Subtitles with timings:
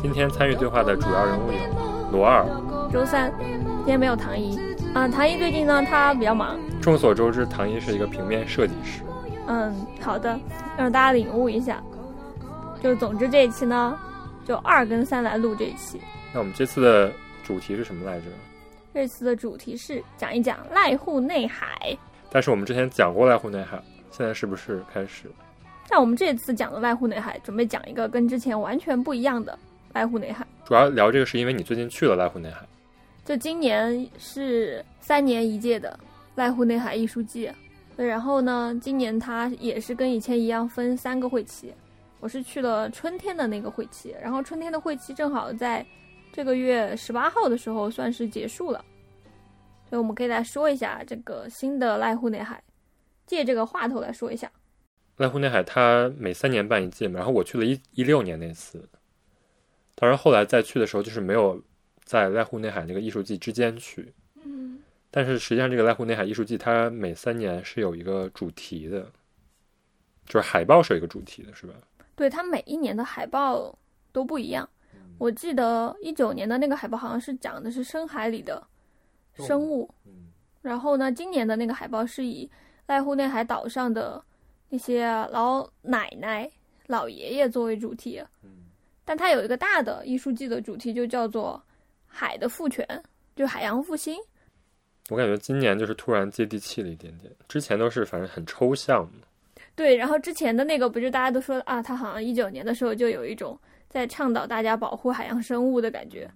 [0.00, 1.58] 今天参与对话的主要人物有
[2.12, 2.44] 罗二。
[2.92, 3.32] 周三，
[3.78, 4.56] 今天没有唐一
[4.94, 5.08] 啊。
[5.08, 6.56] 唐一最近呢，他比较忙。
[6.80, 9.02] 众所周知，唐一是一个平面设计师。
[9.48, 10.38] 嗯，好的，
[10.76, 11.82] 让大家领悟一下。
[12.80, 13.98] 就总之这一期呢，
[14.44, 16.00] 就二跟三来录这一期。
[16.32, 18.26] 那我们这次的主题是什么来着？
[18.94, 21.96] 这次的主题是讲一讲濑户内海。
[22.30, 25.28] 但是我们之前讲过濑户内海，现在是不是开始？
[25.88, 29.58] 但我们这次讲的濑户内海，准备讲一个跟之前完全不一样的
[29.94, 30.46] 濑户内海。
[30.64, 32.66] 主要聊这个是因为你最近去了濑户内海。
[33.24, 35.98] 就今年是三年一届的
[36.36, 37.50] 濑户内海艺术季，
[37.96, 41.72] 对，然后呢，今年它也是跟以前一样分三个会期，
[42.20, 45.84] 我是去了春天的那个会期，然后春天的会期正好在
[46.32, 48.82] 这个月十八号的时候算是结束了，
[49.90, 52.62] 所以我们可以来说一下这个新的濑户内海，
[53.26, 54.50] 借这个话头来说一下。
[55.18, 58.88] 濑户内海它每三年办一届嘛，然后我去了一一六年那次，
[59.98, 61.62] 当然后来再去的时候就是没有。
[62.08, 69.12] 在濑户内海那个艺术季之间去，嗯，但是实际上这个濑户内海艺术季它每三年是有一个主题的，
[70.24, 71.74] 就是海报是有一个主题的，是吧？
[72.16, 73.78] 对，它每一年的海报
[74.10, 74.66] 都不一样。
[75.18, 78.66] 我记得一九年的那个海报好像是讲的是深海里的
[79.34, 80.32] 生物，嗯，
[80.62, 82.50] 然后呢，今年的那个海报是以
[82.86, 84.24] 濑户内海岛上的
[84.70, 86.50] 那些老奶奶、
[86.86, 88.50] 老爷爷作为主题，嗯，
[89.08, 91.58] 但它有一个大的艺术季的主题，就叫做。
[92.10, 92.84] 海的复权，
[93.36, 94.16] 就海洋复兴。
[95.10, 99.08] 我感觉今年就是突然接地气了一点点，之前都是反正很抽象
[99.76, 103.56] 对，然后之前的那个不就大家都说啊，他好像一九年的时候就有一种
[103.88, 106.28] 在倡导大家保护海洋生物的感觉，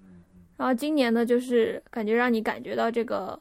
[0.59, 3.41] 然后今年呢，就是感觉让你感觉到这个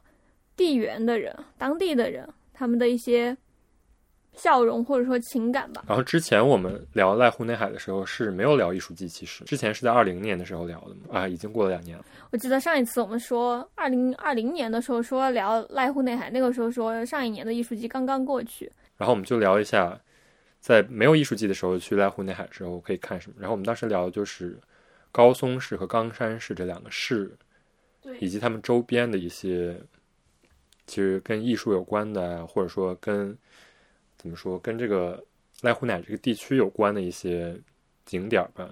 [0.55, 3.37] 地缘的人、当地的人他们的一些。
[4.33, 5.83] 笑容或者说情感吧。
[5.87, 11.19] 然后之前我们聊濑户内海的时候是没有聊艺术季，其实之前是在二零年的时候聊的嘛。
[11.19, 12.05] 啊，已经过了两年了。
[12.31, 18.71] 我记得上一次我们说二零二零年的时候说聊濑户内海，那个时候说上一年的艺术季刚刚过去。
[18.97, 19.99] 然后我们就聊一下，
[20.59, 23.35] 在没有艺术季的时候去濑户内海的时候可以看什么。
[23.37, 24.57] 然后我们当时聊的就是
[25.11, 27.35] 高松市和冈山市这两个市，
[28.01, 29.77] 对，以及他们周边的一些
[30.87, 33.37] 其实跟艺术有关的，或者说跟。
[34.21, 34.59] 怎么说？
[34.59, 35.19] 跟这个
[35.61, 37.59] 濑户内这个地区有关的一些
[38.05, 38.69] 景点吧。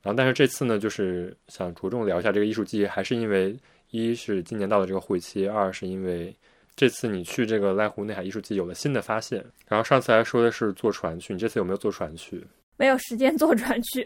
[0.00, 3.54] 然后，但是这次呢，就是想着重聊一下这个艺术季，还是因为
[3.90, 6.34] 一是今年到了这个会期，二是因为
[6.74, 9.44] 这次你去这个濑户内海艺术季有了新的发现。
[9.66, 12.42] 然后上次还说的是坐船去，你这次有没有坐船去？
[12.78, 14.02] 没有时间坐船去，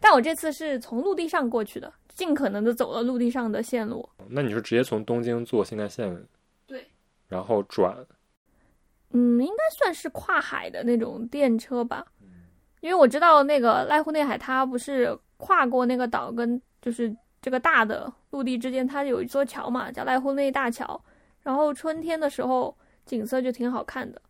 [0.00, 4.08] 但我这次是从陆地上过去的，尽可能的走了陆地上的线路。
[4.28, 6.26] 那你是直接从东京坐新干线？
[6.66, 6.84] 对。
[7.28, 7.96] 然后转。
[9.12, 12.06] 嗯，应该算是跨海的那种电车吧，
[12.80, 17.12] 因为我知道那个濑户内海，它不是跨过那个岛跟就是
[17.42, 21.02] 这个大的陆地之间，它有一座桥嘛，叫濑户内大桥。
[21.42, 24.22] 然后春天的时候景色就挺好看的，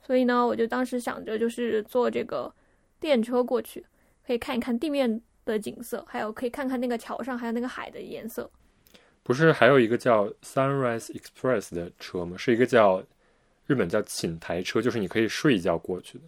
[0.00, 2.54] 所以呢，我就当时想着就是坐这个
[3.00, 3.84] 电车过去，
[4.24, 8.48] 可以看一看地面的景色，还有可以看看那个桥上还有那个海的颜色。
[9.24, 12.36] 不是还有一个叫 Sunrise Express 的车吗？
[12.36, 13.02] 是一个叫。
[13.68, 16.24] 日本叫寝台车，就是你可以睡一觉过去的。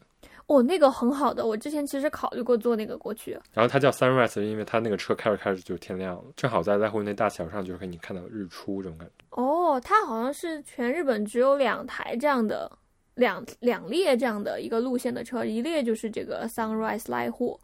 [0.46, 3.38] 哦，那个很好的，我之前其实考虑过坐那个过去。
[3.54, 9.24] 然后它叫 Sunrise，因为它那个车开着开着就天亮了，正好在濑户内大桥上，就是可以看到日出这种感觉。
[9.30, 12.70] 哦，它好像是全日本只有两台这样的
[13.14, 17.58] 两两列这样的一个路线的车，一列就是这个 Sunrise 濑户。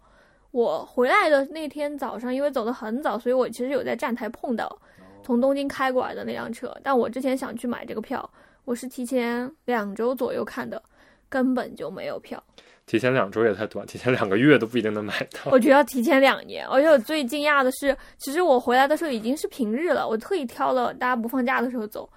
[0.52, 4.80] 我回来的那天早上，因为走得很早，所以我其实有在站台碰到
[5.24, 8.30] 从东京开过来的那辆车，但我之前想去买这个票。
[8.66, 10.82] 我是提前两周左右看的，
[11.28, 12.42] 根本就没有票。
[12.84, 15.52] 提前两周也太短，提前两个月都不一定能买到。
[15.52, 16.66] 我觉得要提前两年。
[16.66, 22.10] 而且我最惊讶的是，其实我回来的时候已经是平日了，我特意挑了大家不放假的时候走，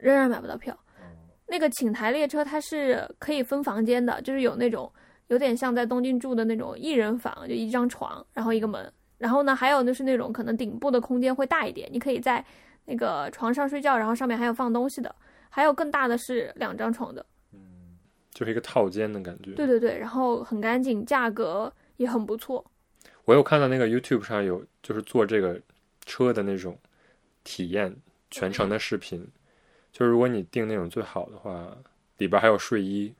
[0.00, 0.76] 仍然买不到票。
[1.46, 4.92] 那个请台列车它是可以分房间的，就是有那种
[5.28, 8.92] 有点像在东京住的那种一人房，就一张床，然后一个门。
[9.16, 12.44] 然后呢，还有就是那种可能顶部的空间会大一点，你可以在
[12.84, 15.14] 那个床上睡觉，然后上面还有放东西的。
[15.50, 17.98] 还有更大的是两张床的，嗯，
[18.32, 19.52] 就是一个套间的感觉。
[19.52, 22.64] 对对对，然后很干净，价格也很不错。
[23.24, 25.60] 我有看到那个 YouTube 上有就是坐这个
[26.06, 26.78] 车的那种
[27.44, 27.94] 体验
[28.30, 29.26] 全程的视频，
[29.92, 31.76] 就是如果你订那种最好的话，
[32.18, 33.14] 里边还有睡衣，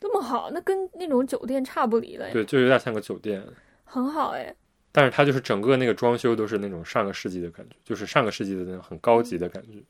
[0.00, 3.44] 这么好，那跟那种酒店差不离了呀，对，就有点像个酒店。
[3.84, 4.54] 很好哎。
[4.90, 9.82] 但是它就是整个那个装修都是那种上个世纪的感觉，就是上个世纪的那种很高级的感觉，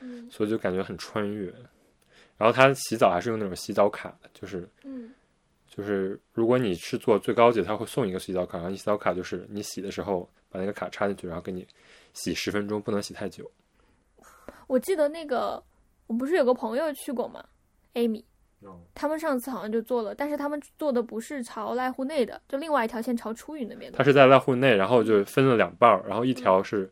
[0.00, 1.52] 嗯所以就感觉很穿越。
[2.36, 5.10] 然后他洗澡还是用那种洗澡卡，就是嗯，
[5.68, 11.66] 就是如果你是做最高级，他会送一个洗澡卡，然后你洗澡卡就是你洗的时候把那个卡插进去，然后给你
[12.14, 13.50] 洗十分钟，不能洗太久。
[14.66, 15.62] 我记得那个
[16.06, 17.44] 我不是有个朋友去过吗
[17.92, 18.24] ？Amy，
[18.94, 23.98] 他们上次好像就做了，但是他们做的不是朝濑户内的，就另外一条线朝出云那边的。
[23.98, 26.90] 他是在濑户内，然后就分了两半儿，然后一条是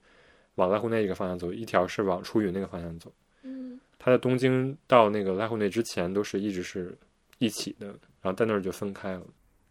[0.58, 3.10] 往濑户内这个方向走，一条是往出云那个方向走。
[3.42, 6.92] 嗯，它在东京到那个濑户内之前都是一直是
[7.38, 7.86] 一起的，
[8.20, 9.22] 然后在那儿就分开了。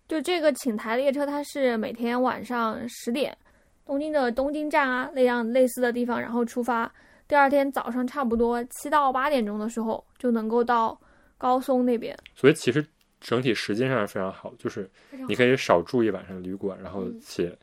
[0.07, 3.37] 就这个寝台列车，它是每天晚上十点，
[3.85, 6.89] 东京的东京站啊那样类似的地方，然后出发。
[7.27, 10.97] 第二天早上差不多七到八点钟的时候就能够到
[11.37, 12.17] 高松那边。
[12.33, 12.85] 所以其实
[13.19, 14.89] 整体时间上是非常好，就是
[15.27, 17.53] 你可以少住一晚上旅馆，然后嗯且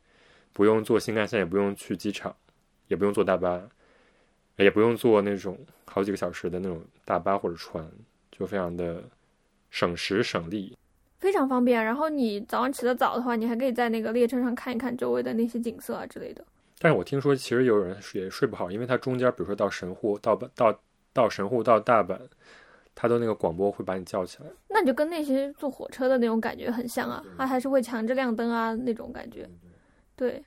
[0.52, 2.36] 不用坐新干线，也不用去机场，
[2.88, 3.62] 也不用坐大巴，
[4.56, 7.84] 也不用坐那种好几个小时的那种大巴或者船，
[8.30, 9.02] 就非常的
[9.70, 10.76] 省时省力。
[11.18, 11.82] 非常方便。
[11.82, 16.44] 然后你早上起得早的话，你还可以在那个列车上看一看周围的那些景色啊之类的。
[16.78, 20.78] 但是我听说，其实有人也睡不好，因为它中间，比如说到神户、到到
[21.14, 22.18] 到神户、到大阪，
[22.94, 24.50] 它的那个广播会把你叫起来。
[24.68, 29.48] 那你就跟那些坐火车的那种感觉很像啊，它还是会强制亮灯啊那种感觉。
[30.14, 30.44] 对，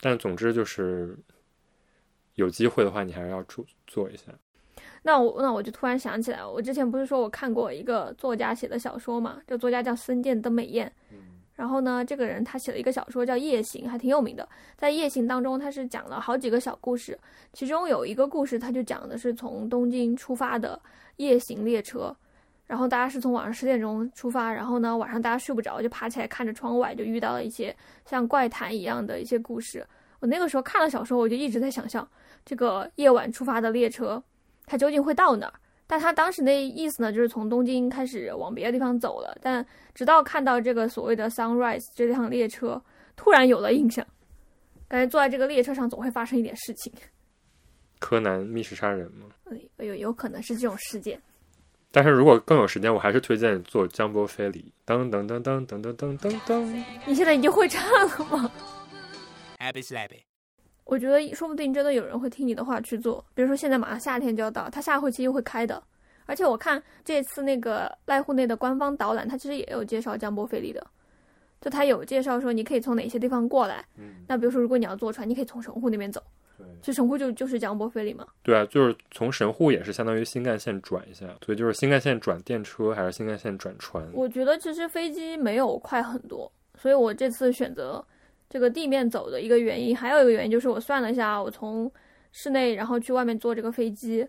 [0.00, 1.16] 但总之就是
[2.34, 4.32] 有机会的话，你还是要做做一下。
[5.02, 9.40] 那我那我就突然想起来，我之前不是说我看过一个作家写的小说嘛？
[9.46, 10.90] 这作家叫森见登美彦。
[11.54, 14.48] 然后呢，这个人他写了一个小说叫《夜行》，还挺有名的。
[14.78, 17.18] 在《夜行》当中，他是讲了好几个小故事，
[17.52, 20.80] 其中有一个故事，他就讲的是从东京出发的
[21.16, 22.16] 夜行列车。
[22.70, 27.76] 然后大家是从晚上十点钟出发，然后呢晚上大家睡不着，就爬起来看着窗外，就遇到了一些
[28.06, 29.84] 像怪谈一样的一些故事。
[30.20, 32.08] 我那个时候看了小说，我就一直在想象
[32.44, 34.22] 这个夜晚出发的列车，
[34.66, 35.52] 它究竟会到哪儿？
[35.88, 39.36] 但他当时那意思呢，就是从东京开始往别的地方走了。
[39.42, 42.80] 但直到看到这个所谓的 Sunrise 这趟列车，
[43.16, 44.06] 突然有了印象，
[44.86, 46.92] 感觉坐在这个列车上总会发生一点事情。
[47.98, 49.26] 柯南密室杀人嘛。
[49.78, 51.20] 有有有可能是这种事件。
[51.92, 54.72] 但是如果更有时间，我还是推荐做江波飞里。
[54.86, 56.84] 噔噔噔噔噔噔噔噔噔。
[57.06, 58.50] 你现在已经会唱了吗
[59.58, 60.20] ？Happy slappy。
[60.84, 63.24] 我觉得说不定真的有人会听你的话去做。
[63.34, 65.82] 比如说现在马上夏天就要到，它下会期又会开的。
[66.26, 70.86] 而且我看这次那个濑户内的官方导览，它其实也有介绍江波飞里的，
[71.60, 73.84] 就它有介绍说你可以从哪些地方过来。
[73.98, 76.22] 嗯，那比如说如果你要坐船，你可以从神户那边走，
[76.62, 78.26] 对其实神户就就是江波飞里嘛。
[78.42, 84.06] 对啊，就是从神户也是相当于新干线转一下，所以就是新干线转电车还是新干线转船？
[84.12, 88.04] 我觉得其实飞机没有快很多，所以我这次选择
[88.48, 91.90] 这个地面走的一个原因，还有一个原因就是我算了一下，我从
[92.32, 94.26] 室内然后去外面坐这个飞机，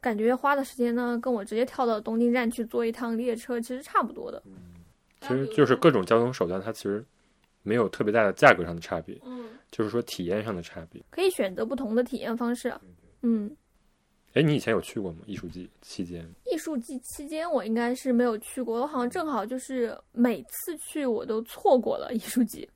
[0.00, 4.42] 感觉花的时间呢，跟我直接跳到东京站去坐一趟列车其实差不多的。
[5.20, 7.04] 其实就是各种交通手段，它其实
[7.62, 11.02] 没有特别大的价格上的差别，嗯，就是说体验上的差别。
[11.10, 12.72] 可以选择不同的体验方式。
[13.22, 13.54] 嗯，
[14.32, 15.18] 哎，你以前有去过吗？
[15.26, 16.26] 艺术季期间？
[16.50, 22.68] 艺术季期间我应该是没有去过，我好像正好就是每次去我都错过了艺术季。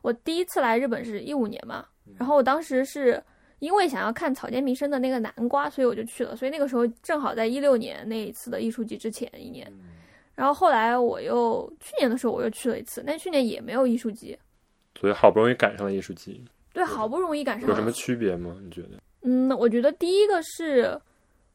[0.00, 3.22] 我第一次来日本是一五年嘛，然后我当时是
[3.58, 6.34] 因为想要看草间弥生的那个南瓜，所以我就去了。
[6.36, 9.70] 所以那个时候正好在一六年那一次的艺术季之前一年。
[10.34, 14.38] 然后后来我又去年的时候我又去了一次，但去年也没有艺术季。
[15.02, 17.74] 所以好不容易赶上了艺术季，对，好不容易赶上了。
[17.74, 18.56] 有什么区别吗？
[18.62, 18.90] 你觉得？
[19.22, 20.96] 嗯，我觉得第一个是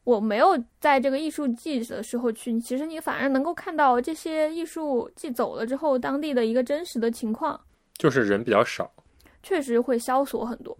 [0.04, 7.58] 我没有在这个艺术季的时候去，其实你反而能够看到这些艺术季走了之后当地的一个真实的情况，
[7.94, 8.92] 就是人比较少，
[9.42, 10.76] 确实会萧索很多。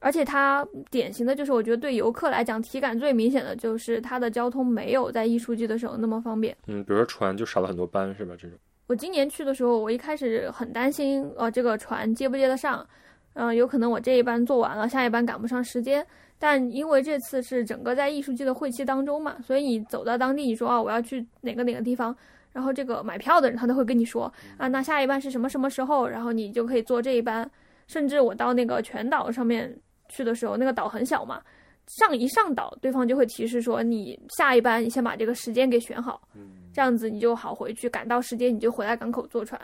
[0.00, 6.54] 而且它典型的就是，我觉得对游客来讲体感最明显的就是它的交通没有在艺术季的时候那么方便。
[6.66, 8.34] 嗯，比如说船就少了很多班，是吧？
[8.38, 12.86] 这种我今年去的时候，我一开始很担心，呃，这个船接不接得上，
[13.32, 16.06] 嗯、有可能我这一班做完了，下一班赶不上时间。
[16.38, 22.14] 但因为这次是整个在艺术季的会期当中嘛，所以你走到当地，你说啊我要去哪个哪个地方，
[22.52, 27.50] 然后这个买票的人他都会跟你说啊，那下一班是什么什么时候，然后你就可以坐这一班。
[27.86, 29.74] 甚至我到那个全岛上面
[30.08, 31.40] 去的时候，那个岛很小嘛，
[31.86, 36.26] 上一上岛，对方就会提示说你下一班你先把这个时间给选好，
[36.72, 39.60] 这样子你就好回去，赶到时间你就回来港口坐船。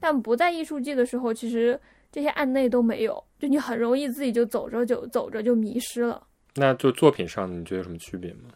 [0.00, 1.78] 但不在艺术季的时候，其实
[2.12, 6.24] 这些案内都没有，就你很容易自己就走着就走着就迷失了。
[6.54, 8.50] 那就作品上，你觉得有什么区别吗？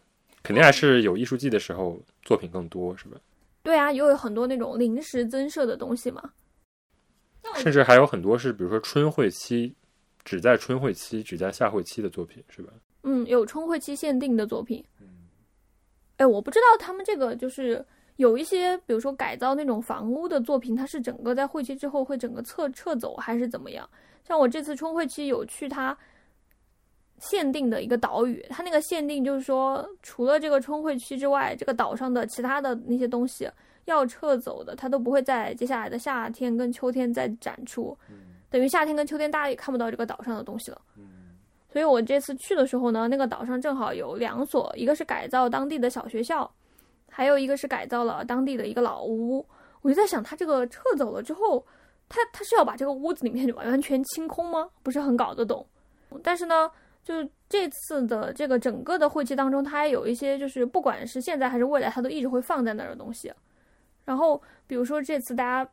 [0.44, 3.16] 肯定还是有艺术季的时候作品更多，是吧？
[3.62, 6.30] 对啊，又有很多那种临时增设的东西嘛。
[7.56, 9.74] 甚至还有很多是，比如说春会期，
[10.24, 12.72] 只在春会期，只在夏会期的作品，是吧？
[13.02, 14.84] 嗯，有冲会期限定的作品。
[16.16, 17.84] 哎，我不知道他们这个就是
[18.16, 23.88] 有一些，比如说改造那种房屋的作品，它是整个在会期之后会整个撤撤走，还是怎么样？
[24.24, 25.96] 像我这次冲会期有去它
[27.18, 33.50] 限定的一个岛屿，它那个限定就是说，除了这个冲会期之外，这个岛上的其他的那些东西
[33.86, 37.96] 要撤走的，它都不会在接下来的夏天跟秋天再展出。
[38.48, 40.80] 等于夏天跟秋天大家也看不到这个岛上的东西了。
[41.72, 46.48] 所以我这次去的时候呢，那个岛上正好有两所，一个是改造当地的小学校，
[47.08, 49.42] 还有一个是改造了当地的一个老屋。
[49.80, 51.66] 我就在想，他这个撤走了之后，
[52.10, 54.68] 他他是要把这个屋子里面完完全清空吗？
[54.82, 55.66] 不是很搞得懂。
[56.22, 56.70] 但是呢，
[57.02, 63.32] 就这次的这个整个的会期当中，它还有一些就是不管是现在还是未来，它都一直会放在那儿的东西。
[64.04, 65.70] 然后比如说这次大家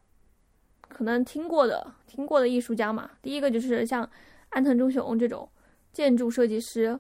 [0.88, 4.10] 可能听过的听过的艺术家嘛，第一个就是像
[4.48, 5.48] 安藤忠雄这种。
[5.91, 6.98] 建筑设计师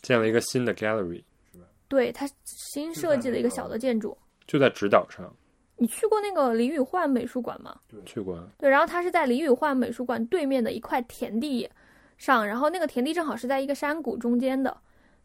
[0.00, 1.22] 建了一个新的 gallery，
[1.52, 5.32] 是吧对他新设计了一个小的建筑，就在直岛上。
[5.76, 7.78] 你去过那个李宇焕美术馆吗？
[8.06, 8.38] 去过。
[8.58, 11.68] 对，然后他是在李宇焕美术馆对面的一块田地
[12.18, 14.76] 上，然后那个田地正好是在一个山谷中间的，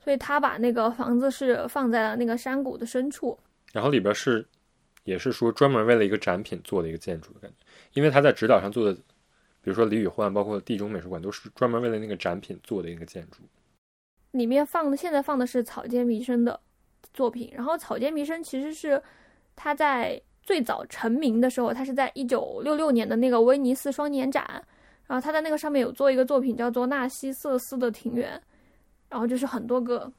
[0.03, 3.37] 所以他把那个房子是放在了那个山谷的深处。
[3.71, 4.47] 然后里边是，
[5.03, 7.57] 也是说专门为了一个展品做的一个建筑的感觉，
[7.93, 8.99] 因为他在直岛上做的。
[9.67, 13.43] 比如说李宇焕，包括地中美术馆，都是专门为了那个展品做的一个建筑。
[14.31, 16.57] 里面放的现在放的是草间弥生的
[17.13, 19.03] 作品，然后草间弥生其实是
[19.57, 24.45] 他在最早成名的时候，他是在一九六六年的那个威尼斯双年展，
[25.05, 28.37] 然后他在那个上面有做一个作品叫做《纳西瑟斯的庭园》，
[29.09, 30.09] 然后就是很多个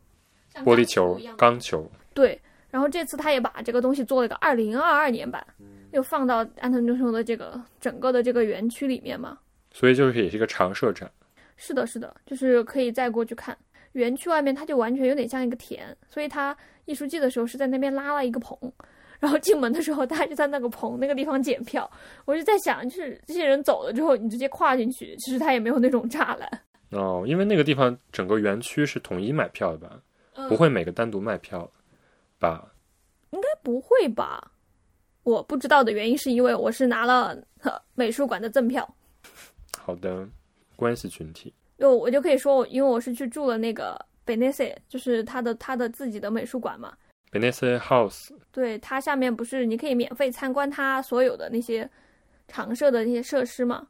[0.57, 1.90] 玻璃球、钢球。
[2.12, 2.38] 对，
[2.69, 5.43] 然后这次他也把这个东西做了一个二零二二年版。
[5.92, 9.38] 又放到安藤忠雄的这个整个的这个园区里面嘛，
[9.73, 11.11] 所以就是也是一个常设展。
[11.57, 13.57] 是的，是的，就是可以再过去看
[13.92, 18.57] 园区外面，它就完全有点像一个田，所以它艺术季的时候是在那边拉了一个棚，
[19.18, 21.90] 然后进门的时候大家就在那个棚那个地方检票。
[22.25, 26.49] 我就在想，就是这些人走了之后，你直接跨进去，其实他也没有那种栅栏。
[26.90, 30.00] 哦，因为那个地方整个园区是统一买票的吧？
[30.49, 31.68] 不会每个单独卖票
[32.38, 32.64] 吧？
[33.30, 34.52] 应该不会吧？
[35.23, 37.37] 我不知道的原因是因为我是拿了
[37.95, 38.89] 美术馆的赠票。
[39.79, 40.27] 好的，
[40.77, 41.53] 关系群体。
[41.79, 46.93] 就我就可以说我，因为我是去住了那个 Benesse，就是他的他的自己的美术馆嘛。
[47.31, 48.31] Benesse House。
[48.51, 51.89] 对，它下面不是你可以免费参观它所有的那些
[52.49, 53.87] 常设的那些设施嘛？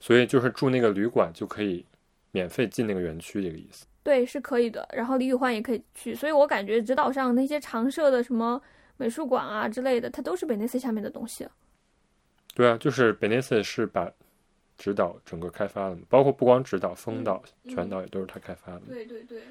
[0.00, 1.84] 所以就是住那个旅馆就可以
[2.32, 3.86] 免费进那个园区，这个意思。
[4.02, 4.88] 对，是可以的。
[4.92, 8.60] 然后李宇欢也可以去，所以我感觉指导上那些常设的什么。
[8.96, 11.46] 美术馆啊之类的，它都是北内斯下面的东西。
[12.54, 14.08] 对啊，就是北内斯是把
[14.78, 18.82] 指导整个开发的，包括不光指导，风岛、全岛也都是他开发的。
[18.88, 19.42] 对对对。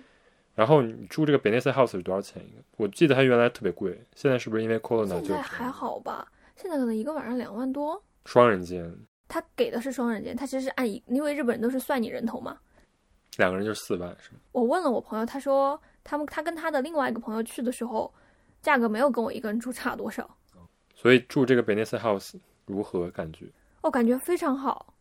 [0.55, 2.63] 然后你住这个北内斯 house 是多少钱一个？
[2.77, 5.27] 我记得它原来特别贵，现在是不是因为 corona 就？
[5.27, 6.31] 现在还好吧？
[6.55, 8.01] 现在可能一个晚上两万多。
[8.25, 8.95] 双人间。
[9.27, 12.57] 他给的是双人间，他其实是按一，因为日本人都是算你人头嘛。
[13.37, 14.37] 两个人就是四万是吗？
[14.51, 18.13] 我问了我朋友，他说他们他跟他的另外一个朋友去的时候。
[18.63, 20.27] 价格没有跟我一个人住差多少，
[20.95, 22.33] 所以住这个 e n e s House
[22.65, 23.45] 如何感觉？
[23.81, 24.95] 我感觉非常好。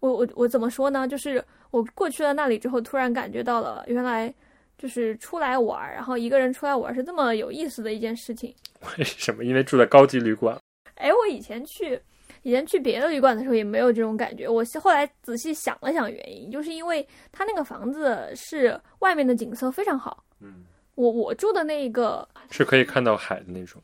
[0.00, 1.08] 我我我怎么说呢？
[1.08, 4.32] 就是我过去了那里之后，突然感觉到了原来
[4.76, 8.54] 就是出来玩，然后一个人出来玩是这么有意思的一件事情。
[8.98, 9.42] 为什么？
[9.42, 10.56] 因为住在高级旅馆。
[10.96, 11.98] 哎，我以前去
[12.42, 14.46] 以前去别的旅馆的时候也没有这种感觉。
[14.46, 20.22] 我后来仔细想了想，原因就是因为他那个房子是外面的景色非常好。
[20.40, 20.66] 嗯。
[20.96, 23.80] 我我住的那个是可以看到海的那种，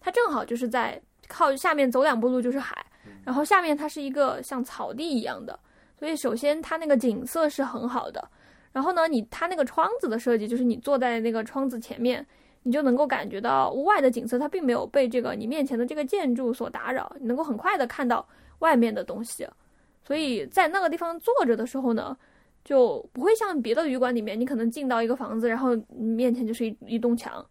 [0.00, 2.84] 它正好就是在靠下面走两步路就是海，
[3.24, 5.56] 然后下面它是一个像草地一样的，
[5.96, 8.28] 所以首先它那个景色是很好的。
[8.72, 12.26] 然后呢，你它那个窗子的设计，就是你坐在那个窗子前面，
[12.64, 18.26] 你就能够感觉到屋外的景色，它并没有被这个你面前的这个建筑所打扰，你能够很快的看到
[18.58, 19.48] 外面的东西。
[20.02, 22.16] 所以在那个地方坐着的时候呢。
[22.64, 27.44] 就不会像别的旅馆里面，你可能进到一个房子，然后面前就是一一栋墙，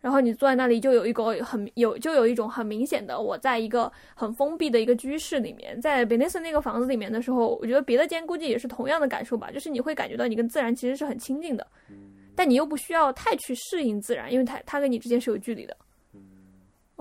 [0.00, 11.66] 然后你坐在那里就有一个很有就有一种很明显的我在一个很封闭的一个居室里面，在贝内斯那个房子里面的时候，我觉得别的间估计也是同样的感受吧，就是你会感觉到你跟自然其实是很亲近的，
[12.36, 15.76] 但你又不需要太去适应自然，因为它它跟你之间是有距离的。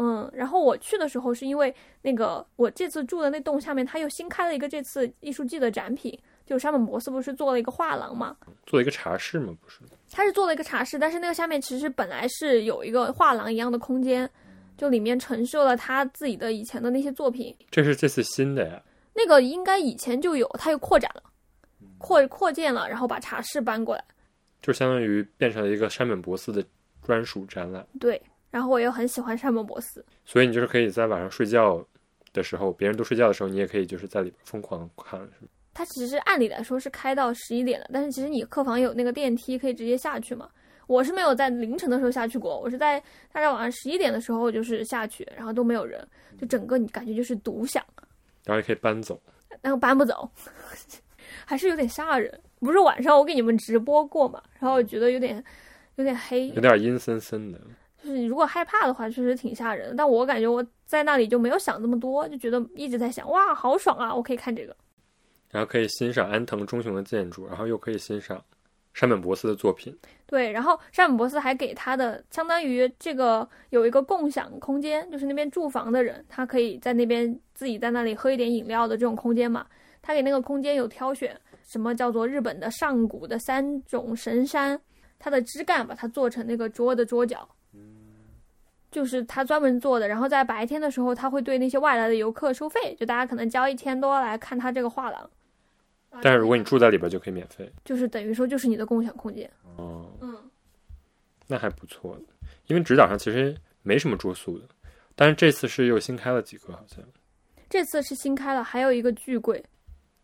[0.02, 6.18] 嗯，然后我去的时候是因为那个我这次住的那栋下面，它又新开了一个这次艺术季的展品，
[6.50, 9.82] 就山本博斯不是做了一个画廊嘛，做了一个茶室嘛，不是？
[10.10, 14.28] 他是做了一个茶室，但是那个下面其实本来是有一个画廊一样的空间，
[14.76, 17.56] 就里面陈设了他自己的以前的那些作品。
[17.70, 18.82] 这是这次新的呀？
[19.14, 21.22] 那个应该以前就有，他又扩展了，
[22.00, 24.04] 扩扩建了，然后把茶室搬过来。
[24.60, 26.66] 就相当于变成了一个山本博斯的
[27.06, 27.86] 专属展览。
[28.00, 31.86] 对，然后我又很喜欢山本博斯，所以你就是可以在晚上睡觉
[32.34, 35.50] 的时候，别人都睡觉的时候，你也可以就是在里边疯狂看，是吗？
[35.80, 40.50] 它其实按理来说是开到十一点的，但是其实你客房有那个电梯，可以直接下去嘛。
[40.88, 43.00] 我是没有在凌晨的时候下去过，我是在
[43.32, 46.06] 大概晚上十一点的时候就是下去，然后都没有人，
[46.38, 47.82] 就整个你感觉就是独享，
[48.44, 49.18] 然后也可以搬走。
[49.62, 50.30] 然后搬不走，
[51.48, 52.38] 还是有点吓人。
[52.60, 55.42] 不是晚上我给你们直播过嘛，然后我觉得有点
[55.96, 57.58] 有点黑，有点阴森森的。
[58.04, 59.96] 就是你如果害怕的话，确实挺吓人的。
[59.96, 64.14] 但我感觉我在那里就没有想那么多，就觉得一直在想，哇，好爽啊！
[64.14, 64.76] 我可以看这个。
[65.52, 68.44] 然后可以欣赏安藤忠雄的建筑，然后又可以欣赏
[68.94, 69.96] 山本博斯的作品。
[70.26, 79.66] 对，然后山本博斯还给他的相当于这个有一个共享空间，就是那边住房的人，他可以在那边自己在那里喝一点饮料的这种空间嘛。
[80.02, 84.80] 他给那个空间有挑选，什么叫做日本的上古的三种神山，
[85.20, 87.48] 它的枝干把它做成那个桌的桌角，
[88.92, 90.08] 就是他专门做的。
[90.08, 95.30] 然后在白天的时候，他会对那些外来的游客收费，就大家可能交一千多来看他这个画廊。
[96.22, 97.72] 但是如果你住在里边，就可以免费。
[97.86, 99.50] 就是等于说就是你的共享空间。
[99.78, 100.36] 哦，嗯，
[101.48, 104.68] 那还不错的，因为直岛上其实没什么住宿的，
[105.16, 107.04] 但是这次是又新开了几个，好像
[107.70, 109.64] 这次是新开了，还有一个巨贵。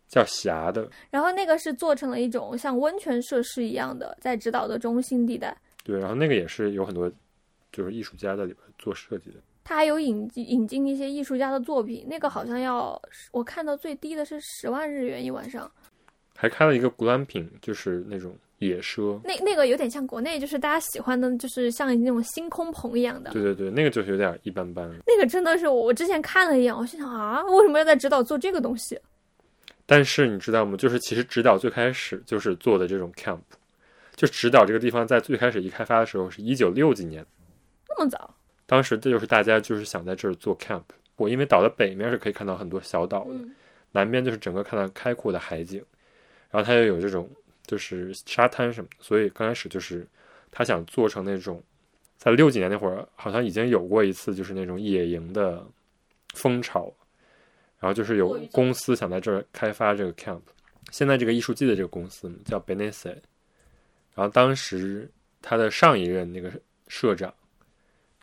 [0.08, 0.88] 叫霞的。
[1.10, 5.56] 然后那个是做成了一种像温泉设施一样的，在直岛的中心地带。
[5.82, 7.10] 对，然后那个也是有很多
[7.72, 9.36] 就是艺术家在里边做设计的。
[9.64, 13.00] 它还有引进引进一些艺术家的作品，那个好像要
[13.32, 15.68] 我看到最低的是十万日元一晚上。
[16.36, 19.18] 还开了一个 glamping，就是那种野奢。
[19.24, 23.30] 那那个有点像国内，就是大家喜欢的，就是像那种星空棚一样的。
[23.30, 24.88] 对对对，那个就是有点一般般。
[25.06, 28.98] 那个真的是我之前看了一眼，我心想啊，为什么要在直岛做这个东西？
[29.86, 30.76] 但是你知道吗？
[30.76, 33.38] 就是其实直岛最开始就是做的这种 camp，
[34.14, 37.24] 就直岛这个地方在最开始一开发的时候是一九六几年，
[37.88, 38.34] 那么早？
[38.66, 40.82] 当时这就是大家就是想在这儿做 camp。
[41.16, 43.54] 我因为岛的北面是可以看到很多小岛的，嗯
[43.92, 45.82] 南边就是整个看到开阔的海景，
[46.56, 47.28] 然后它又有这种
[47.66, 50.06] 就是沙滩什么的，所以刚开始就是
[50.50, 51.62] 他想做成那种，
[52.16, 55.62] 在六几年那会儿好像已经有过一次就是那种野营的
[56.32, 56.90] 风潮，
[57.78, 60.40] 然后就是有公司想在这儿开发这个 camp。
[60.92, 63.08] 现在这个艺术季的这个公司叫 Benesse，
[64.14, 65.10] 然后当时
[65.42, 66.50] 他的上一任那个
[66.88, 67.34] 社长，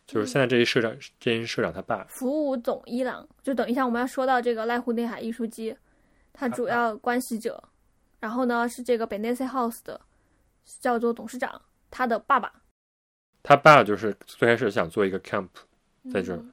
[0.08, 5.76] 就是现在这一社长，这一社长他爸，服务总伊朗，就等一下我们要说到这个濑户内海艺术季，
[6.32, 7.62] 它主要关系者，
[8.24, 10.00] 然后呢是这个 Benesse House 的
[10.80, 11.60] 叫做董事长，
[11.90, 12.50] 他的爸爸
[13.42, 15.48] 他爸就是最开始想做一个 camp
[16.10, 16.50] 在这儿，嗯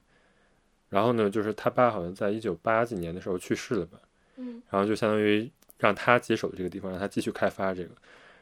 [0.89, 3.97] 然后呢，就是他爸好像在一九八几年的时候去世了吧，
[4.35, 7.91] 嗯然后就相当于让他接手这个地方，让他继续开发这个。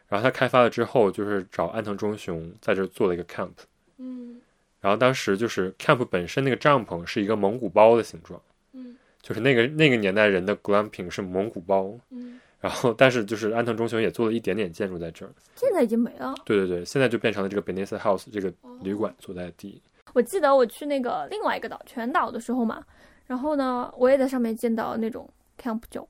[0.08, 3.54] 然后他开发了之后，就是找安藤忠雄在这儿做了一个 camp。
[3.98, 4.42] 嗯
[4.82, 11.96] 然后当时就是 camp 本身那个帐篷是一个蒙古包的形状，嗯就是那个那个年代人的 glamping 是蒙古包。
[12.10, 15.32] 嗯，然后但是就是安藤忠雄也做了一点点建筑在这儿。
[15.56, 16.36] 现在已经没了。
[16.46, 19.82] 对对对，现在就变成了这个 Benesse House 这个哦旅馆所在地。
[20.14, 22.84] 我记得我去那个另外一个岛全岛的时候嘛，
[23.26, 25.30] 然后呢，我也在上面见到那种
[25.62, 26.08] camp 酒，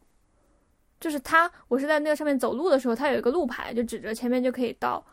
[0.99, 5.05] 就是它，我是在那个上面走路的时候，它有一个路牌，就指着前面就可以到。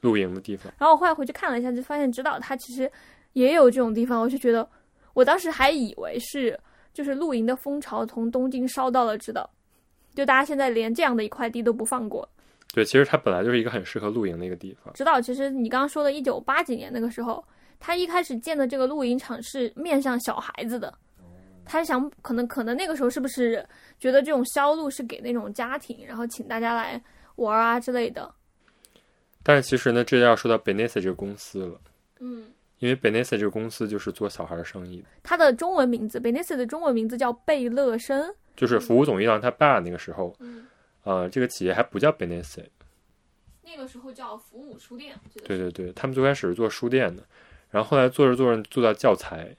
[0.00, 2.90] 露营的地方，然后我后来回去看了一下，就发现直岛它其实
[3.32, 4.68] 也有这种地方，我就觉得，
[5.14, 6.60] 我当时还以为是
[6.92, 9.48] 就是露营的风潮从东京烧到了直岛，
[10.14, 12.28] 就大家现在连这样的一块地都不放过。
[12.72, 14.92] 对，其实它本来就是一个很适合露营的一个地方。
[14.94, 17.44] 知道其实你刚刚说的，一九八几年那个时候，
[17.78, 20.92] 他一开始建的这个露营场是面向小孩子的，
[21.64, 23.64] 他想可能可能那个时候是不是
[24.00, 27.00] 觉得这种销路是给那种家庭，然后请大家来
[27.36, 28.28] 玩啊之类的。
[29.44, 31.80] 但是其实呢，这就要说到 Benesse 这个公司了，
[32.18, 32.46] 嗯，
[32.80, 38.34] 因为 Benesse 这个公司就是做小孩生意的，它的中文名字 Benesse 的中文名字叫贝乐生。
[38.56, 40.66] 就是服务总一郎他爸那个时候，嗯，
[41.02, 42.64] 呃，这个企业还不叫 Benesse，
[43.62, 45.16] 那个时候叫服务书店。
[45.44, 47.22] 对对对，他们最开始是做书店的，
[47.70, 49.56] 然后后来做着做着做到教材，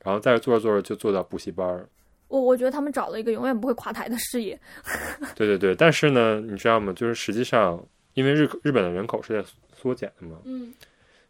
[0.00, 1.88] 然后再做着做着就做到补习班儿。
[2.28, 4.58] 我我觉得他们找了一个永远不会垮台的事业。
[5.36, 6.92] 对对对，但是呢，你知道吗？
[6.92, 10.74] 就是实际上，因为日日本的人口是在缩减的嘛，嗯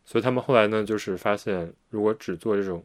[0.07, 2.85] 所以他们后来呢，就是发现，如果只做这种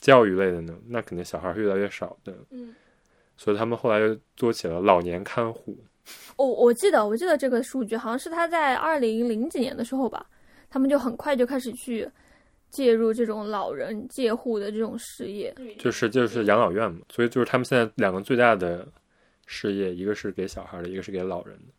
[0.00, 2.34] 教育类的呢，那肯定小孩儿是越来越少的。
[2.50, 2.74] 嗯。
[3.36, 5.78] 所以他们后来又做起了老年看护。
[6.36, 10.26] 我我记得我记得这个数据好像是他在二零零几年的时候吧，
[10.68, 12.06] 他们就很快就开始去
[12.70, 15.54] 介入这种老人介护的这种事业。
[15.78, 18.86] 就是就是养老院嘛，所以就是他们现在两个最大的
[19.46, 21.72] 事业，一个是给小孩儿的，一个是给老人的。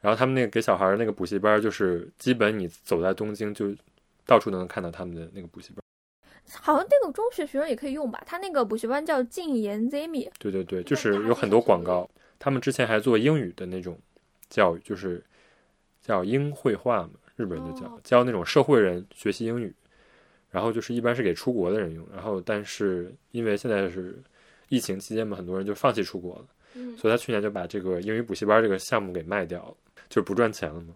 [0.00, 3.74] 然后他们那个给小孩儿的那个补习班，就是基本你走在东京就
[4.26, 5.89] 到处都能看到他们的那个补习班儿。
[6.58, 8.22] 好像那个中学学生也可以用吧？
[8.26, 12.08] 他那个补习班叫静言 Zimi 对对对，就是有很多广告。
[12.38, 13.98] 他们之前还做英语的那种
[14.48, 15.22] 教育，就是
[16.00, 19.74] 叫英绘画嘛，日本人就叫、哦教那种社会人学习英语。
[20.50, 24.20] 然后就是一般是给出国的人用，然后但是因为现在是
[24.68, 29.76] 疫情期间嘛，很多人就放弃出国了，嗯所以他去年就把这个英语补习班这个项目给卖掉了，
[30.08, 30.94] 就不赚钱了嘛。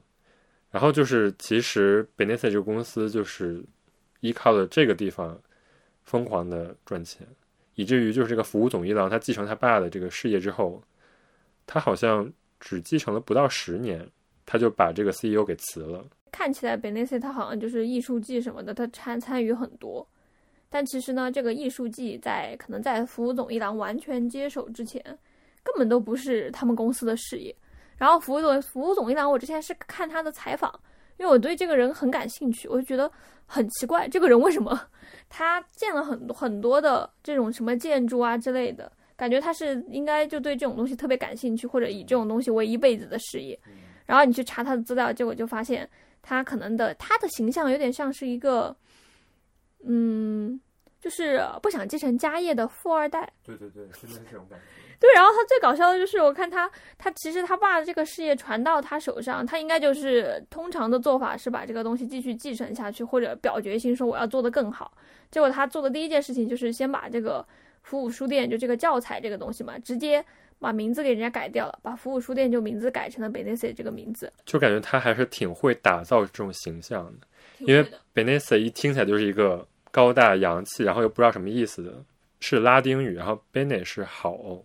[0.72, 3.62] 然后就是其实 Benesse 这个公司就是
[4.24, 5.38] 依靠了这个地方
[6.02, 7.26] 疯狂的赚钱，
[7.74, 10.82] 以至于就是这个服务总一郎他继承他爸的这个事业之后，
[11.66, 14.08] 他好像只继承了不到十年，
[14.46, 16.02] 他就把这个 CEO 给辞了。
[16.32, 20.06] 看起来 Benesse 他好像就是艺术季什么的，他参参与很多。
[20.70, 25.02] 但其实呢，这个艺术季在可能在服务总一郎完全接手之前，
[25.62, 27.54] 根本都不是他们公司的事业。
[27.98, 30.80] 然后服务总服务总一郎，我之前是看他的采访，
[31.24, 33.10] 因为我对这个人很感兴趣，我就觉得
[33.46, 34.78] 很奇怪，这个人为什么
[35.30, 43.58] 他建了很多很多的这种什么建筑啊之类的，感觉他是应该就对这种东西特别感兴趣，或者以这种东西为一辈子的事业。
[44.04, 45.88] 然后你去查他的资料，结果就发现
[46.20, 48.76] 他可能的他的形象有点像是一个，
[49.82, 50.60] 嗯，
[51.00, 53.32] 就是不想继承家业的富二代。
[53.42, 54.64] 对对对，真的是这种感觉。
[55.04, 64.96] 对，然后他最搞笑的就是，我看他，他其实他爸的这个事业传到他手上，他应该就是通常的做法是把这个东西继续继承下去，或者表决心说我要做得更好。
[65.30, 67.46] 结果他做的第一件事情就是先把这个
[67.82, 70.24] 服务书店，就这个教材这个东西嘛，直接
[70.58, 74.32] 把名字给人家改掉了，把服务书店就名字改成了 Benesse 这个名字。
[74.46, 77.26] 就感觉他还是挺会打造这种形象的，
[77.58, 81.92] 因为 Benesse 一听起来就是一个高大洋气，然后又不知道什么意思的，
[82.40, 84.64] 是拉丁语，然后 Bene 是好，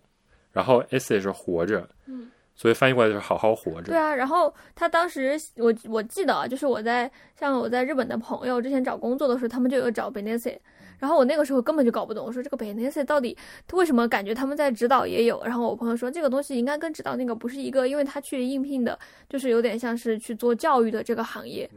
[0.52, 3.92] 然后 esse 是活着，嗯，所以翻译过来就是好好活着。
[3.92, 10.58] 对啊，然后他当时我我记得啊，就是我在像我在日本的朋友之前找工作的时候，他们就有找 Benesse，
[10.98, 13.36] 然后我那个时候根本就搞不懂，我说这个 Benesse 到底
[13.72, 21.70] 为什么感觉他们在指导也有，然后我朋友说这个东西应该跟指导那个不是一个，因为他去应聘的就是有点像是去做教育的这个行业，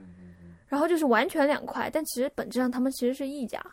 [0.68, 3.64] 然后就是完全两块，但其实本质上他们其实是一家，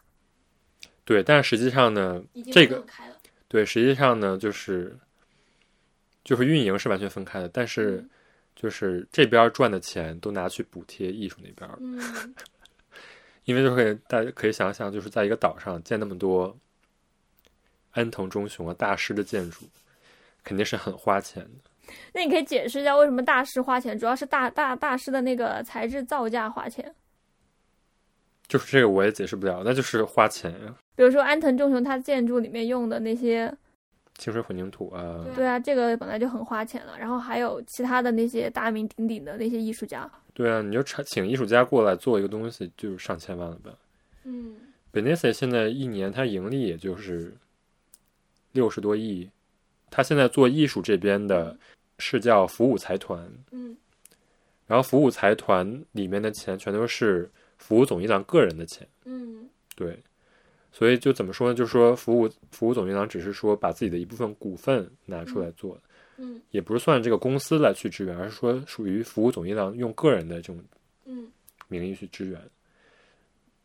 [1.05, 3.17] 对，但是实际上呢，这个开了，
[3.51, 4.97] 对，实际上呢，就是
[6.23, 8.11] 就是运营是完全分开的，但是嗯
[8.55, 12.35] 就是这边赚的钱都拿去补贴艺术那边了，嗯，
[13.45, 16.57] 因为就可以大家可以想想，就是在一个岛上建那么多
[17.91, 19.65] 安藤忠雄啊大师的建筑，
[20.45, 21.93] 肯定是很花钱的。
[22.13, 26.95] 那你可以解释一下为什么大师花钱，主要是大大大师的那个材质造价花钱。
[28.51, 33.57] 就是这个我也解释不了，那就是花钱呀，比如说安藤忠雄他建筑里面用的那些，
[34.19, 36.99] 清水混凝土啊，对啊，这个本来就很花钱了。
[36.99, 43.71] 然后还有其他的那些大名鼎鼎的那些艺术家，对啊，你就请请艺术家过来做一个东西，就是上千万了吧。
[44.25, 44.57] 嗯。
[44.93, 47.33] Benesse 现在一年他盈利也就是
[48.51, 49.31] 六十多亿，
[49.89, 51.57] 他现在做艺术这边的
[51.99, 53.77] 是叫服务财团，嗯。
[54.67, 57.31] 然后服务财团里面的钱全都是
[57.61, 59.49] 服务总一郎个人的钱，嗯。
[59.77, 59.97] 对，
[60.73, 61.55] 所以就怎么说呢？
[61.55, 65.81] 就是说服务服务总一郎只是说把自己的一部分股份拿出来做，
[66.17, 66.41] 嗯。
[66.51, 70.61] 也不是算这个公司来去支援，而是说属于服务总一郎用个人的这种
[71.05, 71.31] 嗯。
[71.69, 72.41] 名义去支援。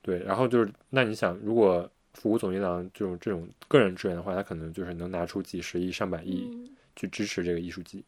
[0.01, 6.69] 对，然后就是那你想，如果服务总一郎这种这种个人支援的话，他可能就是能拿出几十亿、上百亿嗯。
[6.95, 8.05] 去支持这个艺术季，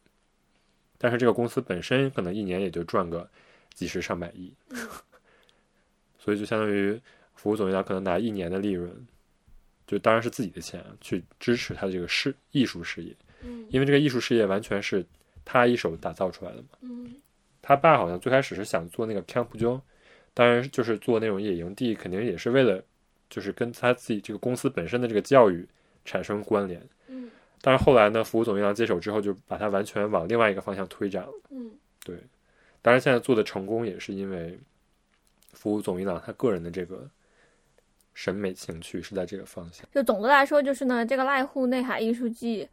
[0.96, 3.28] 但是这个公司本身可能一年也就赚个
[3.74, 4.50] 几十上百亿，
[6.28, 7.00] 所以就相当于
[7.36, 8.94] 服务总一郎可能拿一年的利润，
[9.86, 15.02] 就当然是自己的钱啊去支持他的这个事艺术事业，嗯因为这个艺术事业完全是
[15.42, 16.68] 他一手打造出来的嘛。
[16.82, 17.14] 嗯
[17.62, 19.80] 他爸好像最开始是想做那个 camp 就，
[20.34, 22.84] 当然就是做那种野营地，肯定也是为了
[23.30, 25.66] 就是跟他自己这个公司本身的这个教育
[26.04, 26.86] 产生关联。
[27.08, 27.30] 嗯
[27.62, 31.32] 但是后来呢，服务总一郎接手之后，就把它完全往另外一个方向推展了。
[31.48, 31.70] 嗯
[32.04, 32.14] 对，
[32.82, 34.58] 当然现在做的成功也是因为
[35.52, 37.08] 服务总一郎他个人的这个
[38.14, 39.86] 审美情趣是在这个方向。
[39.92, 42.68] 就总的来说，就是呢，这个濑户内海艺术季，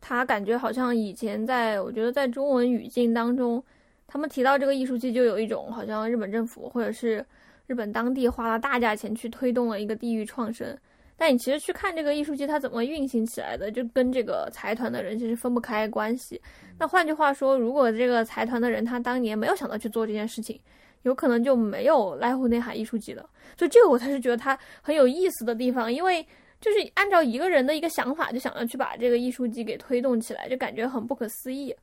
[0.00, 3.62] 他感觉好像以前在我觉得在中文语境当中，
[4.06, 7.24] 他们提到这个艺术季，就有一种好像日本政府或者是
[7.66, 10.76] 日本当地花了大价钱去推动了一个地域创生。
[11.16, 16.40] 但你其实去看这个艺术季它怎么运行起来的，就跟这个财团的人其实分不开关系。
[16.76, 20.60] 那换句话说，如果这个财团的人他当年没有想到去做这件事情，
[21.04, 23.26] 有可能就没有濑户内海艺术集了。
[23.56, 26.26] 所以这个我才是觉得它很有意思的地方，因为
[26.60, 31.74] 就是按照一个人的一个想法，就想要去把这个艺术集给推动起来，就感觉很不可思议。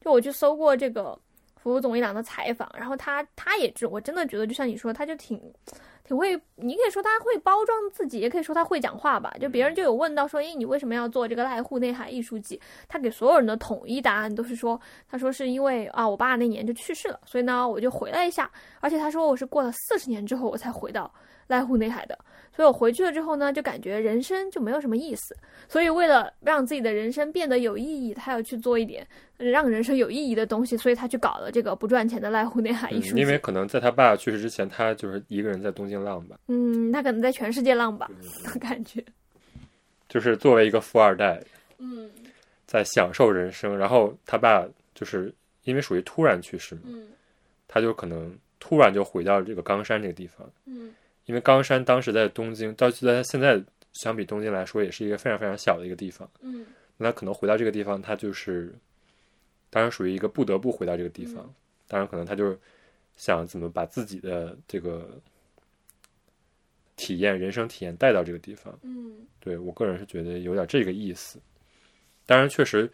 [0.00, 1.18] 就我去搜过这个
[1.56, 5.40] 服务总一郎的采访，然后他他也是，我真的觉得就像你说，他就挺
[6.08, 9.30] 挺会，你可以说他会包装自己，也可以说他会讲话吧。
[9.38, 12.58] 就别人就有问到说，诶，你为什么要做这个濑户内海艺术季？
[12.88, 18.50] 他给所有人的统一答案都是说，他说是因为啊，我爸那年就去世了，所以呢我就回来一下。
[18.80, 21.12] 而且他说我是过了四十年之后我才回到
[21.48, 22.18] 濑户内海的，
[22.54, 25.36] 所以我回去了之后呢，就感觉人生就没有什么意思。
[25.68, 29.06] 所以为了让自己的人生变得有意义，他要去做一点
[29.36, 33.16] 让人生有意义的东西，所以他去搞了这个不赚钱的濑户内海艺术。
[33.16, 38.10] 嗯因为可能在他爸去世之前，他就是一个人在东京浪吧，嗯，他可能在全世界浪吧，
[38.60, 39.02] 感觉。
[40.08, 41.42] 就是作为一个富二代，
[41.78, 42.10] 嗯
[42.66, 43.76] 在享受人生。
[43.76, 45.32] 然后他爸就是
[45.64, 47.08] 因为属于突然去世嘛，嗯
[47.66, 50.90] 他就可能突然就回到这个冈山这个地方，嗯
[51.28, 53.62] 因为冈山当时在东京，到现在
[53.92, 56.28] 相比东京来说，也是一个非常非常小的一个地方。
[56.40, 56.64] 嗯
[56.96, 58.74] 那可能回到这个地方，他就是，
[59.68, 61.44] 当然属于一个不得不回到这个地方。
[61.44, 61.54] 嗯
[61.86, 62.58] 当然，可能他就是
[63.16, 65.20] 想怎么把自己的这个
[66.96, 68.76] 体验、人生体验带到这个地方。
[68.82, 71.38] 嗯对我个人是觉得有点这个意思。
[72.26, 72.90] 当然，确实，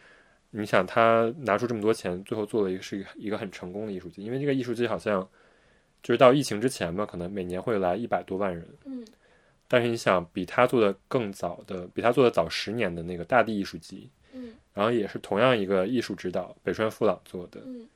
[0.51, 5.27] 你想他拿出这么多钱，最后做了一个是一个一个很成功的艺术季，因为这个艺术季好像
[6.05, 8.63] 就是到疫情之前嘛，可能每年会来一百多万人。
[8.85, 9.03] 嗯
[9.67, 17.87] 但是你想，比他做的更早的，比他做的早十年的那个大地艺术季，嗯然后也是同样一个艺术指导北川富朗做的，嗯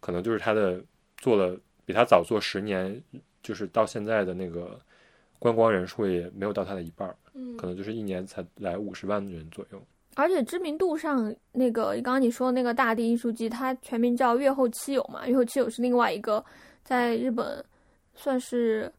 [0.00, 0.82] 可能就是他的
[1.18, 2.98] 做了比他早做十年，
[3.42, 4.80] 就是到现在的那个
[5.38, 9.82] 观光人数也没有到他的一半儿，嗯可能就是一年才来五十万人左右。
[10.14, 16.42] 而且知名度上，那个刚刚你说的那个大地艺术季，它全名叫月后七友嘛，月后七友是另外一个
[16.84, 17.64] 在日本
[18.14, 18.92] 算是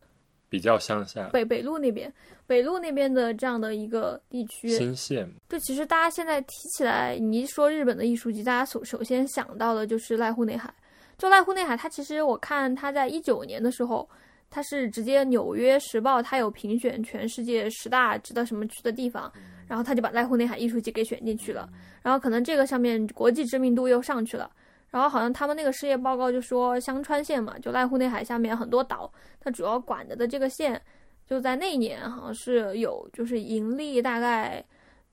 [0.49, 2.11] 比较乡下，北北路那边，
[2.45, 4.69] 北路那边的这样的一个地区。
[4.69, 10.73] 新县就其实大家现在提起来，你一说日本的艺术季，大家首首先想到的就是濑户内海。
[11.17, 14.09] 就濑户内海，它其实我看它在一九年的时候，
[14.49, 19.31] 它是直接《纽约时报》它有评选全世界十大值得什么去的地方，
[19.67, 21.69] 然后他就把濑户内海艺术节给选进去了。
[22.01, 24.49] 然后可能这个上面国际知名度又上去了。
[24.93, 30.79] 然后好像他们那个事业报告就说香川县嘛，就濑户内海下面很多岛，它主要管着的这个县，
[31.25, 34.63] 就在那一年好像是有就是盈利大概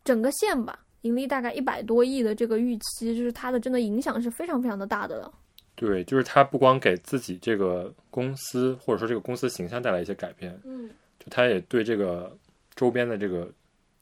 [0.04, 5.32] 整个县吧，盈利大概一百多亿的这个预期，就是它的真的影响是非常非常的大的了。
[5.76, 12.36] 对，就是它不光给自己这个公司或者说这个公司形象带来一些改变，嗯就它也对这个
[12.74, 13.50] 周边的这个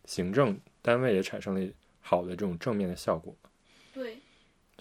[0.07, 3.48] 行政单位也产生了好的这种正面的效果，对。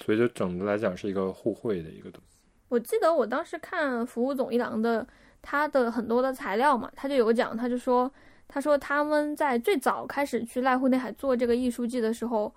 [0.04, 2.40] 所以就整的来讲是一个互惠的一个东西。
[2.70, 5.06] 我记得我当时看服务总一郎的
[5.42, 8.12] 他的很多的材料嘛，他就有讲，他就说，
[8.48, 12.54] 他说他们在最早开始去濑户内海做这个艺术季的时候，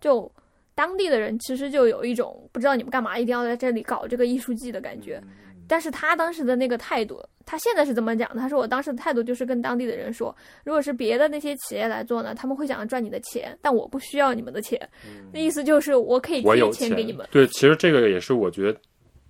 [0.00, 0.30] 就
[0.74, 5.22] 当地的人其实就有一种不知道你们干嘛一定要在这里搞这个艺术季的感觉。
[5.68, 14.88] 但是他当时的那个态度，他现在是这么讲的，他说我当时的态度就是跟当地的人说，如果是别的那些企业来做呢，他们会想要赚你的钱，但我不需要你们的钱，
[15.32, 17.28] 那意思就是我可以借钱给你们。
[17.30, 18.80] 对，其实这个也是我觉得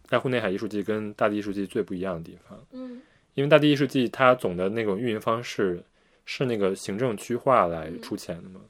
[0.08, 3.02] 爱护内海艺术季跟大地艺术季最不一样的地方，嗯。
[3.34, 5.80] 因为大地艺术季它总的那种运营方式
[6.24, 8.60] 是那个行政区划来出钱的嘛，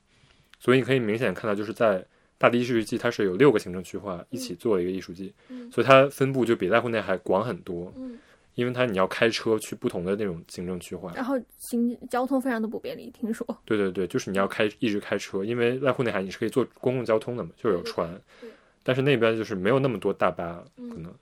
[0.61, 2.05] 所以你可以明显看到，就是在
[2.39, 5.71] 大地艺术季它是有六个行政区划一起做了一个艺术季，嗯。
[5.71, 8.19] 所以它分布就比濑户内海广很多，嗯，
[8.55, 13.47] 因为它你要开车去不同的那种行政区划，然后行交通非常的不便利，听说。
[13.65, 18.09] 对对对，就是你要开一直开车，因为濑户内海你是可以坐公共交通的嘛，就是有船，
[18.41, 18.49] 对
[18.83, 21.13] 但是那边就是没有那么多大巴嗯可能。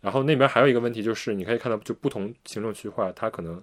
[0.00, 3.60] 然后那边还有一个问题就是，你可以看到，就不同行政区划，它可能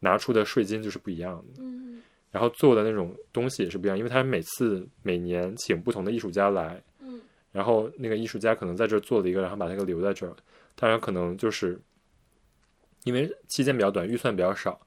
[0.00, 2.00] 拿出的税金就是不一样的，嗯
[2.36, 7.18] 然后做的那种东西也是不一样，因为他每次每年请不同的艺术家来，嗯
[7.50, 10.36] 然后那个艺术家可能在这儿做了一个，然后把那个留在这儿，
[10.74, 11.80] 当然可能就是
[13.04, 14.78] 因为期间比较短，预算比较少，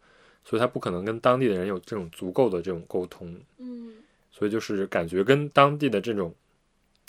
[0.44, 3.94] 所以他不可能跟当地的人有这种足够的这种沟通，嗯
[4.30, 6.32] 所以就是感觉跟当地的这种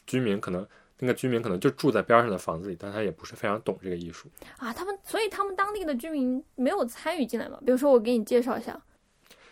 [0.07, 0.67] 居民可能
[0.99, 4.31] 那个居民可能就住在边上的房子里，但他也不是非常懂这个艺术。
[4.57, 7.61] 啊，他们所以他们当地的居民没有参与进来嘛？
[7.67, 8.83] 比如说我给你介绍一下，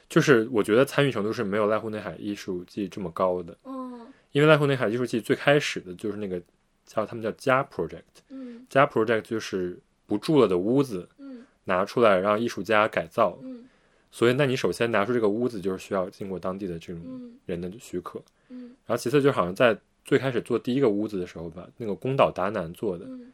[0.08, 4.06] 就是我觉得参与程度是没有濑户内海艺术季这么高的，嗯。
[4.32, 6.40] 因为濑户内海艺术季最开始的就是那个
[6.86, 8.66] 叫他们叫家 project，嗯。
[8.70, 11.44] 家 project 就是不住了的屋子嗯。
[11.64, 13.64] 拿出来让艺术家改造，嗯。
[14.10, 17.36] 所以那你首先拿出这个屋子就是需要经过当地的这种嗯。
[17.46, 18.74] 人的许可，嗯。
[18.86, 23.32] 然后其次就好像在最开始做第一个屋子的时候吧，那个宫岛达南做的，嗯。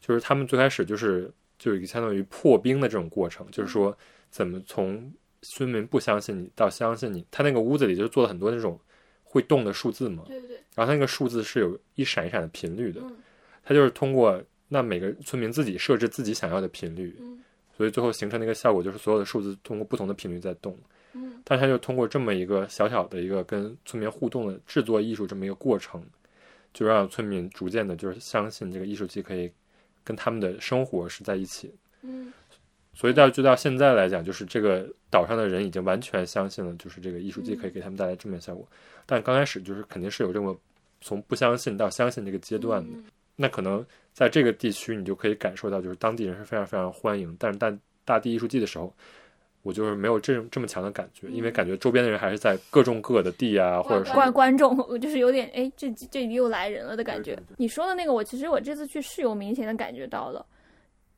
[0.00, 3.96] 就是他们最开始就是就有一个相当于破冰的这种过程，就是说
[4.30, 5.12] 怎么从
[5.48, 8.78] 村民不相信你到相信你，他那个屋子里就做了很多那种
[9.22, 13.16] 会动的数字嘛，对对对，然后他那个数字是有一闪一闪的频率的，嗯。
[13.64, 17.38] 他就是通过那每个村民自己设置自己想要的频率，嗯。
[17.76, 20.76] 所以最后形成的一个效果就是所有的数字通过不同的频率在动。
[21.12, 21.40] 嗯。
[21.44, 26.04] 但是他就通过这么一个小小的一个跟村民互动的制作艺术这么一个过程，
[26.72, 29.50] 就让村民逐渐的就是相信这个艺术机可以
[30.04, 31.74] 跟他们的生活是在一起。
[32.02, 32.32] 嗯
[32.98, 38.66] 所以到就到现在来讲，就是这个岛上的人已经完全相信了，就是这个艺术季可以给他们带来正面效果。
[39.04, 40.58] 但刚开始就是肯定是有这么
[41.02, 42.98] 从不相信到相信这个阶段的。
[43.36, 47.36] 那可能在这个地区，你就可以感受到，就是当地人是非常非常欢迎。
[47.38, 47.70] 但是大
[48.06, 48.90] 大地艺术季的时候，
[49.62, 57.32] 我就是没有这这么强的感觉，因为感觉周边的人还是在各种各的地啊，或者是观观众我就是有点哎，这这里又来人了的感觉。
[57.32, 60.46] 对对对你说的那个，我其实我这次去是有明显的感觉到了。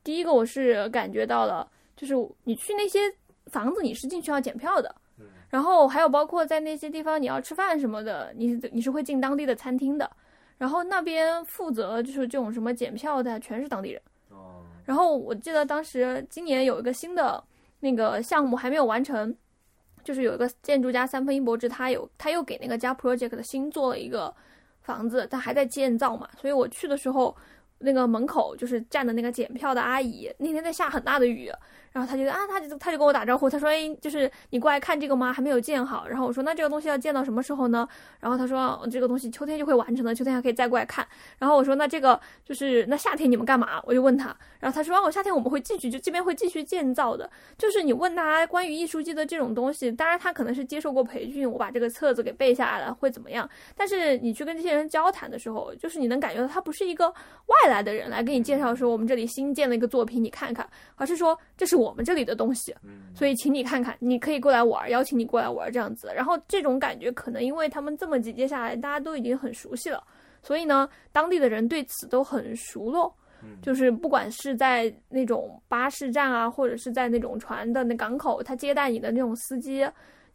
[0.03, 2.99] 第一个我是感觉到了，就是你去那些
[3.47, 4.93] 房子，你是进去要检票的。
[5.19, 10.09] 嗯然后还有包括在那些地方你要吃饭什么的，你是你是会进当地的餐厅的。
[10.59, 14.01] 然后那边负责就是这种什么检票的，全是当地人。
[14.29, 17.43] 哦然后我记得当时今年有一个新的
[17.79, 19.35] 那个项目还没有完成，
[20.03, 24.33] 就是有一个建筑家三分一博志，他有他又给那个家 project 新做了一个
[24.81, 27.35] 房子，他还在建造嘛，所以我去的时候，
[27.79, 31.51] 那个门口就是站的那个检票的阿姨，那天在下很大的雨。
[31.91, 35.33] 然后他就啊，他就他就跟我打招呼，他说：“哎，就是你过来看这个吗？
[35.33, 37.87] 还没有建好。”然后我说：“那这个东西要建到什么时候呢？”
[38.19, 41.07] 然后他说：“这个东西秋天就会完成的，秋天还可以再过来看。”
[41.39, 53.49] 然后我说：“那这个就是那夏天你们干嘛？”我就问他，然后他说：“哦，夏天我们会继续，就这边会继续建造的。”就是你问他关于艺术季的这种东西，当然他可能是接受过培训，我把这个册子给背下来了，会怎么样？
[53.75, 62.75] 但是你去跟这些人交谈的时候，就是你能感觉到他不是一个外来的人来给你介绍说我们这里新建了一个作品，你看看，而是说这是我们这里的东西。
[63.15, 66.11] 所以请你看看，你可以过来玩，邀请你过来玩这样子。
[66.15, 70.03] 然后这种感觉可能因为他们这么几接下来，大家都已经很熟悉了，
[70.43, 73.13] 所以呢，当地的人对此都很熟络。
[73.61, 79.87] 就是不管是在那种巴士站啊，或者是在那种船的那港口，他接待你的那种司机，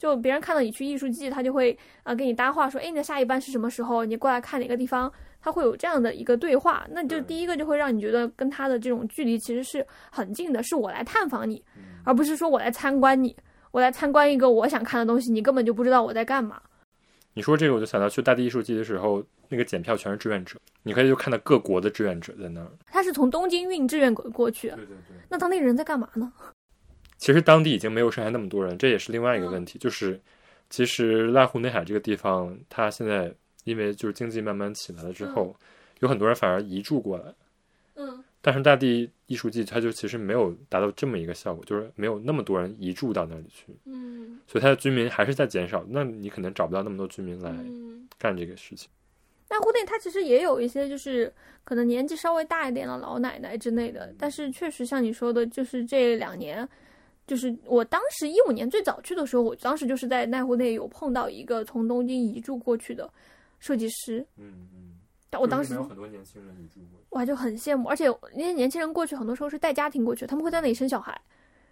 [0.04, 4.04] 就别人看到你去艺术季，他就会啊、呃跟你搭话说，哎，你的下一班是什么时候？
[4.04, 5.10] 你过来看哪个地方？
[5.40, 11.64] 他会有这样的一个对话，那就第一个就会让你觉得跟他的这种距离其实是很近的，是我来探访你，
[12.04, 13.34] 而不是说我来参观你，
[13.70, 16.60] 我来参观一个我想看的东西，你根本就不知道我在干嘛。
[17.32, 22.70] 你说这个，我就想到去大地艺术季的时候，那个检票全是志愿者，你可以就看到各国的志愿者在那儿。
[22.88, 25.16] 他是从东京运志愿过过去，对对对。
[25.30, 26.30] 那当地人在干嘛呢？
[27.24, 30.20] 其实当地已经没有剩下那么多人，这也是另外一个问题，就是
[30.68, 33.32] 其实濑户内海这个地方，它现在
[33.64, 35.56] 因为就是经济慢慢起来了之后，
[36.00, 37.24] 有很多人反而移住过来。
[37.94, 45.82] 嗯但是大地艺术季它就其实没有达到这么一个效果，就是没有那么多人移住到那里去，嗯所以它的居民还是在减少。
[45.88, 48.06] 那你可能找不到那么多居民来嗯。
[48.18, 48.90] 干这个事情。
[49.48, 51.32] 那户内它其实也有一些就是
[51.64, 56.68] 可能年纪稍微大一点的老奶奶之类的，但是确实像你说的，就是这两年，
[57.26, 63.10] 就是我当时一五年最早去的时候，我当时就是在奈户内有碰到一个从东京移住过去的
[63.60, 64.94] 设计师，嗯嗯。
[65.30, 67.18] 但我当时有很多年轻人移住过。
[67.18, 71.18] 哇就很羡慕，而且那些年轻人过去很多时候是带家庭过去，他们会在那里生小孩，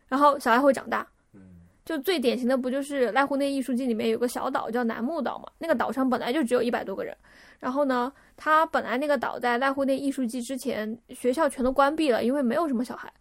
[0.09, 1.07] 然后小孩会长大。
[1.33, 1.41] 嗯
[1.85, 5.49] 就最典型的不就是濑户内艺术季里面有个小岛叫楠木岛嘛？
[5.59, 7.17] 那个岛上本来就只有一百多个人，
[7.59, 13.13] 然后呢，他本来那个岛在濑户内艺术季之前学校全都关闭了，因为没有什么小孩。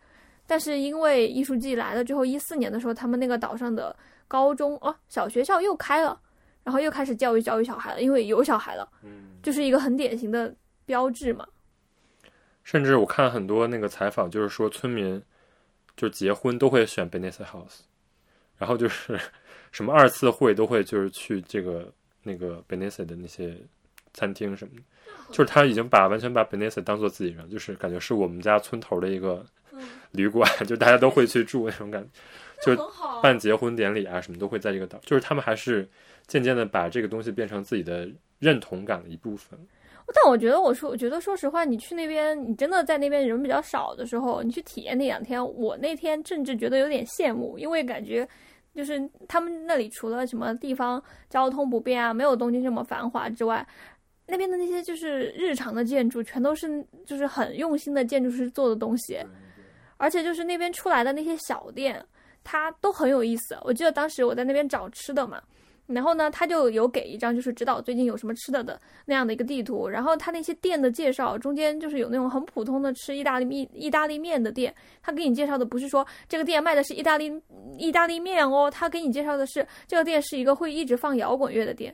[0.51, 3.95] 但是因为艺术季来了之后，一四年的时候，他们那个岛上的
[4.27, 6.19] 高中哦小学校又开了，
[6.61, 9.39] 然后又开始教育教育小孩了，因为有小孩了，嗯。
[9.41, 10.53] 就是一个很典型的
[10.85, 11.47] 标志嘛。
[12.65, 15.23] 甚至我看很多那个采访，就是说村民
[15.95, 17.79] 就结婚都会选 Benessa House，
[18.57, 19.17] 然后就是
[19.71, 21.89] 什么二次会都会就是去这个
[22.23, 23.57] 那个 Benessa 的那些
[24.13, 24.81] 餐厅什么的，
[25.31, 29.45] 就是他已经把完全把 Benessa 当做自己人，就是感觉是我们家村头的一个
[30.11, 32.05] 旅馆，就大家都会去住那种感
[32.63, 35.87] 觉，就办结婚典礼啊什么都会在这个岛，就是他们还是
[36.27, 38.09] 渐渐的把这个东西变成自己的
[38.39, 39.59] 认同感的一部分。
[40.13, 48.27] 但我觉得，我说，我觉得，说实话，你去那边，你真的在那边人比较少的时候，你去体验那两天，我那天甚至觉得有点羡慕，因为感觉
[48.75, 53.65] 就是他们那里除了什么地方交通不便啊，没有东京这么繁华之外，
[54.27, 59.17] 那边的那些就是日常的建筑，全都是就是很用心的建筑师做的东西，
[60.01, 62.03] 而且就是那边出来的那些小店，
[62.43, 63.55] 它都很有意思。
[63.63, 65.39] 我记得当时我在那边找吃的嘛。
[65.87, 69.87] 然后呢，他就有给一张就是指导最近有什么吃的的那样的一个地图。
[69.89, 77.31] 然后他那些店的介绍中间就是有那种很普通的吃意大利面意大利面的店，他给你介绍的不是说这个店卖的是意大利
[77.77, 81.93] 意大利面哦，他给你介绍的是这个店是一个会一直放摇滚乐的店。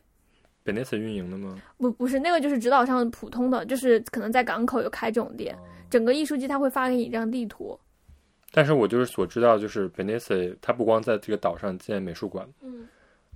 [0.64, 1.56] 本内斯运营的吗？
[1.78, 5.58] 不，不是那个，就是指导上普通的，就是可能在港口有开这种店。
[5.90, 7.80] 整个艺术季他会发给你一张地图。
[8.58, 12.88] 但是我就是所知道，就是本内斯他不光在这个岛上建美术馆，嗯。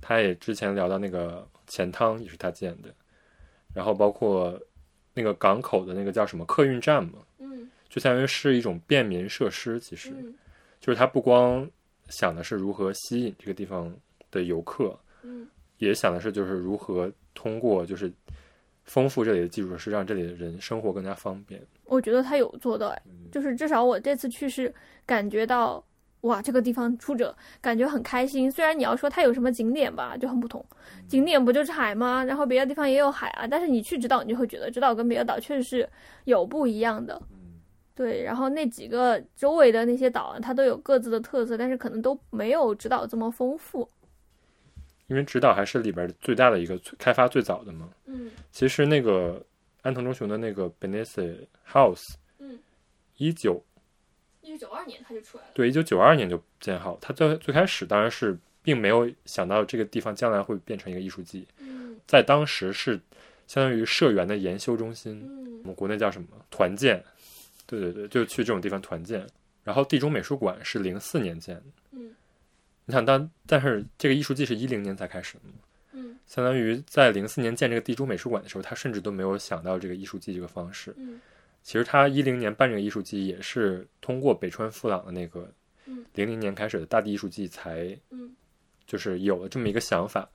[0.01, 2.89] 他也之前聊到那个钱汤也是他建的，
[3.71, 4.59] 然后包括
[5.13, 9.79] 那个港口的那个叫什么客运站嘛，嗯，就相当于是一种便民设施。
[9.79, 10.33] 其实，嗯
[10.79, 11.69] 就是他不光
[12.09, 13.95] 想的是如何吸引这个地方
[14.31, 15.47] 的游客，嗯，
[15.77, 18.11] 也想的是就是如何通过就是
[18.85, 21.61] 丰富这里的基础设施，让这里的人生活更加方便。
[21.91, 24.73] 我觉得他有做到，哎，就是至少我这次去是
[25.05, 25.83] 感觉到。
[26.21, 28.51] 哇，这个地方出者感觉很开心。
[28.51, 30.63] 虽然你要说它有什么景点吧，就很不同。
[31.07, 32.23] 景点不就是海吗？
[32.23, 33.47] 然后别的地方也有海啊。
[33.47, 35.89] 但是你去直岛，你就会觉得直岛跟别的岛确实是
[36.25, 37.19] 有不一样的。
[37.95, 38.21] 对。
[38.21, 43.89] 然后那几个周围的那些岛，它都有各自的特色，但是可能都没有直岛这么丰富。
[45.07, 47.89] 因为直岛还是里边最大的一个，开发最早的嘛。
[48.05, 48.29] 嗯。
[48.51, 49.43] 其实那个
[49.81, 52.59] 安藤忠雄的那个 Benesse House，嗯，
[53.17, 53.63] 一九。
[54.41, 55.51] 一九九二年他就出来了。
[55.53, 56.97] 对，一九九二年就建好。
[56.99, 61.47] 他最最开始当然是并没有想到这个地方将来会变成一个艺术季。
[61.59, 62.99] 嗯，在当时是
[63.45, 65.21] 相当于社员的研修中心。
[65.27, 67.03] 嗯，我们国内叫什么团建？
[67.67, 69.25] 对对对，就去这种地方团建。
[69.63, 71.63] 然后地中美术馆是零四年建的。
[71.91, 72.15] 嗯，
[72.85, 75.53] 你想当，但是这个艺术季是一零年才开始的嘛？
[76.31, 80.93] 嗯，相当于在零四年建这个地中美术馆的时候，他甚至都没有想到这个艺术季这个方式。
[80.97, 81.19] 嗯。
[81.63, 85.47] 其实他一零年办这个艺术季，也是通过北川富朗的那个
[86.15, 87.95] 零零年开始的大地艺术季才，
[88.87, 90.27] 就是有了这么一个想法。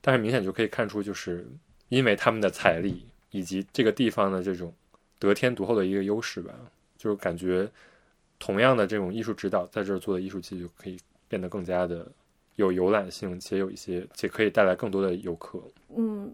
[0.00, 1.44] 但是明显就可以看出，就是
[1.88, 4.72] 因为他们的财力以及这个地方的这种
[5.18, 6.54] 得天独厚的一个优势吧，
[6.96, 7.68] 就是感觉
[8.38, 12.06] 同样的这种艺术指导在这儿做的艺术季就可以变得更加的
[12.56, 15.62] 有游览性，且有一些且可以带来更多的游客。
[15.96, 16.32] 嗯，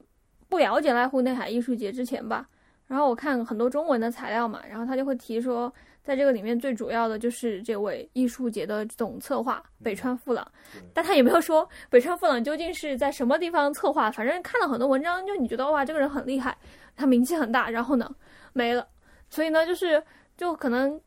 [0.48, 2.48] 不了解濑户内海艺术节之前吧。
[2.86, 5.70] 然后我看很多中文的材料嘛，然后他就会提说，
[6.02, 10.50] 在这个里面最主要的就是这位艺术节的总策划北川富朗，
[10.94, 16.56] 但他也没有说北川富朗究竟是在什么地方策划，反正看了很多文章，就你觉得哇，这个人很厉害，
[16.96, 18.10] 他名气很大，然后呢
[18.54, 18.88] 没了，
[19.28, 20.02] 所以呢就是
[20.38, 20.98] 就可能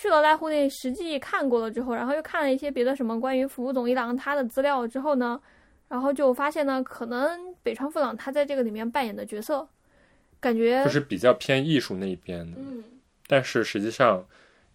[0.00, 5.38] 去了濑户内实际看过了之后，然后又看了一些别的什么关于服务总一郎他的资料之后呢，
[5.88, 9.68] 然后就发现呢，可能北川富朗他在这个里面扮演的角色。
[10.40, 12.82] 感觉就是比较偏艺术那一边的，嗯，
[13.26, 14.26] 但是实际上，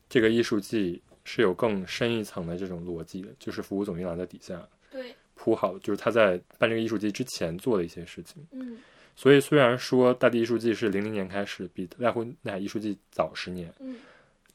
[0.08, 4.62] 这个艺术季是有更深一层的这种逻辑的，就是服务总一郎在底下
[4.92, 8.78] 对铺好，就是他在办这个艺术季之前做的一些事情，嗯，
[9.16, 13.96] 所以虽然说大地艺术季是零零年开始，比濑户内海艺术季早十年，嗯，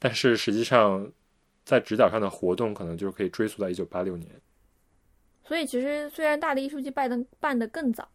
[0.00, 1.08] 但是实际上
[1.64, 4.28] 在指导上的活动可能就是可以追溯到一九八六年，
[5.44, 8.08] 所以其实虽然大地艺术季办的办的更早，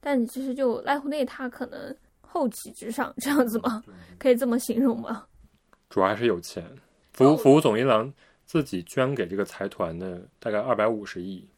[0.00, 1.96] 但其实就濑户内他可能。
[2.28, 3.82] 后起之上这样子吗？
[4.18, 5.26] 可以这么形容吗？
[5.88, 6.62] 主要还是有钱。
[7.14, 8.12] 服务服务总一郎
[8.44, 11.48] 自己捐给这个财团的大概二百五十亿。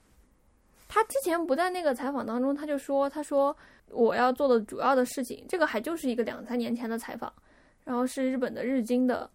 [0.86, 3.56] 他之前不在那个采访当中，他就说：“他说
[3.88, 7.32] 我要做的主要的事情，这个还就是一个两三年前的采访，
[7.84, 9.28] 然后是日本的日经的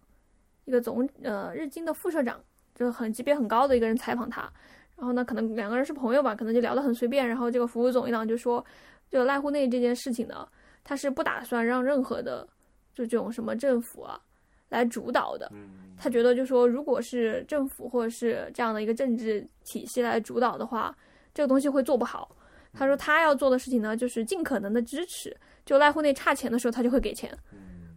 [0.64, 2.40] 一个总呃日经的副社长，
[2.74, 4.50] 就很级别很高的一个人采访他。
[4.96, 7.26] 然后呢，可能两个人是朋友吧，可能就聊得很随便。
[7.26, 8.64] 然后这个服务总一郎就说，
[9.10, 10.46] 就濑户内这件事情呢。”
[10.86, 12.46] 他是不打算让任何的
[12.92, 14.20] 就这种什么政府啊
[14.68, 15.50] 来主导的。
[15.96, 20.94] 他觉得就说，如果是政府或者是这样的一个政治体系来主导的话，
[21.32, 22.36] 这个东西会做不好。
[22.74, 25.34] 他说他要做的事情呢，就是尽可能的支持，
[25.64, 27.34] 就濑户内差钱的时候，他就会给钱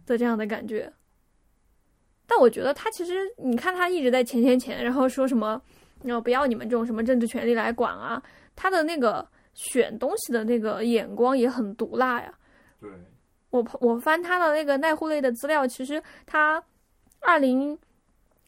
[0.06, 0.90] 的这样的感觉。
[2.30, 5.60] 但我觉得他其实，你看他一直在钱钱钱，然后说什么，
[6.04, 8.22] 然后不要你们这种什么政治权利来管啊，
[8.54, 12.30] 他的那个选东西的那个眼光也很毒辣呀。
[12.78, 12.90] 对，
[13.48, 16.62] 我我翻他的那个奈户类的资料，其实他
[17.20, 17.78] 二零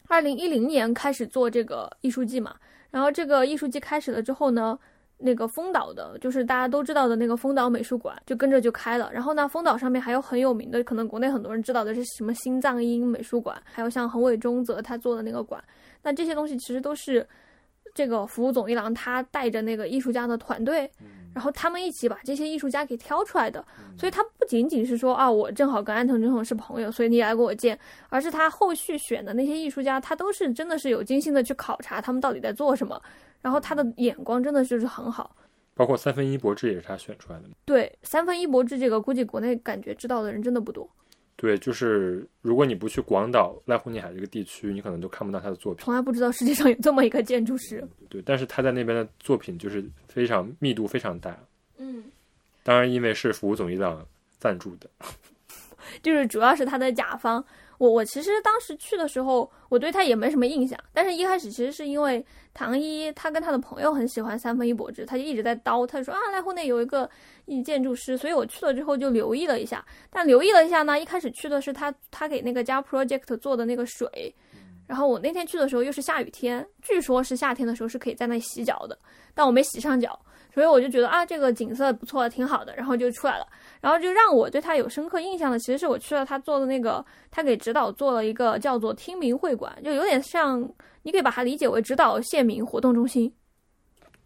[0.08, 2.54] 二零一零年开始做这个艺术季嘛，
[2.90, 4.78] 然后这个艺术季开始了之后呢，
[5.22, 9.10] 那个丰岛的，就是大家都知道的那个丰岛美术馆，就跟着就开了。
[9.12, 15.62] 然后呢，丰岛上面还有很有名的，可能国内很多人知道的是什么心脏音美术馆，还有像横尾中泽他做的那个馆。
[16.02, 17.26] 那这些东西其实都是
[17.94, 20.90] 这个服务总一郎他带着那个艺术家的团队，
[21.34, 23.62] 然后他们一起把这些艺术家给挑出来的。
[23.98, 32.98] 所以他不仅仅是说啊，我正好跟安藤忠雄是朋友，所以你来给我见，而是他后续选的那些艺术家，他都是真的是有精心的去考察他们到底在做什么。
[33.40, 35.36] 然后他的眼光真的就是很好。
[35.74, 37.44] 包括三分一博志也是他选出来的。
[37.64, 40.88] 对三分一博志这个，估计国内感觉知道的人真的不多。
[41.36, 45.82] 对，就是如果你不去广岛濑户内海这个地区，你可能就看不到他的作品。
[45.82, 47.82] 从来不知道世界上有这么一个建筑师。
[48.10, 51.34] 对，但是他在那边的作品就是非常密度非常大。
[51.78, 52.04] 嗯，
[52.62, 54.06] 当然，因为是服务总一郎
[54.38, 54.90] 赞助的，
[56.02, 57.44] 就是主要是他的甲方。
[57.78, 60.78] 我我其实当时去的时候，我对他也没什么印象。
[60.92, 62.22] 但是一开始其实是因为
[62.52, 67.08] 唐一他跟他的朋友很喜欢三分一博志，他就一直在叨，他说啊濑户内有一个
[67.46, 69.82] 一建筑师，所以我去了之后就留意了一下。
[70.10, 74.34] 但留意了一下呢，一开始去的是他他给那个家 project 做的那个水，
[74.86, 78.98] 然后我那天去的时候又是下雨天，据说是夏天的时候是可以在那洗脚的，
[79.32, 80.20] 但我没洗上脚，
[80.52, 83.46] 所以我就觉得啊这个景色不错，挺好的，然后就出来了。
[83.80, 90.60] 然后就让我对他有深刻印象的，其实是我去了他做的那个，他给指导做了一个叫做听民会馆，就有点像，
[91.02, 93.32] 你可以把它理解为指导县民活动中心。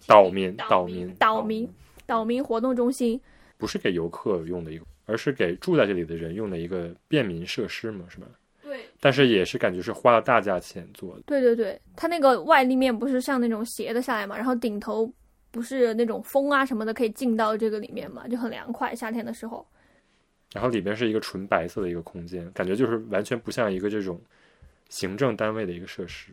[0.07, 1.72] 岛民，岛民，岛民，
[2.05, 3.20] 岛民活动中心，
[3.57, 8.26] 不是给游客用的一个，而是给住在这里的人用的一个便民设施嘛，是吧？
[8.62, 8.80] 对。
[9.00, 11.22] 但是也是感觉是花了大价钱做的。
[11.26, 15.11] 对对对，它那个外立面不是像那种斜的下来嘛，然后顶头。
[15.55, 18.92] 不是那种风啊什么的可以进到这个里面嘛，就很凉快。
[18.92, 19.64] 夏天的时候，
[20.52, 24.20] 然后里面是一个纯白色的一个空间，感觉就是完全不像一个这种
[24.88, 26.32] 行政单位的一个设施。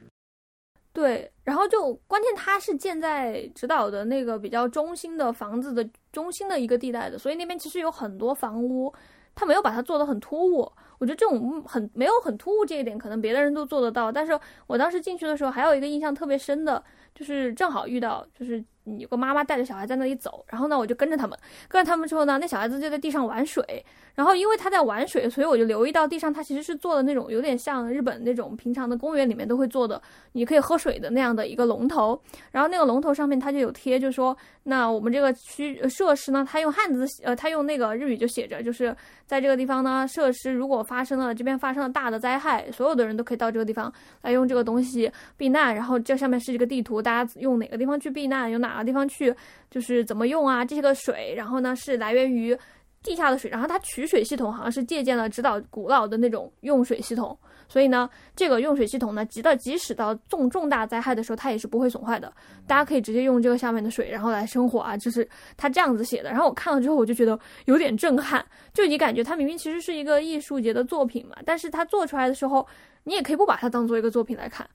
[0.91, 8.91] 对，然后就关键它是建在指导的那个比较中心的房子的中心的一个地带的，所以那边其实有很多房屋，
[9.35, 10.71] 它没有把它做的很突兀。
[10.97, 18.63] 我觉得这种很没有很突兀这一点，可能别的人都做得到，但是我当时进去的时候还有一个印象特别深的，就是正好遇到就是。
[18.99, 30.01] 有个妈妈带着小孩在那里走，然后呢，我就跟着他们，跟着他们之后呢，那小孩子就在地上玩水，然后因为他在玩水，所以我就留意到地上他其实是做的那种有点像日本那种平常的公园里面都会做的，
[30.31, 32.19] 你可以喝水的那样的一个龙头，
[32.51, 38.95] 然后那个龙头上面它就有贴，就说那我们这个区设施呢，它用汉字，呃，它用那个日语就写着，就是
[39.27, 48.70] 在这个地方呢，设施如果发生了这边发生了大的灾害，所有的人都可以到这个地方来用这个东西避难，然后这上面是一个地图，大家用哪个地方去避难，有哪。
[48.71, 49.33] 哪个地方去，
[49.69, 50.63] 就是怎么用啊？
[50.63, 52.57] 这些个水，然后呢是来源于
[53.03, 62.31] 地下的水，然后它取水系统好像是借鉴了指导古老的那种用水系统，所以呢，这个用水系统呢，即到即使到重重大灾害的时候，它也是不会损坏的。
[62.67, 66.29] 大家可以直接用这个下面的水，然后来生活啊，就是它这样子写的。
[66.29, 72.65] 然后我看了之后，我就觉得有点震撼，就你感觉它明明其实是一个艺术节的作品嘛，但是它做出来的时候，
[73.03, 74.69] 你也可以不把它当做一个作品来看，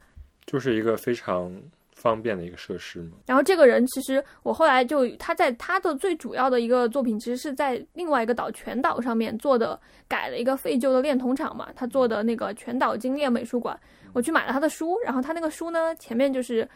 [0.47, 1.53] 就是一个非常。
[1.97, 3.17] 方便的一个设施嘛。
[3.27, 11.69] 然后这个人其实我后来就他在他的最主要的一个作品，其实是在另外一个岛全岛上面做的，改了一个废旧的炼铜厂嘛。
[11.75, 13.77] 他做的那个全岛精炼美术馆，
[14.13, 14.99] 我去买了他的书。
[15.05, 16.69] 然后他那个书呢，前面就是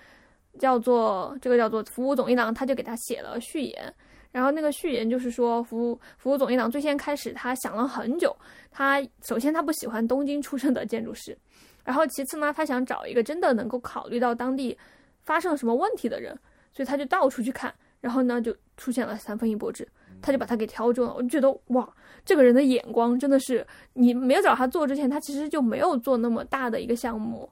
[0.59, 3.95] 叫做这个叫做服务总一郎，他就给他写了序言。
[4.33, 8.35] 然后那个序言就是说，服务服务总一郎最先开始他想了很久，
[8.71, 11.37] 他首先他不喜欢东京出身的建筑师，
[11.85, 14.79] 然后其次呢，他想找一个真的能够考虑到当地。
[15.31, 16.37] 发生了什么问题的人，
[16.73, 19.87] 所以他就到处去看，然后呢，就出现了三分一博志，
[20.21, 21.15] 他就把他给挑中了。
[21.15, 21.89] 我就觉得哇，
[22.25, 27.49] 这个人的眼光真的是，你没有找他做之前，他其实就没有做那么大的一个项目。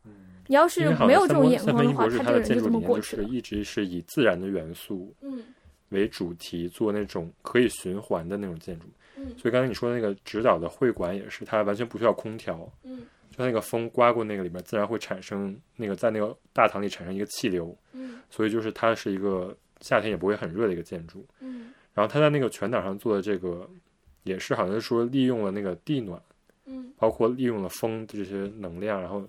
[0.48, 3.22] 你要是没有这种眼光的话，他这个人就这么过去了。
[3.22, 5.44] 一直是以自然的元素嗯
[5.90, 8.86] 为主题做那种可以循环的那种建筑。
[9.16, 12.68] 嗯，所以刚才你说的那个指导的会馆也是，它完全不需要空调。
[12.82, 13.06] 嗯。
[13.38, 23.70] 它那个风刮过那个里面，自然会产生那个在那个大堂里产生一个气流，嗯，所以就是它是一个夏天也不会很热的一个建筑，嗯，然后它在那个全岛上做的这个，
[24.24, 26.20] 也是好像是说利用了那个地暖，
[26.64, 29.22] 嗯，包括利用了风的这些能量，然后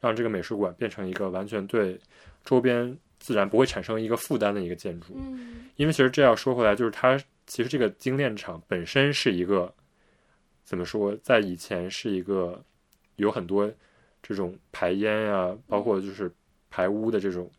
[0.00, 2.00] 让这个美术馆变成一个完全对
[2.42, 9.70] 周边自然不会产生一个负担的一个建筑，嗯，因为其实这要说回来，就是它其实这个精炼厂本身是一个
[10.64, 12.64] 怎么说，在以前是一个。
[13.20, 13.70] 有很多
[14.22, 16.32] 这种排烟呀，包括就是
[16.70, 17.50] 排污的这种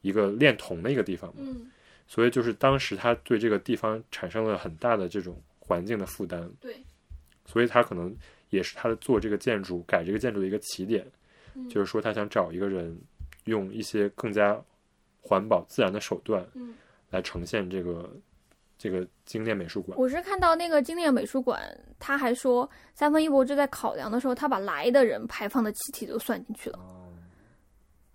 [0.00, 1.70] 一个炼铜的一个地方，嗯，
[2.06, 6.76] 所以就是当时他对这个地方产生了很大的这种环境的负担，对，
[7.44, 8.14] 所以他可能
[8.50, 11.06] 也是他的做这个建筑改这个建筑的一个起点，
[11.68, 12.98] 就是说他想找一个人
[13.44, 14.60] 用一些更加
[15.20, 16.74] 环保自然的手段，嗯，
[17.10, 18.10] 来呈现这个
[18.82, 19.96] 这个精炼美术馆。
[19.96, 21.62] 我是看到那个精炼美术馆，
[22.00, 26.80] 他还说三分一博志在考量的时候，他把来的人排放的气体都算进去了。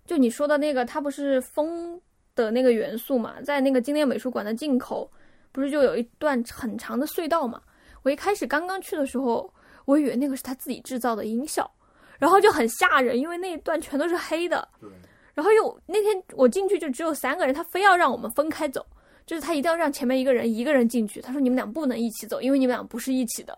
[0.04, 1.98] 就你说的那个，它不是风
[2.34, 5.10] 的那个元素嘛，在那个精炼美术馆的进口，
[5.52, 7.62] 不是就有一段很长的隧道嘛？
[8.02, 9.50] 我一开始刚刚去的时候，
[9.86, 11.70] 我以为那个是他自己制造的音效，
[12.18, 14.68] 然后就很吓人，因为那一段全都是黑的。
[14.78, 14.90] 对，
[15.32, 18.84] 然后又那天我进去就只有三个人，他非要让我们分开走，
[19.28, 21.20] 就是他一定要让前面一个人一个人进去。
[21.20, 23.56] 他说你们俩不能一起走，因为你们俩不是一起的。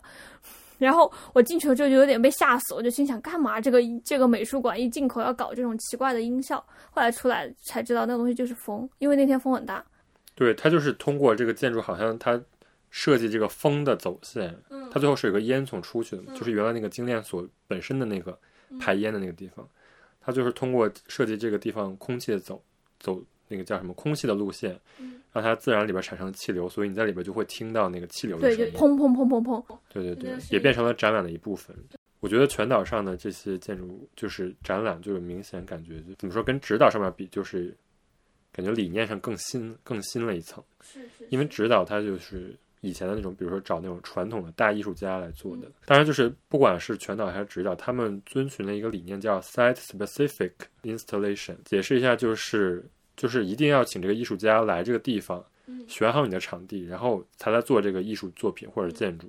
[0.77, 6.57] 然后我进去了之后就有点被吓死，我就心想干嘛这个这个美术馆一进口要搞这种奇怪的音效？
[6.89, 9.83] 后来出来才知道那个东西就是风，因为那天风很大。
[10.35, 12.41] 对，它就是通过这个建筑，好像它
[12.89, 18.37] 设计这个风的走线，嗯它最后是有个烟囱出去的嘛，就是原来那个精炼所本身的那个
[18.79, 19.65] 排烟的那个地方，
[20.19, 22.61] 它就是通过设计这个地方空气的走
[22.99, 28.79] 走那个叫什么空气的路线，嗯让它自然里边产生气流，所以你在里边就会听到那个气流的对，就声音。
[28.79, 29.77] 砰砰砰砰砰。
[29.93, 31.75] 对对对也变成了展览的一部分。
[32.19, 37.75] 我觉得全岛上的这些建筑，就是展览，就是明显感觉，就怎么说，跟指导上面比，就是
[38.51, 40.63] 感觉理念上更新更新了一层。
[40.81, 45.71] 是是因为指导它就是以前的那种，比如说找那种传统的大艺术家来做的。
[45.85, 50.51] 当然，就是不管是全岛还是指导，他们遵循了一个理念叫 site specific
[50.83, 51.55] installation。
[51.65, 52.85] 解释一下，就是
[53.15, 55.43] 就是一定要请这个艺术家来这个地方，
[55.87, 59.27] 选好你的场地，然后才来做这个艺术作品或者建筑。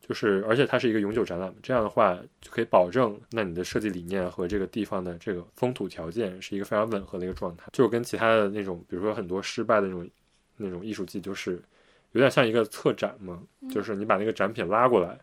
[0.00, 7.68] 就是，而且它是一个永久展览嘛，这样的话就可以保证，那你的设计理念和这个地方的这个风土条件是一个非常吻合的一个状态。
[7.72, 10.10] 就跟其他的那种，比如说很多失败的那种
[10.56, 11.62] 那种艺术季，就是
[12.10, 13.40] 有点像一个策展嘛，
[13.70, 15.16] 就是你把那个展品拉过来，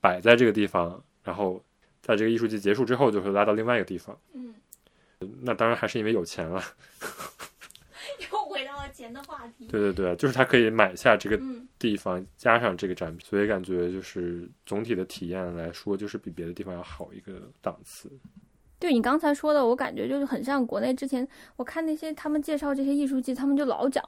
[0.00, 1.60] 摆在这个地方，然后
[2.00, 4.16] 在这个艺术季结束之后，就会拉到另外一个地方。
[4.32, 4.54] 嗯，
[5.42, 6.62] 那当然还是因为有钱了。
[8.32, 9.66] 又回到了钱的话题。
[9.66, 18.10] 对对对，就是他可以买下这个嗯地方，加上这个展品，所以感觉就是总体的体验来说，就是比别的地方要好一个档次。
[18.78, 24.02] 对你刚才说的，我感觉就是很像国内之前我看那些他们介绍这些艺术季，他们就老讲，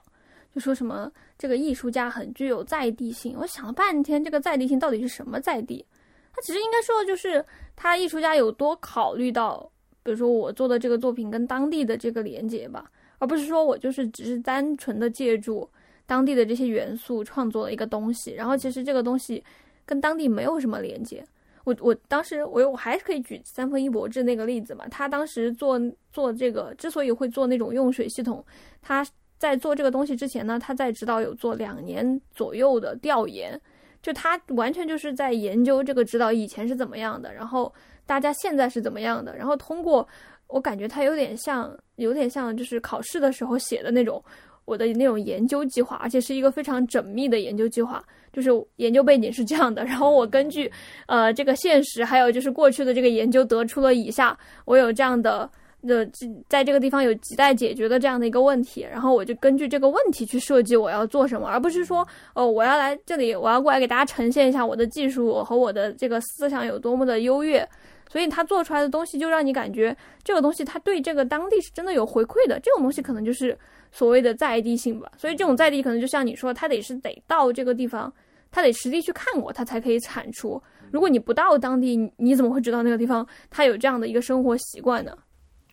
[0.53, 3.37] 就说什么这个艺术家很具有在地性。
[3.37, 5.85] 我想了半天，这个在地性到底是什么在地？
[6.33, 7.45] 他其实应该说的就是
[7.75, 9.71] 他艺术家有多考虑到，
[10.03, 15.67] 比如说我做的这个作品跟当地的这个连接吧，而不是说我就是只是单纯的借助
[16.05, 19.43] 当地的这些元素创作了一个东西，然后其实这个东西
[19.85, 21.25] 跟当地没有什么连接。
[21.63, 25.79] 我我当时我我还可以举三分一博志那个例子嘛，他当时做
[26.11, 28.45] 做这个之所以会做那种用水系统，
[28.81, 29.05] 他
[29.37, 33.57] 在做这个东西之前呢，他在指导有做两年左右的调研，
[34.01, 37.73] 就他完全就是在研究这个指导以前是怎么样的，然后
[38.05, 40.07] 大家现在是怎么样的，然后通过
[40.47, 44.23] 我感觉它有点像有点像就是考试的时候写的那种
[44.65, 48.03] 我的那种研究计划，而且是一个非常缜密的研究计划。
[48.31, 50.71] 就是研究背景是这样的，然后我根据
[51.05, 54.35] 呃这个现实，还有就是过去的这个研究，得出了以下
[54.65, 55.47] 我有这样的
[55.83, 56.03] 的
[56.49, 67.69] 在这个地方有亟待解决的这样的一个问题，然后我就根据这个问题去设计我要做什么，而不是说哦我要来这里，我要过来给大家呈现一下我的技术和我的这个思想有多么的优越。
[68.13, 73.57] 所以他做出来的东西就让你感觉这个东西他对这个当地是真的有回馈的，这种东西可能就是
[73.91, 75.11] 所谓的在地性吧。
[75.17, 78.13] 所以这种在地可能就像你说，他得是得到这个地方，
[78.51, 80.61] 他得实地去看过，他才可以产出。
[80.91, 85.17] 如果你不到当地，你你怎么会知道那个地方他有这样的一个生活习惯呢？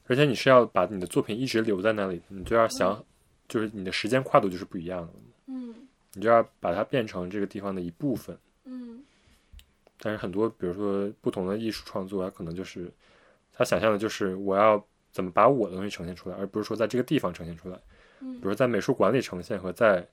[0.06, 3.04] 而且你是要把你的作品一直留在那里，你就要想，
[3.48, 5.12] 就是你的时间跨度就是不一样的，
[5.48, 5.74] 嗯
[6.14, 8.34] 你就要把它变成这个地方的一部分。
[10.00, 12.90] 嗯但是很多，比如说不同的艺术创作，它可能就是
[13.52, 14.82] 他想象的就是我要
[15.12, 17.78] 怎么把我的东西呈现出来，而不是说在这个地方呈现出来。
[18.20, 20.06] 嗯比如在美术馆里呈现和在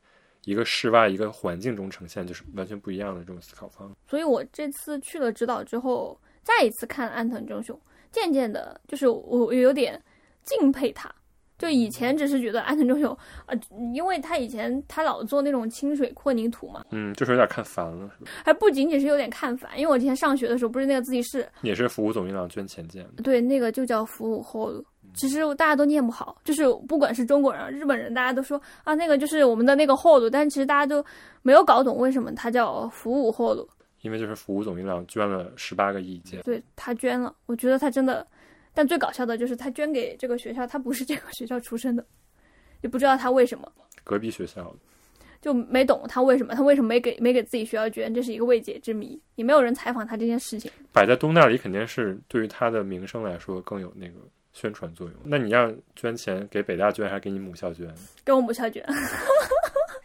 [0.43, 3.95] 一个室外一个环境中呈现，就是完全不一样的这种思考方式。
[4.09, 7.77] 所以我这次去了指导之后，再一次看安藤忠雄，
[8.11, 10.01] 渐渐的，就是我我有点
[10.43, 11.13] 敬佩他。
[11.57, 13.59] 就以前只是觉得安藤忠雄，呃，
[13.93, 18.09] 因为他以前他老做那种清水混凝土嘛，嗯，就是有点看烦了，
[18.45, 23.23] 还不仅仅是有点看烦，因为我之前上学的时候不是那个自习室，也是服务总银行捐钱建的。
[23.23, 24.85] 对，那个就叫服务后路。
[25.15, 31.03] 其实大家都念不好，就是不管是中国人、日本人，大家都说啊，那个就是我们的那个后路，但其实大家都
[31.41, 33.67] 没有搞懂为什么它叫服务后路。
[34.01, 38.25] 因为就是服务总银行捐了十八个亿建，对他捐了，我觉得他真的，
[38.77, 42.05] 但最搞笑的就是他捐给这个学校，他不是这个学校出身的，
[42.81, 43.67] 也不知道他为什么，
[44.03, 44.71] 隔壁学校。
[45.41, 50.71] 就没懂他为什么，他为什么没给没给自己学校捐，这是一个未解之谜，也没有人采访他这件事情。
[50.91, 54.19] 摆在东大里肯定是对于他的名声来说更有那个
[54.53, 55.15] 宣传作用。
[55.23, 57.91] 那你让捐钱给北大捐还是给你母校捐？
[58.23, 58.85] 给我母校捐.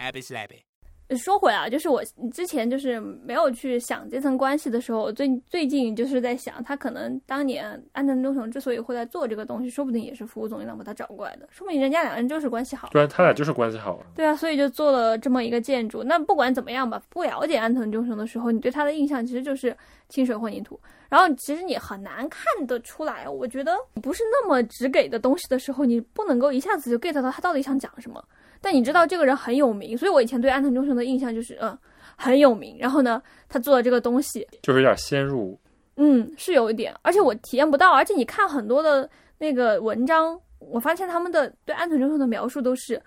[1.17, 2.03] 说回来啊，就是我
[2.33, 12.89] 之前就是没有去想这层关系的时候，我最最近就是在想，他可能当年安藤忠雄之所以会来做这个东西，说不定也是服务总一郎把他找过来的，说不定人家两个人就是关系好。
[12.93, 14.07] 不然他俩就是关系好啊。
[14.15, 16.03] 对啊，所以就做了这么一个建筑。
[16.03, 19.77] 那不管怎么样吧，不了解安藤忠雄的时候，你对他的印象其实就是
[20.09, 20.79] 清水混凝土。
[21.09, 28.25] 然后其实你很难看得出来，我觉得不是那么直给的东西的时候，你不能够一下子就 get 到他到底想讲什么。
[28.63, 31.77] 但你知道这个人很有名，所以我以前对安藤忠雄的印象就是，嗯，
[32.17, 32.77] 很有名。
[32.79, 35.59] 然后呢，他做的这个东西，就是有点先入，
[35.97, 37.93] 嗯，是有一点，而且我体验不到。
[37.93, 43.03] 而且你看很多的那个文章，我发现他们的对安藤忠雄的描述都是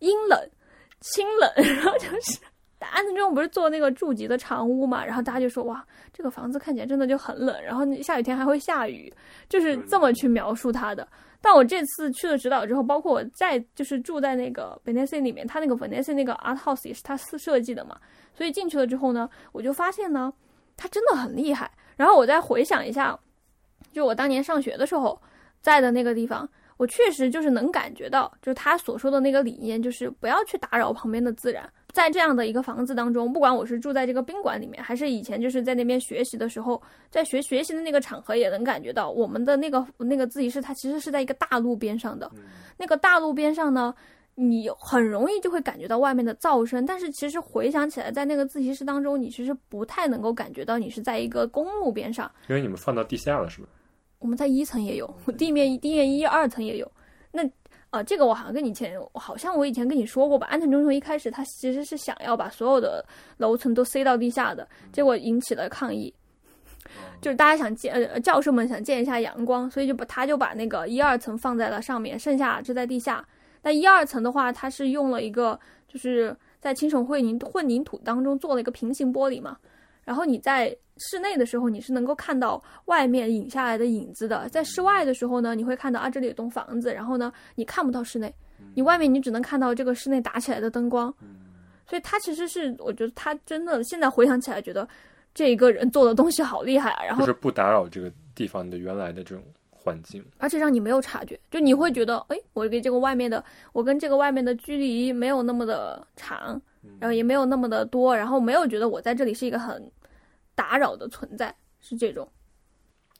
[0.00, 0.38] 阴冷、
[1.00, 2.40] 清冷， 然后就是
[2.80, 9.12] 安藤忠雄不是做那个住吉的长屋嘛，然后大家就说哇，这个房子看起来真的就很冷，然后下雨天还会下雨，
[9.48, 11.06] 就是这么去描述他的。
[11.40, 17.98] 但我这次去了指导之后，包括我在就是住在那个 Venice 里面，他那个 Venice 那个 Art House 也是他设设计的嘛，
[18.34, 20.32] 所以进去了之后呢，我就发现呢，
[20.76, 21.70] 他真的很厉害。
[21.96, 23.18] 然后我再回想一下，
[23.92, 25.20] 就我当年上学的时候
[25.60, 31.70] 在的那个地方，我确实就是能感觉到，就是他所说的那个理念，就是不要去打扰旁边的自然。
[31.96, 42.30] 在这样的一个房子当中，不管我是住在这个宾馆里面，还是以前就是在那边学习的时候，在学学习的那个场合，也能感觉到我们的那个那个自习室，它其实是在一个大路边上的。
[42.76, 43.94] 那个大路边上呢，
[44.34, 52.30] 你很容易就会感觉到外面的噪声，但是其实回想起来，在那个自习室当中，你其实不太能够感觉到你是在一个公路边上。
[52.50, 53.68] 因为你们放到地下了，是吧？
[54.18, 56.92] 我们在一层也有，地面地面一二层也有。
[57.32, 57.42] 那
[57.96, 60.46] 呃，这个我好像跟你以前，好像我以前跟你说过吧。
[60.48, 63.02] 安藤忠雄一开始他其实是想要把所有的
[63.38, 66.12] 楼层都塞到地下的，结果引起了抗议，
[67.22, 73.26] 就是大家想见呃教授们想见一下阳光，所以就把他就把那个一二层放在了上面，剩下就在地下。
[73.62, 79.56] 那一二层的话，它是用了一个就是在清水混凝混凝土当中做了一个平行玻璃嘛，
[80.04, 88.32] 然后你在室内的时候，你是能够看到外面影下来的影子的；在室外的时候呢，你会看到啊，这里有栋房子，然后呢，你看不到室内，
[88.74, 91.12] 你外面你只能看到这个室内打起来的灯光。
[91.88, 94.88] 所以他其实是，我觉得他真的现在回想起来，觉得
[95.32, 97.04] 这一个人做的东西好厉害啊。
[97.04, 100.24] 然后就是不打扰这个地方的原来的这种环境。
[100.38, 106.60] 而且让你没有察觉，就你会觉得，哎，我跟这个外面的，我跟这个外面的距离没有那么的长，
[106.98, 109.80] 然后也没有那么的多，然后没有觉得我在这里是一个很
[110.56, 112.28] 打扰的存在，是这种。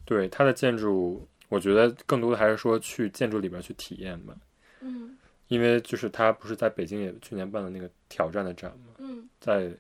[0.05, 4.35] 对它的建筑，我觉得更多的还是说去建筑里边去体验吧。
[4.81, 5.17] 嗯
[5.49, 9.73] 因为就是他不是在北京也去年办了那个挑战的展嘛，嗯在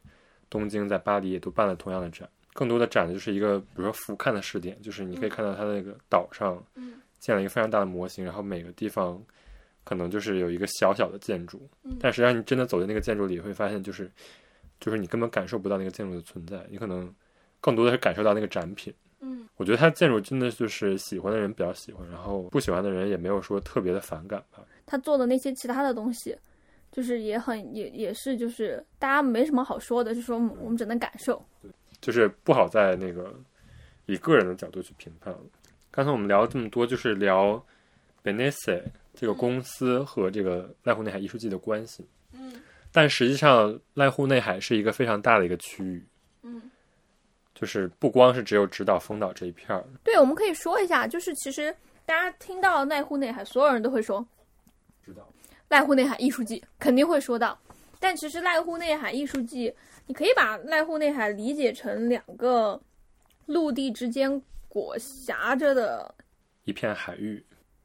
[0.49, 2.29] 东京、在巴黎也都办了同样的展。
[2.53, 9.21] 更多的展就是一个，比如说俯瞰的视点，就是你可以看到它那个岛上嗯建了一个非常大的模型，然后每个地方
[9.83, 14.09] 可能就是有一个小小的建筑，嗯但实际上你真的走进那个建筑里，会发现就是
[14.79, 17.13] 就是你根本感受不到那个建筑的存在，你可能
[17.67, 18.95] 更多的是感受到那个展品。
[19.19, 24.63] 嗯我觉得它建筑真的就是喜欢的人比较喜欢，然后不喜欢的人也没有说特别的反感吧。
[24.85, 26.37] 他做的那些其他的东西，
[26.93, 31.45] 就是也很也也是就是大家没什么好说的，就说我们只能感受。
[32.01, 33.35] 就是不好在那个
[34.05, 35.41] 以个人的角度去评判了。
[35.91, 37.61] 刚才我们聊了这么多，就是聊
[38.23, 38.81] Benesse
[39.15, 42.07] 这个公司和这个濑户内海艺术季的关系。
[42.33, 42.53] 嗯
[42.93, 46.07] 但实际上，濑户内海是一个非常大的一个区域，
[46.43, 46.63] 嗯，
[47.59, 49.83] 就是不光是只有直岛、丰岛这一片儿。
[50.05, 54.25] 对，我们可以说一下，就是其实大家听到濑户内海，所有人都会说
[55.03, 55.27] 知道。
[55.71, 57.59] 濑户内海艺术季，肯定会说到。
[57.99, 59.75] 但其实濑户内海艺术季，
[60.07, 62.79] 你可以把濑户内海理解成两个
[63.47, 66.15] 陆地之间裹挟着的，
[66.65, 67.43] 一片海域。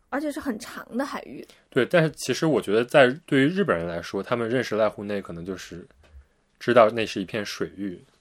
[0.09, 1.47] 而且是很长的海域。
[1.69, 5.88] 对，但是其实我觉得，在对于日本人来说，他们认识濑户内可能就是
[6.59, 7.97] 知道那是一片水域，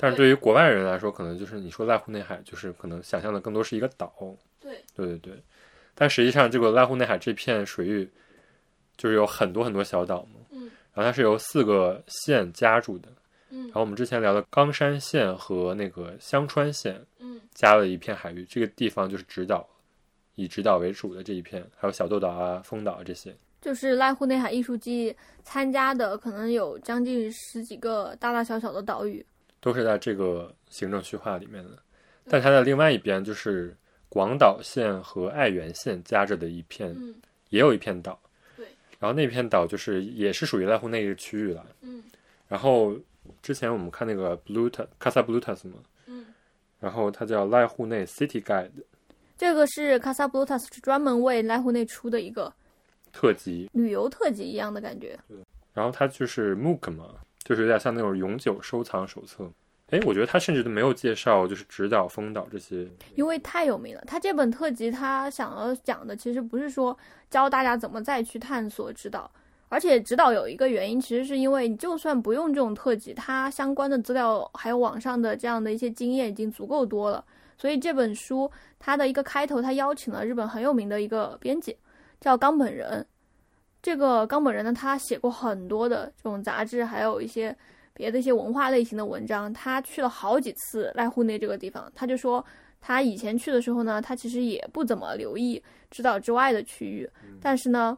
[0.00, 4.12] 但是对于国外人来说，可能就是你说濑户内海，就是可能想象的更多是一个岛。
[4.60, 5.42] 对，对对对，
[5.94, 8.08] 但实际上这个濑户内海这片水域
[8.96, 13.08] 就是有很多很多小岛嘛，嗯，然后它是由四个县加住的，
[13.50, 19.68] 嗯然后我们之前聊的冈山县和那个香川县嗯加了一片海域，这个地方就是直岛，
[20.36, 23.34] 以直岛为主的这一片，还有小豆岛啊、丰岛啊这些。
[23.60, 29.24] 就是濑户内海艺术季参加的，可能有将近十几个大大小小的岛屿。
[29.60, 31.70] 都是在这个行政区划里面的。
[32.30, 33.76] 但它的另外一边就是
[34.08, 37.14] 广岛县和爱媛县夹着的一片，嗯
[37.50, 38.20] 也有一片岛。
[38.56, 38.66] 对。
[38.98, 41.66] 然后那片岛就是也是属于濑户内个区域了。
[41.80, 42.02] 嗯
[42.48, 42.96] 然后
[43.42, 46.24] 之前我们看那个 Bluta Casa Blutas 嘛，嗯，
[46.80, 48.70] 然后它叫濑户内 City Guide
[49.36, 52.52] 这个是 Casa Blutas 专门为濑户内出的一个
[53.12, 53.70] 特辑。
[53.72, 55.18] 旅游特辑一样的感觉。
[55.74, 57.14] 然后它就是 MOOC 嘛，
[57.48, 59.50] 就是有点像那种永久收藏手册。
[59.88, 62.86] 哎，我觉得他甚至都没有介绍就是指导、风导这些。
[63.14, 64.04] 因为太有名了。
[64.06, 66.94] 他这本特辑，他想要讲的其实不是说
[67.30, 69.30] 教大家怎么再去探索指导，
[69.70, 77.24] 而且指导有一个原因，其实是因为你就算不用这种特辑，它相关的资料还有网上的这样的一些经验已经足够多了。
[77.56, 81.74] 所以这本书它的一个开头，他邀请了日本很有名的一个编辑，
[82.20, 83.06] 叫冈本人。
[83.80, 87.56] 这个冈本人呢，他写过很多的这种杂志，还有一些
[87.94, 89.52] 别的一些文化类型的文章。
[89.52, 92.44] 他去了好几次濑户内这个地方，他就说
[92.80, 97.08] 他以前去的时候呢，他其实也不怎么留意指导之外的区域，
[97.40, 97.96] 但是呢，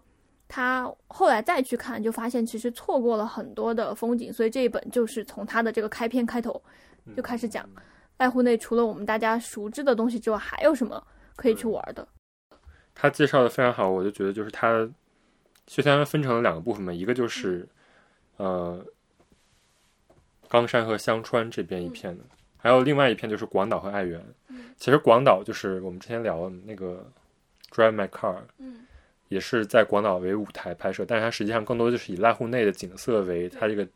[0.48, 4.32] 他后来再去看，就发现其实错过了很多的风景。
[4.32, 6.62] 所以这一本就是从他的这个开篇开头
[7.16, 7.68] 就开始讲
[8.18, 11.02] 濑户内除了我们大家熟知的东西之外，还有什么
[11.36, 12.06] 可以去玩的。
[12.94, 14.86] 他介绍的非常好，我就觉得就是他
[15.70, 17.64] 雪山分成了两个部分嘛，一个就是
[18.38, 18.84] 呃
[20.48, 22.24] 冈山和香川这边一片的，
[22.56, 24.20] 还有另外一片就是广岛和爱媛。
[24.76, 27.08] 其实广岛就是我们之前聊的那个
[27.70, 28.84] Drive My Car，嗯
[29.28, 33.86] 也是在广岛为舞台拍摄，但是它实际上更多就是以濑户内的景色为它这个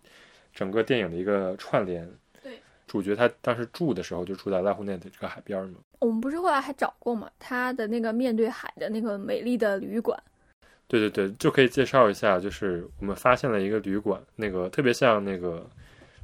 [0.54, 2.08] 整个电影的一个串联。
[2.40, 5.80] 对，主角他当时住的时候就住在濑户内的这个海边嘛。
[5.98, 10.16] 我们不是后来还找过嘛，他的那个面对海的那个美丽的旅馆。
[10.86, 15.66] 对对对，就可以介绍一下，就是我们发现了一个旅馆，那个特别像那个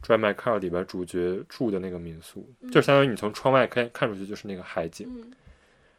[0.07, 5.07] 《Drive My Car》里边主角住的那个民宿，就相当于你从窗外看看出去就是那个海景。
[5.09, 5.33] 嗯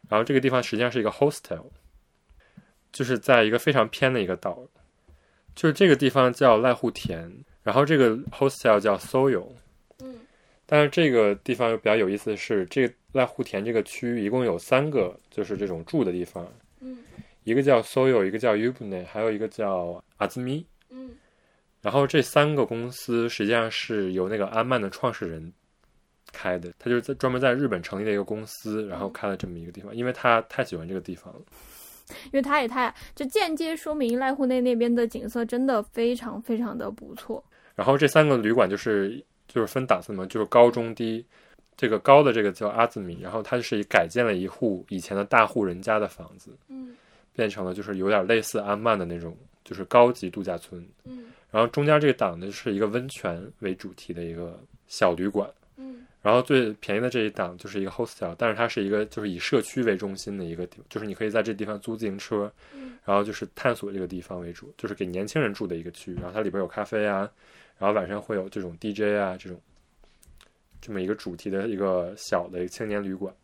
[0.08, 1.64] 然后这个地方实际上是一个 hostel，
[2.92, 4.58] 就是在一个非常偏的一个岛，
[5.54, 7.32] 就是这个地方叫濑户田，
[7.62, 9.46] 然后这个 hostel 叫 Soyo。
[10.00, 10.16] 嗯
[10.66, 16.52] 但是这个地方又比较有意思的是，这个濑户田这个区域一共有三个，就是这种住的地方，嗯
[17.44, 20.64] 一个叫 Soyo，一个叫 Ubune，还有一个叫阿兹咪。
[20.90, 21.10] 嗯
[21.80, 25.52] 然后这三个公司实际上是由那个安曼的创始人
[26.32, 31.40] 开的，他就是在专门在日本成立的一个公司，然后开了这么一个地方，因为他太喜欢这个地方了。
[32.26, 37.42] 因为他也太就间接说明濑户内那边的景色真的非常非常的不错。
[37.74, 41.24] 然后这三个旅馆就是就是分档次嘛，就是高中低。
[41.74, 46.94] 这个高的这个叫阿兹米，然后它是改建了一户以前的大户人家的房子，嗯
[47.34, 50.84] 变成了就是有点类似安曼的那种，就是高级度假村。
[51.04, 66.14] 嗯然后中间这个档呢是一个温泉为主题的一个小旅馆，嗯然后最便宜的这一档就是一个 hostel，但是它是一个就是以社区为中心的一个地，就是你可以在这地方租自行车，嗯然后就是探索这个地方为主，就是给年轻人住的一个区域。
[66.14, 67.30] 然后它里边有咖啡啊，
[67.78, 69.60] 然后晚上会有这种 DJ 啊这种
[70.80, 73.34] 这么一个主题的一个小的青年旅馆。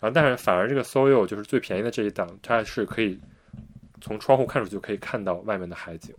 [0.00, 3.18] 然后但是反而这个 Soyo 就是最便宜的这一档，它是可以
[4.00, 6.14] 从窗户看出去就可以看到外面的海景，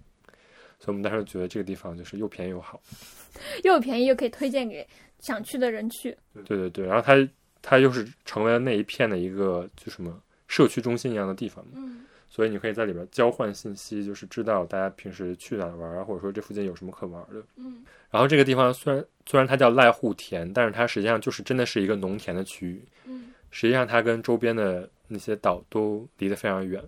[0.80, 2.82] 所以我们当时觉得这个地方就是又便宜又好。
[3.64, 4.86] 又便宜又可以推荐给
[5.20, 6.18] 想去的人去。
[6.46, 7.16] 对对对，然后它
[7.62, 17.42] 它又是成为了那一片的一个就什么社区中心一样的地方嘛，嗯所以你可以在里边交换信息，就是知道大家平时去哪玩啊，或者说这附近有什么可玩的。
[17.56, 26.84] 嗯然后这个地方虽然虽然它叫濑户田，但是它实际上就是真的是一个农田的区域，嗯实际上它跟周边的那些岛都离得非常远，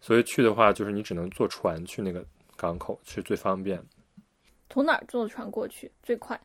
[0.00, 2.24] 所以去的话就是你只能坐船去那个
[2.56, 3.82] 港口是最方便，
[4.70, 6.40] 从哪儿坐船过去最快？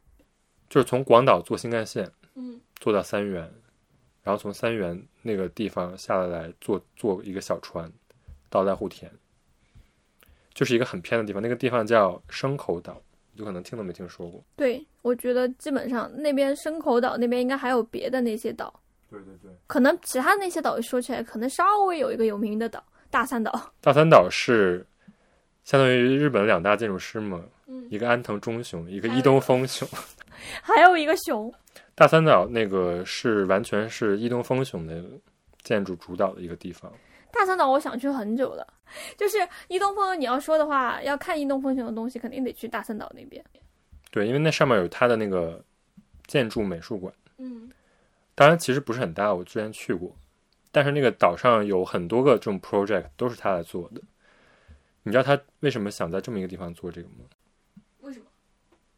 [0.70, 3.42] 就是从广岛坐新干线嗯坐到三原，
[4.24, 7.92] 然后从三原那个地方下来来坐坐一个小船
[8.50, 9.12] 到濑户田，
[10.54, 13.00] 就是一个很偏的地方，那个地方叫牲口岛，
[13.34, 14.44] 你就可能听都没听说过。
[14.56, 18.82] 对，我觉得基本上那边牲口岛那边应该还有别的那些岛，
[19.14, 23.72] 对对对，可能其他那些岛说起来可能稍微有一个有名的岛，大三岛。
[23.80, 24.84] 大三岛是
[25.64, 29.88] 相当于日本两大建筑师嘛，嗯一个安藤忠雄，一个伊东丰雄。
[30.64, 31.54] 还有一个熊。
[31.94, 35.04] 大三岛那个是完全是伊东丰雄的
[35.62, 36.92] 建筑主导的一个地方。
[37.32, 38.68] 大三岛我想去很久了，
[39.16, 39.38] 就是
[39.68, 43.44] 伊东丰，你要说的话，要看伊东丰雄的东西，肯定得去大三岛那边。
[44.12, 45.64] 对，因为那上面有他的那个
[46.26, 47.14] 建筑美术馆。
[47.38, 47.70] 嗯
[48.36, 50.16] 当然其实不是很大，我之前去过，
[50.72, 54.02] 但是那个岛上有很多个这种 project 都是他来做的。
[55.04, 57.26] 你知道他为什么想在这么一个地方做这个吗？
[58.00, 58.26] 为什么？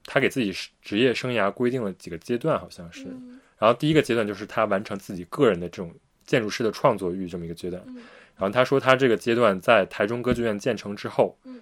[0.05, 3.05] 他给自己职业生涯规定了几个阶段，好像是。
[3.05, 5.93] 嗯然后第一个阶段就是他完成自己个人的这种
[6.25, 7.81] 建筑师的创作欲这么一个阶段。
[7.87, 7.95] 嗯
[8.35, 11.61] 然后他说他这个阶段在台中歌剧院建成之后，嗯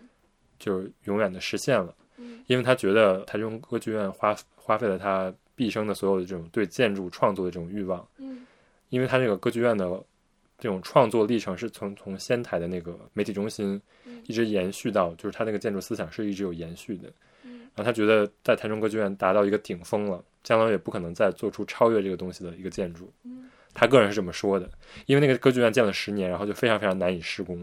[0.57, 8.05] 就永远的实现了，嗯因为他觉得台中歌剧院花花费了他毕生的所有的这种对建筑创作的这种欲望。
[8.17, 8.45] 嗯
[8.89, 9.85] 因为他这个歌剧院的
[10.59, 17.11] 这种创作历程是从从仙台的那个媒体中心嗯一直延续到，就是他那个建筑思想是一直有延续的。
[17.43, 23.11] 嗯然后他觉得在台中歌剧院达到一个顶峰了，将来也不可能再做出超越这个东西的一个建筑。
[23.23, 24.69] 嗯他个人是这么说的，
[25.07, 27.57] 因为那个歌剧院建了十年，然后就非常非常难以施工，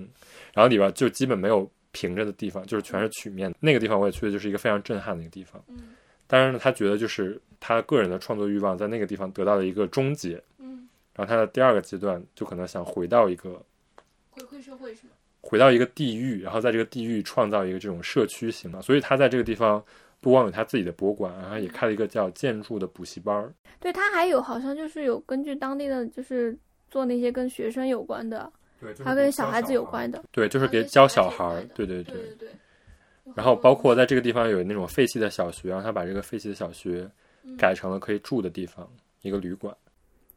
[0.53, 3.55] 然后里边就基本没有平着的地方，就是全是曲面。
[3.61, 5.63] 那个地方我也去的就是一个非常震撼的一个地方。
[5.69, 5.77] 嗯
[6.31, 13.61] 当然呢，他觉得就是他个人的创作欲望在那个地方得到了一个终结，嗯，然后他的第二个阶段就可能想回到一个
[14.31, 15.13] 回馈社会是吗？
[15.41, 19.83] 回到一个地域，然后在这个地域创造一个这种社区型的，所以他在这个地方
[20.21, 23.53] 不光有他自己的博物馆，然后也开了一个叫建筑的补习班儿。
[23.81, 26.57] 对他还有好像就是有根据当地的就是
[26.91, 31.65] 做那些跟学生有关的，对，还有跟小孩子有关的，对，就是给教小小孩儿。
[31.75, 32.05] 对对。
[32.05, 32.49] 对对对。
[33.35, 37.11] 然后包括在这个地方有那种废弃的小学，然后他把这个废弃的小学
[37.45, 38.89] 嗯改成了可以住的地方，
[39.23, 39.77] 一个旅馆。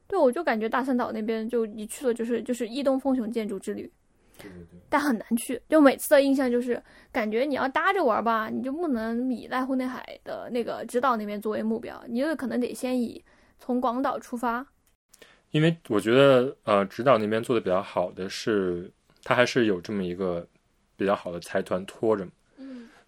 [0.07, 3.89] 对，我就感觉大三岛那边就一去了就是就是伊东风雄建筑之旅，
[4.37, 4.79] 对对对。
[4.89, 5.59] 但很难去。
[5.67, 6.81] 就每次的印象就是，
[7.11, 13.23] 感觉你要搭着玩吧，你就不能以濑户内海的那个直岛那边作为目标，你就可能得先以
[13.57, 14.65] 从广岛出发。
[15.51, 18.91] 因为我觉得，呃，直岛那边做的比较好的是，
[19.23, 20.45] 他还是有这么一个
[20.95, 22.27] 比较好的财团拖着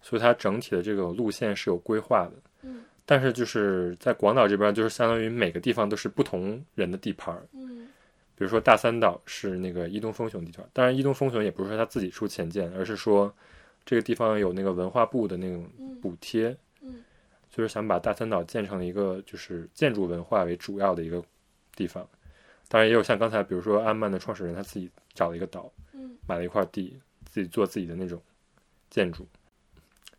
[0.06, 2.32] 所以它整体的这个路线是有规划的。
[2.62, 7.42] 嗯但是就是在广岛这边，就是相当于每个地方都是不同人的地盘儿。
[7.52, 7.88] 嗯
[8.36, 13.32] 比如说大三岛是那个伊东丰雄地团，当然伊东丰雄也不是说他自己出钱建，而是说
[13.84, 17.02] 这个地方有那个文化部的那种嗯补贴，嗯
[17.48, 21.22] 就是想把大三岛建成一个就是建筑文化为主要的一个
[21.74, 22.06] 地方。
[22.68, 28.20] 当然也有像刚才比如说安曼的创始人他自己找了一个岛，嗯买了一块地，自己做自己的那种
[28.90, 29.26] 建筑。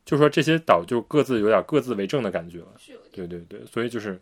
[0.07, 2.67] 就说这些岛就各自有点各自为政的感觉了。
[3.11, 4.17] 对对对，所以就是，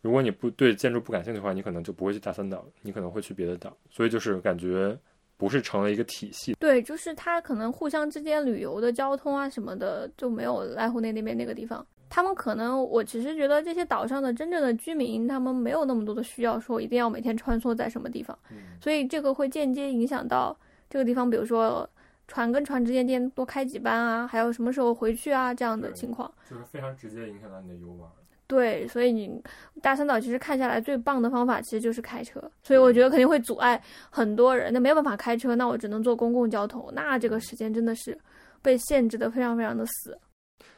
[0.00, 3.76] 如果你不对建筑不感兴趣的话，你可能就不会去大三岛，你可能会去别的岛。
[3.90, 4.98] 所以就是感觉
[5.36, 6.54] 不是成了一个体系。
[6.58, 11.86] 对，就是它可能互相之间旅游的交通啊什么的就没有濑户内那边那个地方。
[12.08, 18.38] 他们可能，我其实觉得这些岛上的真正的居民，他们没有那么多的需要，说一定要每天穿梭在什么地方，
[18.80, 20.58] 所以这个会间接影响到
[20.88, 21.88] 这个地方，比如说
[22.32, 26.32] 船跟船之间间多开几班啊，还有什么时候回去啊这样的情况。
[26.48, 28.08] 就是非常直接影响到你的游玩。
[28.46, 29.38] 对，所以你
[29.82, 33.78] 大三岛其实看下来最棒的方法其实就是开车，所以我觉得肯定会阻碍
[34.08, 34.72] 很多人。
[34.72, 38.18] 那没有办法开车，那我只能坐公共交通，那这个时间真的是
[38.62, 40.18] 被限制的非常非常的死。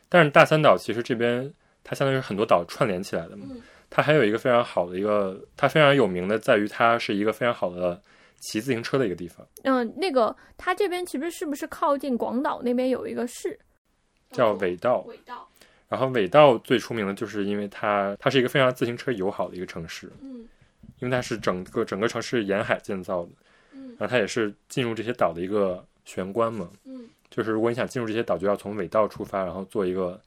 [0.08, 1.52] 但是大三岛其实这边
[1.84, 8.00] 它相当于是很多岛串联起来的嘛，嗯它还有一个非常好的一个，它非常有名的在于它是一个非常好的
[8.44, 13.58] 骑自行车的一个地方，嗯，那个它这边其实是不是靠近广岛那边有一个市
[14.30, 15.00] 叫尾道。
[15.08, 15.48] 尾道？
[15.88, 20.46] 然后尾道最出名的就是因为它它是一个非常自行车友好的一个城市，嗯
[21.00, 23.30] 因为它是整个整个城市沿海建造的，
[23.72, 26.68] 嗯然后它也是进入这些岛的一个玄关嘛。
[26.84, 30.20] 嗯就是如果你想进入这些岛，就要从尾道出发，然后坐一个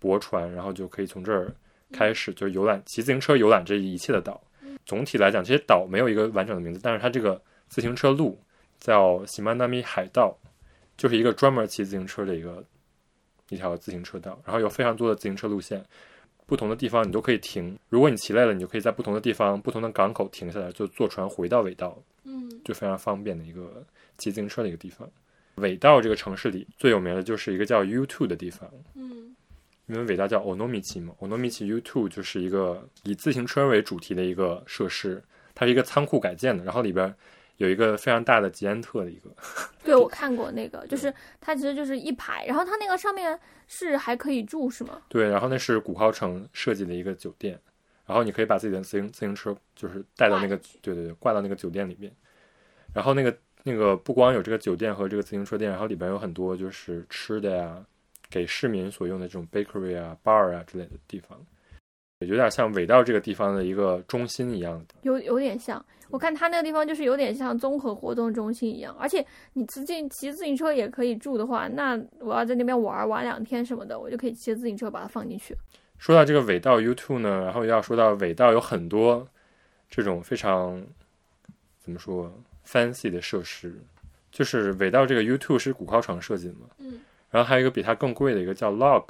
[0.00, 1.54] 驳船，然后就可以从这儿
[1.92, 4.40] 开始，就是游览骑自行车游览这一切的岛。
[4.84, 8.38] 总体来讲，这些岛没有一个完整的名字，但是它这个自行车路
[8.80, 10.36] 叫喜曼纳米海道，
[10.96, 12.64] 就是一个专门骑自行车的一个
[13.48, 15.84] 一条自行车道，然后有非常多的自行车路线，
[16.46, 17.78] 不同的地方你都可以停。
[17.88, 21.96] 如果你骑累了，你就可以在不同的地方、不同的港口停下来，就坐船回到尾道。
[22.24, 23.82] 嗯就非常方便的一个
[24.18, 25.08] 骑自行车的一个地方。
[25.54, 29.34] 尾道这个城市里最有名的就是一个叫 U Two 的地方，嗯
[29.86, 35.22] 因为尾道叫 Onomichi 嘛，Onomichi U Two 就是一个以自行车为主题的一个设施，
[35.54, 37.14] 它是一个仓库改建的，然后里边
[37.58, 39.30] 有一个非常大的吉安特的一个，
[39.84, 45.02] 对，我看过那个，就是它其实就是一排，然后它那个上面是还可以住是吗？
[45.08, 47.60] 对，然后那是古高城设计的一个酒店，
[48.06, 52.12] 然后你可以把自己的自行自行车就是带到那个对对对挂到那个酒店里面，
[52.94, 57.84] 然后那个那个不光有这个酒店和这个自行车店，然后里边有很多就是吃的呀，
[58.30, 61.36] 给市民所用的这种 bakery 啊、bar 啊之类的地方，
[62.26, 64.94] 有点像尾道这个地方的一个中心一样的。
[65.02, 75.56] 有有点像，我看它那个地方就是有点像综合活动中心一样，而且你自进骑自行车也可以住的话，那我要在那边玩玩两天什么的，我就可以骑着自行车把它放进去。
[75.96, 79.28] 说到这个尾道 U Two 呢，然后要说到尾道有很多
[79.88, 80.84] 这种非常
[81.78, 82.32] 怎么说
[82.66, 83.80] fancy 的设施，
[84.32, 87.00] 就是尾道这个 U Two 是古高城设计的嘛，嗯。
[87.30, 89.04] 然后还有一个比它更贵的一个叫 Log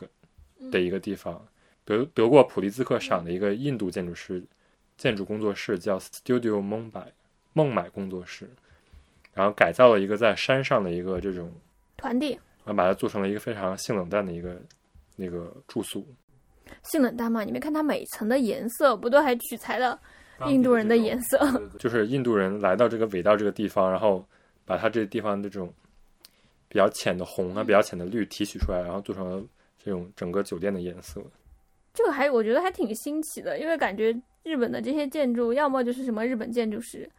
[0.71, 1.41] 的一个地方，
[1.89, 4.45] 得得过普利兹克赏的一个印度建筑师
[4.99, 7.07] 建筑工作室叫 Studio Mumbai
[7.55, 8.47] 孟买工作室，
[9.33, 11.51] 然后改造了一个在山上的一个这种，
[11.97, 12.33] 团地
[12.65, 14.61] 然后把它做成了一个非常性冷淡的一个
[15.17, 16.07] 那个住宿。
[16.83, 19.99] 性冷淡嘛，你没看它每层的颜色不都还取材了
[20.47, 21.39] 印度人的颜色。
[21.81, 24.23] 就是印度人来到这个尾道这个地方，然后
[24.67, 25.73] 把它这个地方的这种
[26.69, 29.43] 比较浅的红啊、比较浅的绿提取出来，然后做成了
[29.83, 31.25] 这种整个酒店的颜色。
[31.99, 37.11] 这个还我觉得还挺新奇的，因为感觉日本的这些建筑，要么就是什么日本建筑师，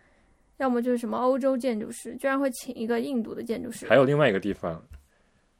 [0.56, 3.86] 要么就是什么欧洲建筑师，居然会请一个印度的建筑师。
[3.86, 4.82] 还有另外一个地方，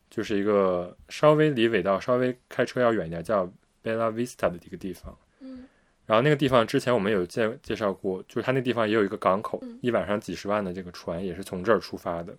[0.10, 3.46] 就是一个稍微离尾道稍微开车要远一点，叫
[3.84, 5.14] Bella Vista 的一个地方。
[5.42, 5.66] 嗯，
[6.06, 12.32] 然后那个地方之前我们有介介绍过，就是它那地方也有一个港口，嗯一晚上几十万的这个船也是从这儿出发的。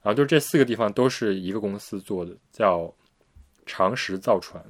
[0.00, 2.90] 然后就这四个地方都是一个公司做的，叫
[3.66, 4.64] 长石造船，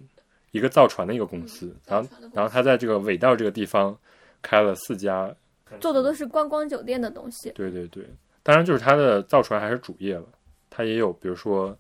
[0.51, 1.67] 一个造船的一个公司。
[1.67, 3.97] 嗯然后然后他在这个尾道这个地方
[4.43, 5.35] 开了四家，
[5.81, 7.51] 做的都是观光酒店的东西。
[7.51, 8.05] 对对对，
[8.43, 10.27] 当然就是他的造船还是主业了，
[10.71, 11.77] 他也有比如说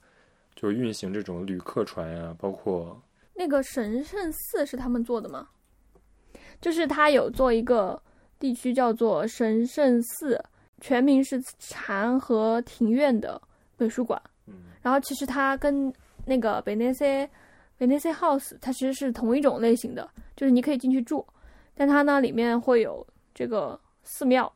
[0.55, 3.01] 就是运行这种旅客船呀、包括
[3.35, 5.49] 那个神圣寺是他们做的吗？
[6.61, 8.01] 就是他有做一个
[8.39, 10.45] 地区叫做神圣寺，
[10.81, 13.41] 全名是禅和庭院的
[13.77, 14.21] 美术馆。
[14.47, 15.93] 嗯然后其实它跟
[16.25, 16.95] 那个 b e n
[17.79, 21.26] e s e b e n e s e House 它其实是同一种类型的，就是你可以进去住，
[21.74, 24.53] 但它呢里面会有这个寺庙，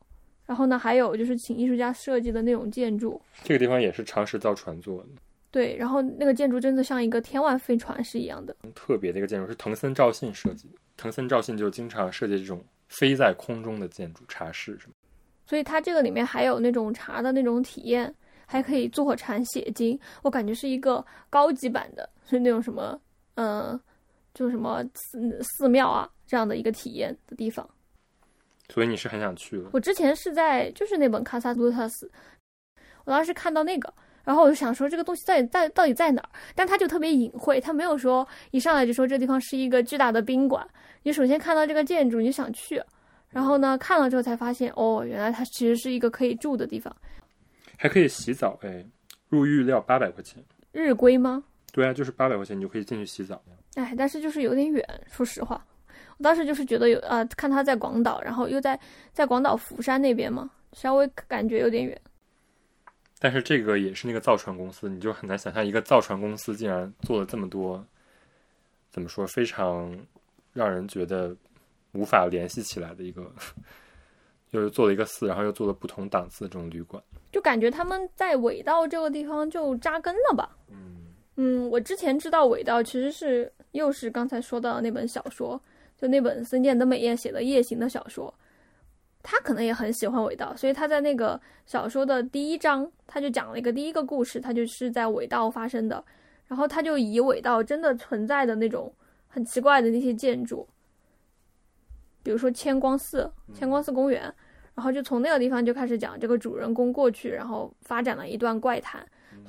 [0.46, 3.20] 然后呢还有就是请艺术家设计的那种建筑。
[3.44, 5.08] 这个地方也是长石造船做的。
[5.50, 8.56] 对，然后那个建筑真的像一个天外飞船是一样的。
[8.74, 10.74] 特别的一个建筑是藤森照信设计的。
[10.96, 14.94] 藤森照信就经常设计这种飞在空中的建筑，茶室什么。
[15.44, 18.14] 所以它这个里面还有那种茶的那种体验，
[18.46, 22.98] 还可以坐禅写经，我感觉是一个高级版的，是那种什么，
[23.34, 23.80] 嗯、
[24.34, 27.68] 就什么寺寺庙啊这样的一个体验的地方。
[28.68, 29.68] 所以你是很想去的。
[29.72, 32.06] 我之前是在就是那本《卡萨杜特斯》，
[33.04, 33.92] 我当时看到那个，
[34.24, 36.30] 然后我就想说这个东西到底在到底在哪儿？
[36.54, 40.66] 但它就特别隐晦，它没有说一上来就说这地方是一个巨大的宾馆。
[41.02, 42.82] 你首先看到这个建筑，你就想去，
[43.28, 46.94] 然后呢看了之后才发现，哦，原来它其实是一个可以住的地方。
[47.76, 48.86] 还可以洗澡，哎，
[49.28, 50.42] 入浴料八百块钱。
[50.70, 51.44] 日归吗？
[51.72, 53.42] 对啊，就是八百块钱，你就可以进去洗澡。
[53.74, 55.66] 哎，但是就是有点远，说实话，
[56.18, 58.78] 我当时就是觉得有啊、看他在广岛，然后又在
[59.12, 62.00] 在广岛釜山那边嘛，稍微感觉有点远。
[63.18, 67.82] 但是这个也是那个造船公司，你就很难想象一个造船公司竟然做了这么多，
[68.90, 69.96] 怎么说，非常
[70.52, 71.34] 让人觉得
[71.92, 73.32] 无法联系起来的一个，
[74.50, 77.02] 又做了一个寺，然后又做了不同档次的这种旅馆。
[77.30, 80.54] 就感觉他们在尾道这个地方就扎根了吧。
[80.68, 81.01] 嗯，
[81.36, 85.60] 嗯，我之前知道尾道其实是又是刚才说到的那本小说，
[85.96, 88.32] 就那本森见登美彦写的《夜行》的小说，
[89.22, 96.04] 他可能也很喜欢尾道，所以他在那个小说的第一章，他就讲了一个第一个故事，他就是在尾道发生的，
[96.48, 98.92] 然后他就以尾道真的存在的那种
[99.28, 100.68] 很奇怪的那些建筑，
[102.22, 104.22] 比如说千光寺、千光寺公园，
[104.74, 109.02] 然后就从那个地方就开始讲这个主人公过去，然后发展了一段怪谈。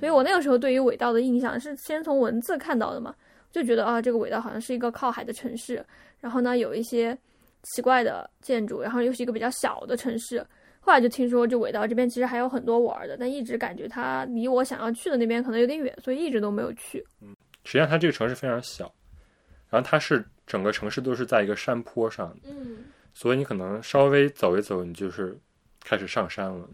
[0.04, 3.16] 所以我那个时候对于尾道的印象是先从文字看到的嘛，
[3.54, 5.82] 就觉得啊，这个尾道好像是一个靠海的城市，
[6.20, 7.18] 然后呢有一些
[7.62, 10.46] 奇怪的建筑，然后又是一个比较小的城市。
[10.82, 17.02] 后来就听说，就尾道这边其实还有很多玩的，但一直感觉它离我想要去的那边可能有点远，所以一直都没有去。
[17.22, 17.34] 嗯
[17.64, 18.94] 实际上它这个城市非常小，
[19.70, 22.80] 然后它是整个城市都是在一个山坡上，嗯，
[23.14, 25.34] 所以你可能稍微走一走，你就是
[25.82, 26.68] 开始上山了。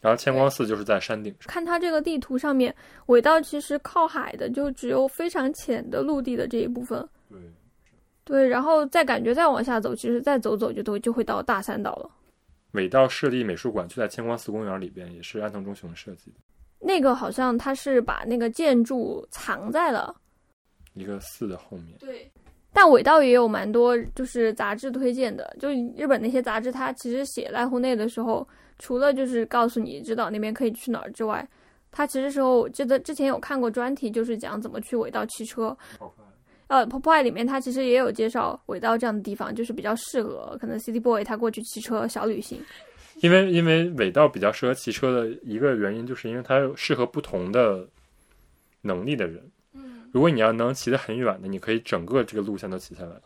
[0.00, 2.74] 然后千光寺就是在山顶上，看它这个地图上面，
[3.06, 7.06] 尾道其实靠海的就只有非常浅的陆地的这一部分。
[7.28, 7.38] 对，
[8.24, 12.10] 对，然后再感觉再往下走，其实再走走就都就会到大三岛了。
[12.72, 16.38] 尾道市立美术馆就在千光寺公园里边，也是安藤忠雄设计的
[16.78, 20.14] 那个好像他是把那个建筑藏在了，
[20.94, 21.98] 一个寺的后面。
[21.98, 22.30] 对。
[22.72, 28.48] 但尾道也有蛮多就是杂志推荐的，就日本那些杂志，它其实写濑户内的时候，
[28.80, 31.48] 除了就是告诉你知道那边可以去哪儿之外，
[31.92, 35.76] 它其实时候我记得之前有看过专题，就是讲怎么去尾道骑车。
[36.66, 42.60] 呃 popey 里面它其实也有介绍尾道这样的地方，就是比较适合可能 City Boy 他过去骑车小旅行。
[43.22, 47.86] 因为因为尾道比较适合骑车的一个原因，就是因为它适合不同的
[48.80, 49.42] 能力的人。
[49.74, 53.20] 嗯，如果你要能骑得很远的，你可以整个这个路线都骑下来。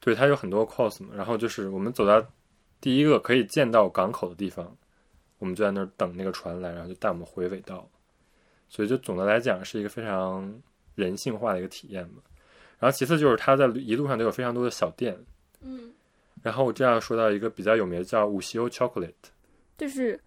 [0.00, 1.10] 对，它有很多 cos 嘛。
[1.14, 2.24] 然后就是我们走到
[2.80, 4.74] 第一个可以见到港口的地方，
[5.38, 7.88] 我们就在那儿等那个船来，然后就带我们回尾道。
[8.68, 10.52] 所以就总的来讲是一个非常
[10.94, 12.22] 人性化的一个体验嘛。
[12.78, 15.16] 然后其次就是它在一路上都有非常多的小店。
[15.60, 15.92] 嗯，
[16.42, 19.12] 然后我这样说到一个比较有名的叫五西欧 chocolate，
[19.78, 20.20] 就是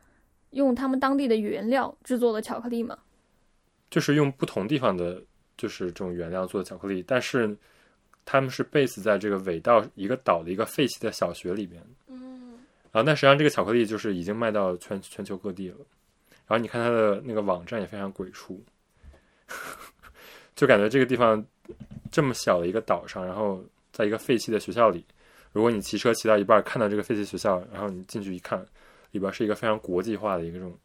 [0.52, 2.98] 用他们当地的原料制作的巧克力嘛。
[3.90, 5.22] 就是用不同地方的，
[5.58, 7.56] 就是这种原料做的巧克力，但是
[8.26, 11.82] 他们是 base 在这个尾道一个岛的一个废弃的小学里边，
[12.98, 15.76] 然后但实际上这个巧克力就是已经卖到全全球各地了。
[16.48, 18.60] 然后你看它的那个网站也非常鬼畜，
[20.56, 21.46] 就感觉这个地方
[22.10, 25.06] 这么小的一个岛上，然后在一个废弃的学校里，
[25.52, 28.66] 如果你骑车骑到一半看到这个废弃学校，然后你进去一看，
[29.12, 30.76] 里边是一个非常国际化的一个这种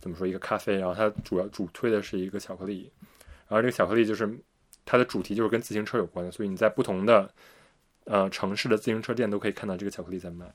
[0.00, 2.92] 怎么说一个咖啡，然后它主要主推的是一个巧克力，
[3.48, 4.38] 然后这个巧克力就是
[4.84, 7.32] 它的主题就是跟自行车有关的，所以你在不同的
[8.04, 10.52] 呃城市的自行车店都可以看到这个巧克力在卖，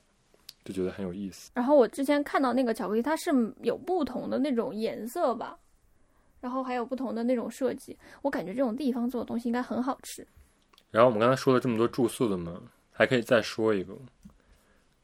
[0.64, 1.50] 就觉得很有意思。
[1.54, 3.30] 然后我之前看到那个巧克力，它是
[3.62, 5.58] 有不同的那种颜色吧，
[6.40, 7.96] 然后还有不同的那种设计。
[8.22, 10.26] 我感觉这种地方做的东西应该很好吃。
[10.90, 12.60] 然后我们刚才说了这么多住宿的嘛，
[12.92, 13.94] 还可以再说一个，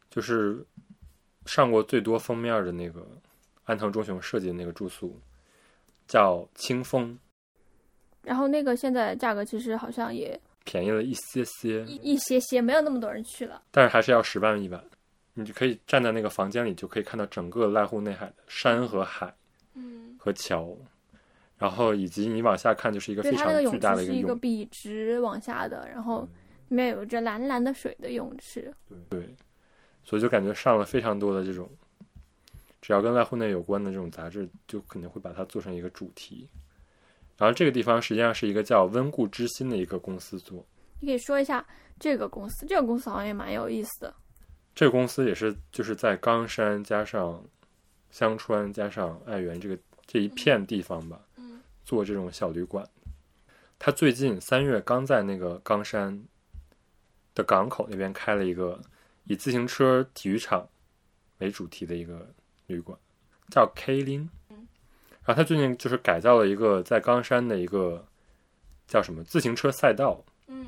[0.08, 0.64] 就是
[1.46, 3.06] 上过最多封面的那个
[3.64, 5.18] 安藤忠雄设计的那个住宿，
[6.06, 7.18] 叫清风，
[8.22, 13.62] 然后那个现在价格其实好像也便宜了一些些，一一些些，没有那么多人去了。
[13.70, 14.82] 但是还是要十万一晚。
[15.34, 19.34] 你就可以站在那个房间里，就可以看到整个濑户内海的山和海
[19.74, 20.76] 嗯，和桥，
[21.56, 26.28] 然后以及你往下看就是一个，非常巨大的池是一个一个，笔直往下的，然后
[26.68, 28.74] 里面有着蓝蓝的水的泳池。
[29.08, 29.34] 对，
[30.02, 31.70] 所以就感觉上了非常多的这种，
[32.82, 36.48] 只要跟濑户内有关的这种杂志，就肯定会把它做成一个主题。
[37.38, 40.62] 然后这个地方实际上是一个叫温故知新的一个公司做，
[41.00, 41.64] 你可以说一下
[41.98, 44.14] 这个公司，这个公司好像也蛮有意思的。
[44.74, 47.44] 这个公司也是就是在冈山加上
[48.10, 52.88] 香川加上爱媛这个这一片地方吧，嗯做这种小旅馆。
[53.78, 56.22] 他最近三月刚在那个冈山
[57.34, 58.80] 的港口那边开了一个
[59.24, 60.68] 以自行车体育场
[61.38, 62.32] 为主题的一个
[62.66, 62.98] 旅馆，
[63.50, 64.28] 叫 K 林。
[64.48, 68.06] 然后他最近就是改造了一个在冈山的一个
[68.88, 70.66] 叫什么自行车赛道，嗯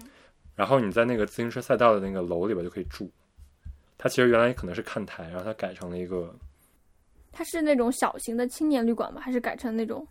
[0.55, 3.11] 然后你在那个自行车赛道的那个楼里边就可以住。
[4.03, 6.35] 它其实原来可能是看台，然后它改成了一个，
[7.31, 9.20] 它是那种小型的青年旅馆吗？
[9.20, 10.05] 还是改成那种？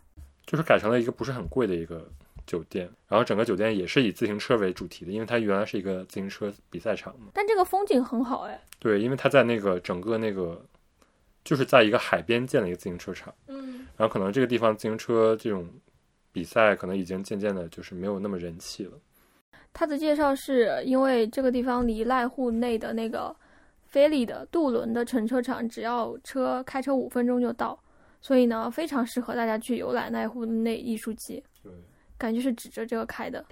[0.46, 2.10] 就是改成了一个不是很贵的一个
[2.48, 2.90] 酒店。
[3.10, 7.32] 然后整个酒店也是以自行车为主题的，因为它原来是一个自行车比赛场嘛。
[7.34, 8.58] 但这个风景很好哎。
[8.80, 10.66] 对，因为它在那个整个那个，
[11.44, 13.34] 就是在一个海边建了一个自行车场。
[13.48, 15.70] 嗯然后可能这个地方自行车这种
[16.32, 18.94] 比赛可能已经渐渐的就是没有那么人气了。
[19.74, 23.36] 他的介绍是因为这个地方离濑户内的那个
[23.92, 27.78] 菲利的渡轮的乘车场只要车开车五分钟就到，
[28.22, 31.72] 所以呢非常适合大家去游览濑户内艺术季，对。
[32.18, 33.44] 感觉是指着这个开的。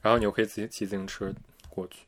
[0.00, 1.32] 然后你又可以自己骑自行车
[1.68, 2.06] 过去。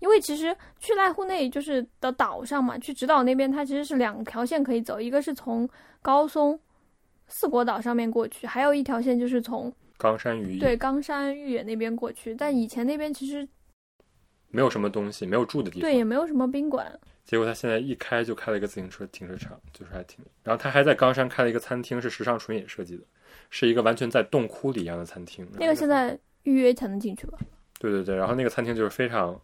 [0.00, 5.66] 因为其实去濑户内就是的岛上嘛，去直岛那边它其实是两条线可以走，一个是从
[6.02, 6.58] 高松
[7.28, 12.34] 四国岛上面过去，还有一条线就是从冈山渔对冈山御野那边过去。
[12.34, 13.48] 但以前那边其实
[14.56, 15.82] 没有什么东西，没有住的地方。
[15.82, 16.90] 对也没有什么宾馆，
[17.26, 20.24] 结果他现在一开就开了一个自行车停车场，就是还挺。
[20.42, 23.02] 然后他还在冈山开了一个餐厅，是时尚纯野设计的，
[23.50, 25.46] 是一个完全在洞窟里一样的餐厅。
[25.58, 27.38] 那个现在预约才能进去吧？
[27.78, 29.38] 对对对，然后那个餐厅就是非常，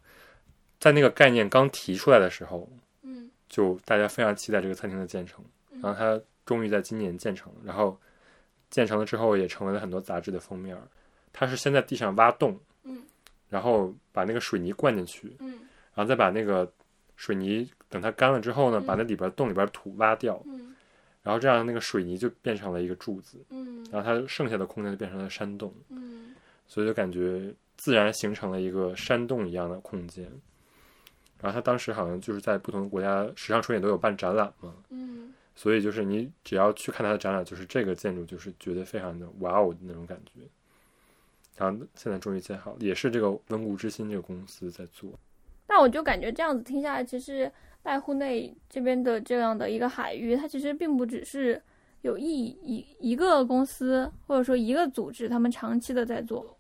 [0.81, 2.67] 在那个概念刚提出来的时候，
[3.03, 5.45] 嗯就大家非常期待这个餐厅的建成，
[5.83, 8.01] 然后它终于在今年建成了，然后
[8.71, 10.83] 建成了之后也成为了很多杂志的封面儿。
[11.35, 13.03] 它是先在地上挖洞，嗯，
[13.53, 15.51] 然后把那个水泥灌进去，嗯
[15.95, 16.73] 然后再把那个
[17.17, 20.75] 水泥等它干了之后呢，嗯把那里边洞里边土挖掉，嗯
[21.23, 26.35] 然后这样那个水泥就变成了一个柱子，嗯然后它剩下的空间就变成了山洞，嗯
[26.67, 30.27] 所以就感觉自然形成了一个山洞一样的空间。
[31.43, 40.41] 然后他当时好像就是在不同的国家时尚春也都有办展览嘛，嗯所以就是你只要去看他的展览，就是这个建筑就是觉得非常的哇哦的那种感觉。
[41.57, 45.11] 然后现在终于建好，也是这个温故知新这个公司在做。
[45.67, 47.51] 但我就感觉这样子听下来，其实
[47.85, 51.61] 濑户内这边的这样的一个海域，它其实并不只是
[52.03, 56.57] 有一一一个公司或者说一个组织，他们长期的在做。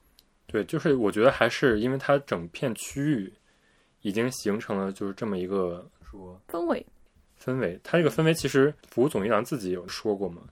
[0.46, 3.32] 对，就是我觉得还是因为它整片区域
[4.02, 6.84] 已经形成了就是这么一个说氛围，
[7.42, 7.78] 氛围。
[7.82, 10.42] 它这个氛围其实服务总一郎自己有说过嘛，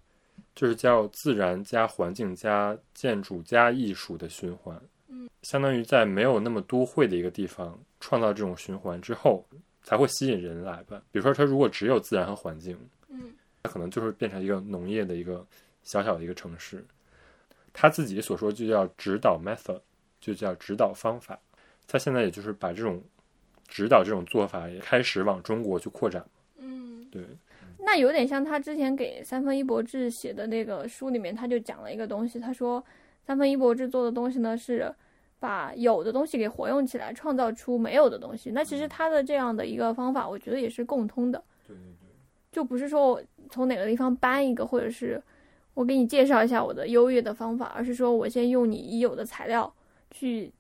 [0.61, 4.79] 就是叫自然加环境加建筑加艺术的循环。
[5.09, 9.43] 嗯，相当于在没有那么都会的一个地方创造这种循环之后，
[9.83, 11.01] 才会吸引人来吧。
[11.11, 12.79] 比如说，它如果只有自然和环境，
[13.09, 13.33] 嗯
[13.63, 15.43] 它可能就是变成一个农业的一个
[15.83, 16.85] 小小的一个城市。
[17.73, 19.81] 他自己所说就叫指导 method，
[20.21, 21.41] 就叫指导方法。
[21.87, 23.03] 他现在也就是把这种
[23.67, 26.23] 指导这种做法也开始往中国去扩展。
[26.59, 27.25] 嗯，对，
[27.83, 32.85] 那有点像他之前给三分一博志写的那个书里面，他就讲了一个东西，他说
[33.25, 34.95] 三分一博志做的东西呢是
[35.39, 38.51] 把有的东西给活用起来，创造出没有的东西。
[38.51, 41.43] 那其实他的这样的一个方法，我觉得也是共通的。
[41.67, 42.09] 对对对，
[42.53, 45.23] 就不是说我从哪个地方搬一个，或者是
[45.73, 49.73] 我给你介绍一下我的优越的方法，而是说我先用你已有的材料
[50.11, 50.53] 去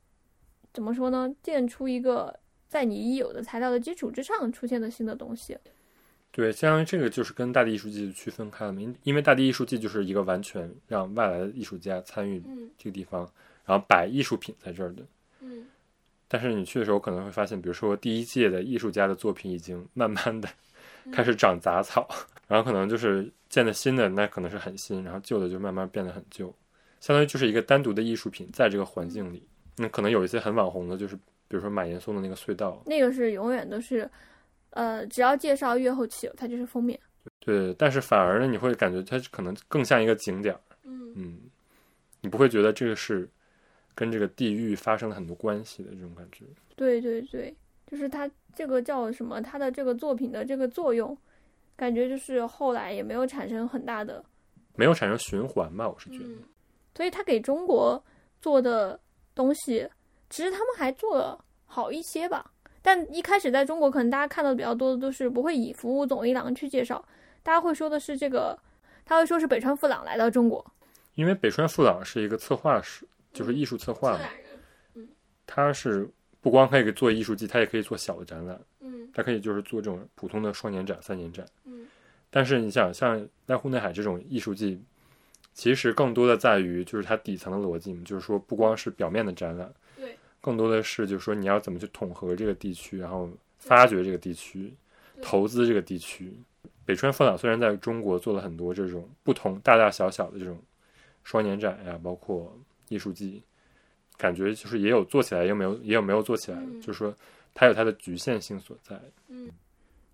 [0.73, 1.31] 怎么说呢？
[1.43, 2.35] 建出一个
[2.67, 5.59] 在你已有的材料的基础之上出现的新的东西。
[6.33, 13.29] 对，相当于这个就是跟大地艺术季区分开了嘛，因因为大地艺术季就是一个完全让外来的艺术家参与嗯这个地方，
[13.65, 15.03] 然后摆艺术品在这儿的。
[15.41, 15.67] 嗯
[16.29, 20.49] 但是你去的时候可能会发现，比如说第一届的艺术家的作品已经慢慢的
[21.11, 22.09] 开始长杂草，
[22.47, 26.55] 然后可能就是建的新的那可能是很新，然后旧的就慢慢变得很旧，
[27.01, 29.43] 相当于就是一个单独的艺术品在这个环境里。
[29.77, 34.09] 那可能有一些很网红的，就是比如说马岩松的那个隧道，那个是永远都是，
[34.71, 36.99] 呃，只要介绍越后期有，它就是封面。
[37.39, 41.39] 对，但是反而呢，你会感觉它可能更像一个景点儿，嗯嗯，
[42.21, 43.29] 你不会觉得这个是
[43.95, 46.45] 跟这个地域发生了很多关系的这种感觉。
[46.77, 47.55] 对对对，
[47.87, 49.41] 就是它这个叫什么？
[49.43, 51.17] 它的这个作品的这个作用，
[51.77, 54.25] 感觉就是后来也没有产生很大的，
[54.77, 56.31] 没有产生循环吧，我是觉得。
[56.95, 58.03] 所以他给中国
[58.41, 58.99] 做的
[59.35, 59.89] 东西，
[60.31, 62.51] 其实他们还做的好一些吧。
[62.83, 67.05] 但一开始在中国，可能大家看到的比较多的都是不会以服务总一郎去介绍，
[67.43, 68.59] 大家会说的是这个，
[69.05, 70.65] 他会说是北川富朗来到中国，
[71.15, 74.21] 因为北川富朗是一个策划师，就是艺术策划嘛，
[74.95, 75.07] 嗯
[75.47, 76.09] 他是
[76.41, 79.09] 不光可以做艺术季，他也可以做小的展览，嗯。
[79.13, 81.45] 他可以就是做这种普通的双年展、三年展。
[81.65, 81.87] 嗯。
[82.31, 84.81] 但是你想，像濑户内海这种艺术季，
[85.53, 89.90] 其实更多的在于就是它底层的逻辑，就是说不光是表面的展览，对，
[90.41, 94.73] 更多的是就是说你要怎么去统合这个地区，然后发掘这个地区，
[95.23, 96.33] 投资这个地区。
[96.85, 100.59] 北川富朗虽然在中国做了很多这种不同大大小小的这种
[101.23, 102.53] 双年展呀，包括
[102.89, 103.43] 艺术季，
[104.17, 107.15] 感觉就是也有做起来，也有没有也有没有做起来的，嗯就是说
[107.55, 109.01] 它有它的局限性所在。
[109.29, 109.49] 嗯，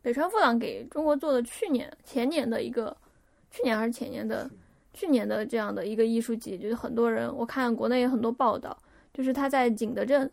[0.02, 2.94] 北川富朗给中国做的去年、前年的一个，
[3.50, 4.50] 去年还是前年的，
[4.92, 8.76] 去年的这样的一个艺术季，就是很多人我看国内有很多报道，
[9.16, 10.30] 就是他在景德镇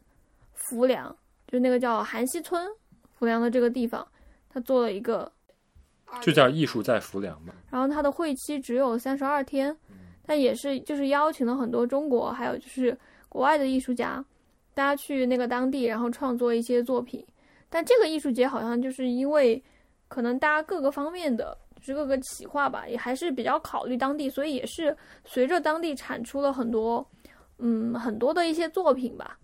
[0.52, 1.10] 浮梁，
[1.48, 2.68] 就是那个叫韩溪村
[3.14, 4.06] 浮梁的这个地方，
[4.50, 5.32] 他做了一个，
[6.20, 7.54] 就叫艺术在浮梁嘛。
[7.72, 9.74] 然后他的会期只有三十二天，
[10.26, 12.98] 但也是就是邀请了很多中国还有就是
[13.30, 14.22] 国外的艺术家，
[14.74, 17.26] 大家去那个当地，然后创作一些作品。
[17.70, 19.64] 但这个艺术节好像就是因为
[20.10, 24.94] 可能大家各个方面的就是各个企划吧，也还是比较考虑当地，所以也是
[25.24, 27.08] 随着当地产出了很多
[27.60, 29.38] 嗯很多的一些作品吧。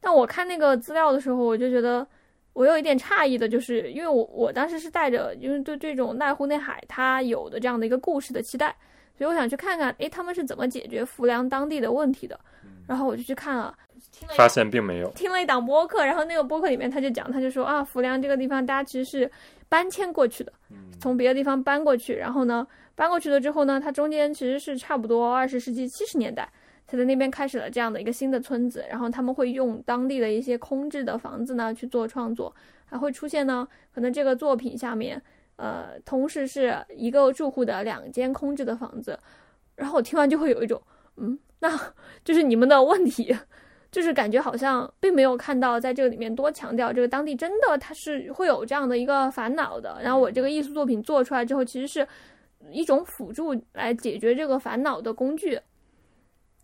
[0.00, 2.06] 但我看那个资料的时候，我就觉得
[2.52, 8.74] 我有一点诧异的，就是因为我我当时是带着因为对这种濑户内海它有的这样的一个故事的期待，
[9.16, 12.38] 所以我想去看看，诶，他们是怎么解决浮梁当地的问题的。
[12.86, 13.74] 然后我就去看了，
[14.12, 15.10] 听了发现并没有。
[15.12, 19.30] 听了一档播客，然后那个播客里面他就讲，他就说啊，浮梁这个地方大家其实是
[19.70, 20.52] 搬迁过去的，
[21.00, 26.46] 从别的地方搬过去，然后呢，搬过去了之后呢，它中间其实是差不多二十世纪七十年代
[26.86, 32.54] 才在那边开始了这样的一个新的村子，然后他们会用当地的一些空置的房子呢去做创作，
[32.84, 35.20] 还会出现呢，可能这个作品下面，
[35.56, 39.18] 呃，同时是一个住户的两间空置的房子，
[39.76, 40.80] 然后我听完就会有一种，
[41.16, 41.70] 嗯，那
[42.24, 43.36] 就是你们的问题。
[43.90, 52.04] 就是感觉好像并没有看到在这个里面多强调这个当地真的它是会有这样的一个烦恼的，然后我这个艺术作品做出来之后，其实是
[52.72, 55.56] 一种辅助来解决这个烦恼的工具，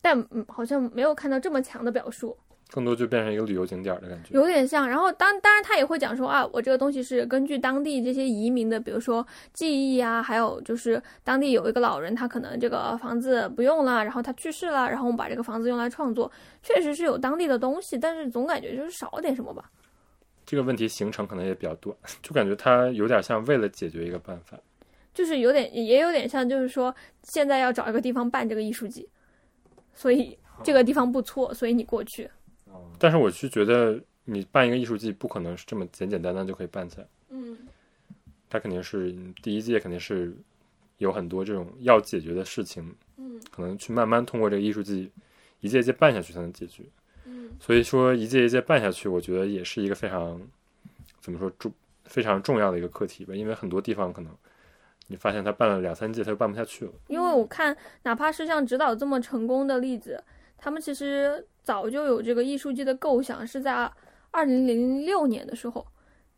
[0.00, 2.36] 但嗯好像没有看到这么强的表述。
[2.72, 4.32] 更多就变成一个旅游景点儿的感觉。
[4.32, 4.88] 有点像。
[4.88, 16.30] 然后当当然他也会讲说啊，我这个东西是根据当地这些移民的，比如说记忆啊，还有就是当地有一个老人，他可能这个房子不用了，然后他去世了，然后我们把这个房子用来创作，
[16.62, 19.68] 确实是有当地的东西，但是总感觉就是少了点什么吧。
[20.46, 24.56] 这个问题形成可能也比较短，就感觉它有点像为了解决一个办法。
[25.12, 26.94] 就是有点，也有点像，就是说
[27.24, 29.08] 现在要找一个地方办这个艺术季，
[30.00, 32.26] 所以这个地方不错，所以你过去。
[32.98, 37.58] 但是我是觉得，你办一个艺术季不可能是这么简简单单就可以办起来，嗯。
[38.48, 40.34] 它肯定是第一届肯定是
[40.96, 42.82] 有很多这种要解决的事情，
[43.18, 43.38] 嗯。
[43.50, 45.10] 可能去慢慢通过这个艺术季
[45.60, 46.82] 一届一届办下去才能解决。
[47.26, 47.50] 嗯。
[47.60, 50.40] 所以说一届一届办下去，我觉得也是一个非常
[51.20, 51.70] 怎么说重
[52.04, 54.34] 非常重要的一个课题吧，因为很多地方可能
[55.10, 56.92] 你发现他办了两三届，他就办不下去了。
[57.08, 60.22] 因为我看，哪怕是像指导这么成功的例子，
[60.56, 63.90] 他们其实早就有这个艺术季的构想，是在
[64.30, 65.84] 二零零六年的时候，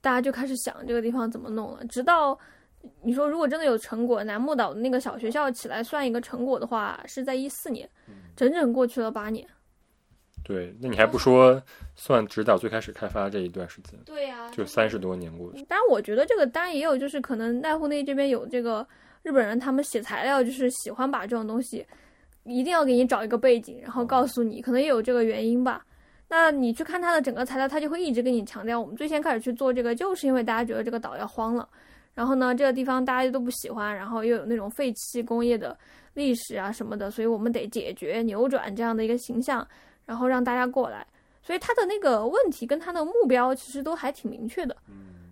[0.01, 1.85] 大家就开始想这个地方怎么弄了。
[1.85, 2.39] 直到
[3.03, 7.87] 你说如果真的有成果，楠木岛的那个小学校起来算一个成果的话，是在一四年，
[8.35, 9.47] 整整过去了八年。
[10.45, 11.63] 对，那你还不说
[11.95, 15.63] 算指导最开始开发这一段时间，对呀、就三十多年过去。
[15.65, 18.87] 当然，我觉得这个当然也有，就是可能奈户内这边有这个
[19.23, 21.87] 日本人，他们写材料就是喜欢把这种东西
[22.45, 25.85] 一定要给你找一个背景，然后告诉你，可能也有这个原因吧。
[26.29, 31.69] 那你去看他的整个材料，他就会一直跟你强调，我们最先开始去做这个，就是因为大家觉得这个岛要荒了，
[32.15, 35.79] 然后呢，这个地方大家都不喜欢，然后又有那种废弃工业的
[36.15, 39.67] 历史啊什么的，所以我们得解决、扭转这样的一个形象，
[40.07, 41.07] 然后让大家过来。
[41.43, 44.77] 所以他的那个问题跟他的目标其实都还挺明确的。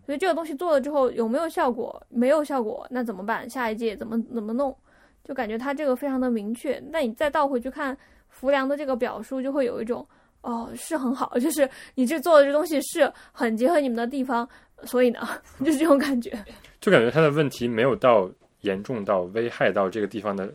[0.04, 2.04] 所以这个东西做了之后有没有效果？
[2.08, 3.48] 没有效果，那怎么办？
[3.48, 4.76] 下一届怎么怎么弄？
[5.22, 6.82] 就感觉他这个非常的明确。
[6.90, 7.96] 那你再倒回去看
[8.28, 10.04] 浮梁的这个表述，就会有一种
[10.40, 14.48] 哦是很好，就是你这做的这东西是很结合你们的地方，
[14.82, 15.20] 所以呢
[15.60, 16.36] 就是这种感觉。
[16.80, 18.28] 就感觉他的问题没有到
[18.62, 20.52] 严重到危害到这个地方的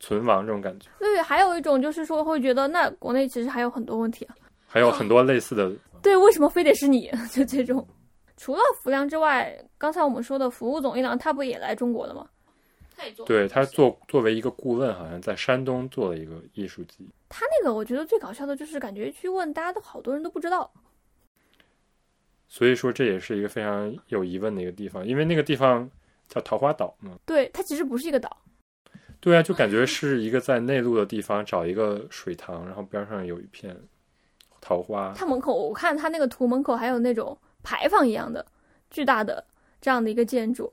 [0.00, 4.34] 存亡这种感觉，对，还有一种就是说会觉得那国内其实还有很多问题啊。
[4.66, 5.70] 还有很多类似的，
[6.02, 7.10] 对，为什么非得是你？
[7.30, 7.86] 就这种。
[8.36, 12.26] 除了浮梁之外，刚才我们说的服务总一郎，他不也来中国了吗？
[12.96, 20.70] 他也做对他作作为一个顾问，好像在山东做了一个艺术集，他那个，我觉得最搞笑的就是感觉去问大家都好多人都不知道。
[22.46, 25.88] 所以说这也是一个非常有疑问的一个地方，因为那个地方
[26.28, 28.36] 叫桃花岛嘛，对，它其实不是一个岛。
[29.20, 33.76] 对啊，就感觉是一个在内陆的地方找一个水塘，然后边上有一片
[34.60, 38.44] 桃花，它门口，我看它那个图门口还有那种牌坊一样的
[38.90, 39.44] 巨大的
[39.80, 40.72] 这样的一个建筑。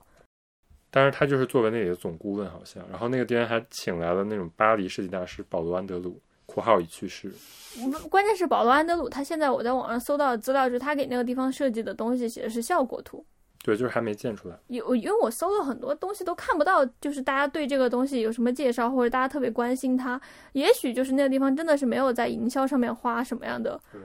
[0.89, 6.17] 但是他就是作为那里的总顾问，好像，然后那个地方还请来了那种巴黎设计大师保罗安德鲁
[6.47, 7.29] （括号已去世）。
[7.77, 13.23] 嗯关键是保罗安德鲁，他现在我在网上搜到的资料，就是他给那个地方设计的东西写的是效果图。
[13.63, 14.55] 对，就是还没建出来。
[14.67, 20.19] 有，因为我搜了很多东西都看不到，就是大家对这个东西有什么介绍，或者大家特别关心它。
[20.53, 24.01] 也许就是那个地方真的是没有在营销上面花什么样的，对，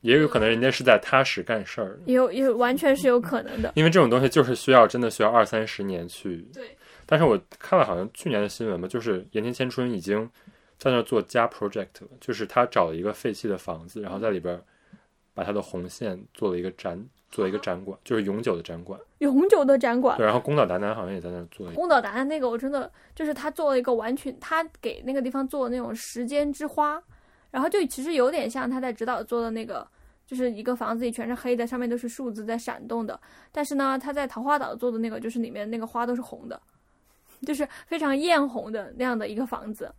[0.00, 3.72] 也有可能人家是在踏实干事儿，也有也有完全是有可能的。
[3.76, 6.38] 因为这种东西就是需要真的需要二三十年去。
[6.52, 6.76] 对。
[7.06, 10.28] 但是我看了好像去年的新闻吧，就是盐田千春已经
[10.78, 14.60] 在那儿做加 project 了，就是他找了一个废弃的房子，然后在里边
[15.34, 18.98] 把他的红线做了一个展，做一个展馆，就是永久的展馆。
[19.18, 21.76] 永久的展馆对，，然后宫岛达男好像也在那儿做一个。
[21.76, 27.02] 宫岛达那个我真的就是他做了一个完全，他给那个地方做的那种时间之花，
[27.50, 29.86] 然后就其实有点像他在指导做的那个，
[30.26, 33.20] 就是一个房子里全是黑的，上面都是数字在闪动的。
[33.52, 36.60] 但是呢，他在桃花岛做的那个，就是里面那个花都是红的，
[37.46, 39.92] 就是非常艳红的那样的一个房子。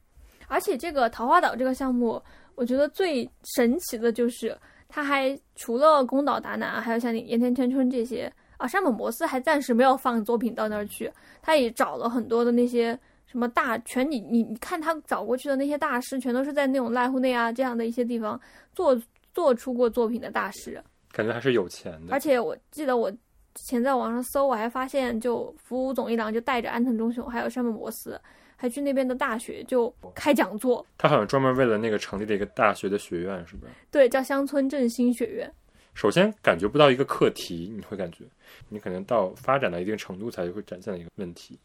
[0.47, 2.21] 而且这个桃花岛这个项目，
[2.55, 4.57] 我觉得最神奇的就是，
[4.93, 11.09] 它还除了宫岛达男，还有像岩田千春这些啊，山本博司还暂时没有放作品到那儿去，
[11.41, 18.39] 他也找了很多的那些什么大全你你你看他找过去的那些大师，全都是在那种濑户内啊这样的一些地方
[18.73, 19.01] 做
[19.33, 20.83] 做出过作品的大师。
[21.13, 22.19] 感觉还是有钱的而。
[22.19, 28.19] 且我记得我之前在网上搜，我还发现就服务总一郎就带着安藤忠雄还有山本博司，
[28.61, 33.71] 还去那边的大学就开讲座，他好像专门为了那个成立了一个大学的学院，是不是？
[33.89, 35.51] 对，叫乡村振兴学院。
[35.95, 38.23] 首先感觉不到一个课题，你会感觉
[38.69, 41.57] 你可能到发展到一定程度才会展现的一个问题。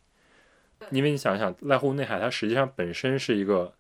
[0.91, 3.71] 因为你想一想，濑户内海它实际上本身是一个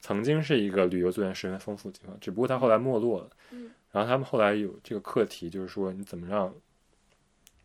[0.00, 3.30] 曾经是一个旅游资源十分丰富的地方，只不过它后来没落了。
[3.52, 6.52] 嗯然后他们后来有这个课题，就是说你怎么让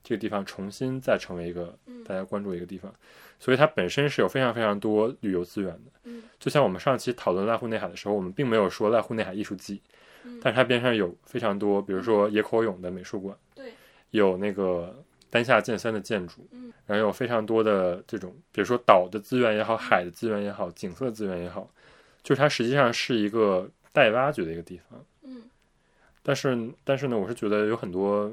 [0.03, 2.03] 这个地方重新再成为一个嗯。
[2.03, 2.93] 大家关注的一个地方。
[3.39, 5.91] 所以它本身是有非常非常多旅游资源的。
[6.03, 6.23] 嗯。
[6.39, 9.81] 就像我们上期讨论濑户内海的时候，我们并没有说濑户内海艺术季，
[10.23, 10.39] 嗯。
[10.41, 13.73] 但是它边上有非常多，比如说野口勇的美术馆，对，
[14.11, 21.69] 有那个丹下健三的建筑，嗯，然后有非常多的这种，比如说岛的资源也好，海的资源也好，景色资源也好，
[22.21, 25.03] 就是它实际上是一个待挖掘的一个地方。
[25.23, 25.43] 嗯。
[26.21, 28.31] 但是，但是呢，我是觉得有很多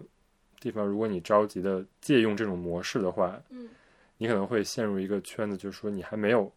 [0.61, 3.69] 地方，如果你着急的借用这种模式的话，嗯
[4.19, 6.53] 你可能会陷入一个圈子，就是说你还没有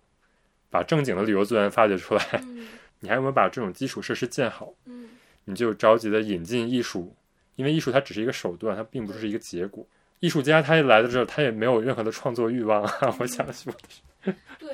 [0.69, 2.67] 把正经的旅游资源发掘出来，嗯
[2.99, 4.73] 你还有没有把这种基础设施建好？
[4.85, 5.09] 嗯
[5.45, 7.15] 你就着急的引进艺术，
[7.55, 9.85] 因为艺术它只是一个手段，它并不是一个结果。
[10.19, 13.13] 艺术家他一来到这儿，他也没有任何的创作欲望啊！
[13.19, 14.71] 我想说的是， 对，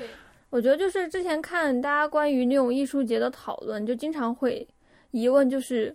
[0.48, 4.64] 我觉得就是之前看大家关于那种艺术节的讨论，就经常会
[5.10, 5.92] 疑问，就是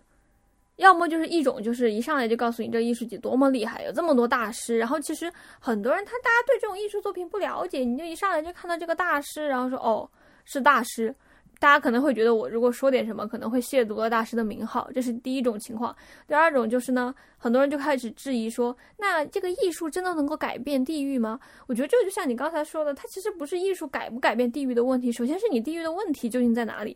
[0.78, 10.10] 要么就是一种就是一上来就告诉你这艺术节多么厉害，有这么多大师，然后其实很多人他大家对这种艺术作品不了解，你就一上来就看到这个大师，然后说哦
[10.46, 11.14] 是大师。
[11.58, 15.96] 大家可能会觉得我如果说点什么，可能会亵渎了大师的名号，这是第一种情况。
[16.28, 21.40] 第二种就是呢，很多人就开始质疑说，那这个艺术真的能够改变地域吗？
[21.66, 26.96] 我觉得这就像你刚才说的，它其实不是艺术改不改变地域的问题，首先是你地域的问题究竟在哪里？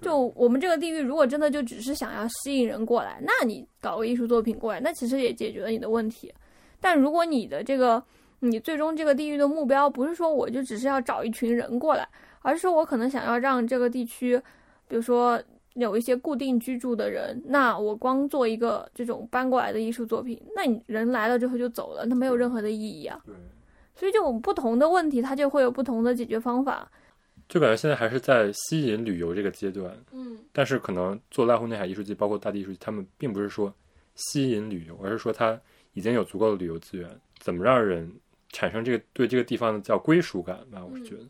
[0.00, 6.32] 就我们这个地域，如果真的就只是想要吸引人过来，那你搞个艺术作品过来，那其实也解决了你的问题。
[6.80, 8.02] 但如果你的这个
[8.38, 12.08] 你最终这个地域的目标不是说我就只是要找一群人过来，
[12.40, 14.40] 而是说我可能想要让这个地区，
[14.88, 15.38] 比如说
[15.74, 23.20] 有一些固定居住的人，那我光做一个这种搬过来的艺术作品，那你人来了之后就走了，那没有任何的意义啊。
[23.26, 23.34] 对，
[23.94, 26.90] 所以这种不同的问题，它就会有不同的解决方法。
[27.50, 30.38] 就感觉现在还是在吸引旅游这个阶段，嗯。
[30.52, 33.74] 但是可能做濑户内海艺术季，包括大地艺术季，他们并不是说
[34.14, 35.60] 吸引旅游，而是说它
[35.92, 37.10] 已经有足够的旅游资源，
[37.40, 38.08] 怎么让人
[38.50, 40.84] 产生这个对这个地方的叫归属感吧？
[40.84, 41.24] 我是觉得，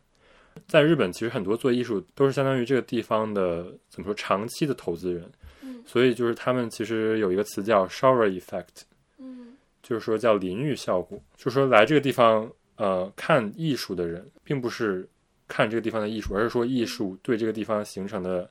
[0.66, 5.30] 在日本其实很多做艺术都是相当于这个地方的怎么说长期的投资人，
[5.62, 5.82] 嗯。
[5.86, 8.82] 所以就是他们其实有一个词叫 shower effect，
[9.16, 9.54] 嗯。
[9.82, 15.08] 就是说叫淋浴效果，就是说来这个地方呃看艺术的人，并不是
[15.50, 18.48] 看这个地方的艺术，而是说艺术对这个地方形成的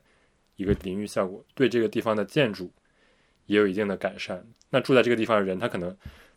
[0.56, 2.70] 一个淋浴效果，对这个地方的建筑
[3.46, 4.46] 也有一定的改善。
[4.68, 5.90] 那住在这个地方的人，他可能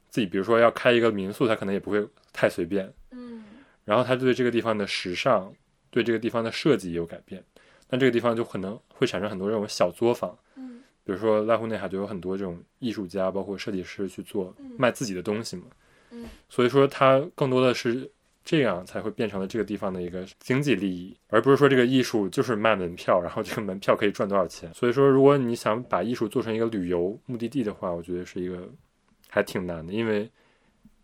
[0.09, 3.43] 自己比如说要开一个民宿，他可能也不会太随便，嗯
[3.83, 5.53] 然后他对这个地方的时尚，
[5.91, 7.43] 对这个地方的设计也有改变，
[7.89, 10.35] 那这个地方就可能会产生很多这种小作坊。
[10.55, 15.63] 嗯比如说濑户内海就有很多这种艺术家，包括设计师去做嗯卖自己的东西嘛。
[16.11, 18.09] 嗯所以说它更多的是
[18.45, 24.71] 这样才会变成了这个地方的一个经济利益，而不是说这个艺术就是卖门票，然后这个门票可以赚多少钱。
[24.75, 28.69] 所以说，如果你想把艺术做成一个旅游目的地的话，我觉得是一个
[29.29, 30.29] 还挺难的，因为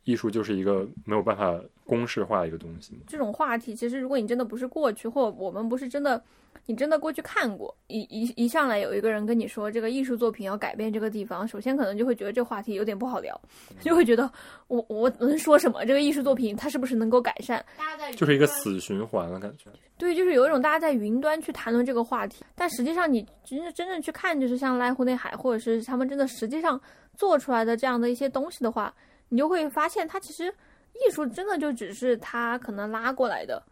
[0.10, 3.00] 艺术就是一个没有办法公式化的一个东西。
[3.06, 6.20] 这种话题，其实如果你真的不是过去，或我们不是真的，
[6.66, 13.40] 你真的过去看过，一一一上来有一个人跟你说这个艺术作品要改变这个地方，首先可能就会觉得这话题有点不好聊，
[13.82, 14.28] 就会觉得
[14.68, 15.86] 我我能说什么？
[15.86, 17.64] 这个艺术作品它是不是能够改善？
[17.78, 19.70] 大家在就是一个死循环的感觉。
[19.98, 26.80] 对，就是有一种大家在云端去谈论这个话题，但实际上你真正真正去看，就是像濑户内海，或者是他们真的实际上
[27.16, 28.94] 做出来的这样的一些东西的话，
[29.30, 30.54] 你就会发现，它其实
[30.94, 33.64] 艺术真的就只是他可能拉过来的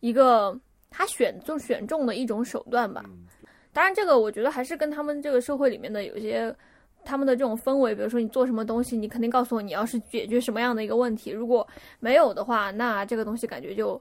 [0.00, 0.54] 一个
[0.90, 3.02] 他选中选中的一种手段吧。
[3.06, 3.26] 嗯
[3.72, 6.54] 当然，这个我觉得还是跟他们这个社会里面的有一些
[7.04, 11.66] 他们的这种氛围，比如说你做什么东西，你肯定告诉我你要是解决什么样的一个问题，如果
[11.98, 14.00] 没有的话，那这个东西感觉就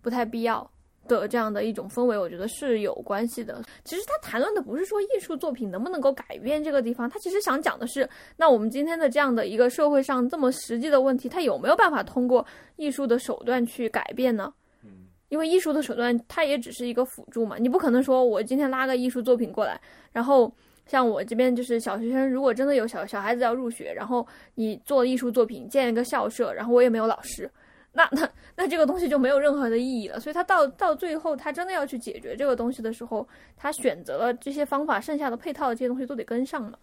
[0.00, 0.68] 不太必要
[1.08, 3.62] 的这样的一种氛围，我觉得是有关系的。
[3.84, 12.46] 其实他谈论的不是说艺术作品能不能够改变这个地方，他其实想讲的是，那我们今天的这样的一个社会上这么实际的问题，它有没有办法通过
[12.76, 14.52] 艺术的手段去改变呢？
[14.84, 14.90] 嗯
[15.28, 19.80] 因为艺术的手段，它也只是一个辅助嘛，你不可能说我今天拉个艺术作品过来，
[20.12, 20.52] 然后
[20.84, 24.26] 像我这边就是小学生，如果真的有小小孩子要入学，然后
[24.56, 27.50] 你做艺术作品建一个校舍，然后我也没有老师，
[27.92, 30.18] 那那那这个东西就没有任何的意义了。
[30.18, 36.78] 所以他到到最后，他真的要去解决这个东西的时候，他选择了这些方法，剩下的配套的这些东西都得跟上嘛。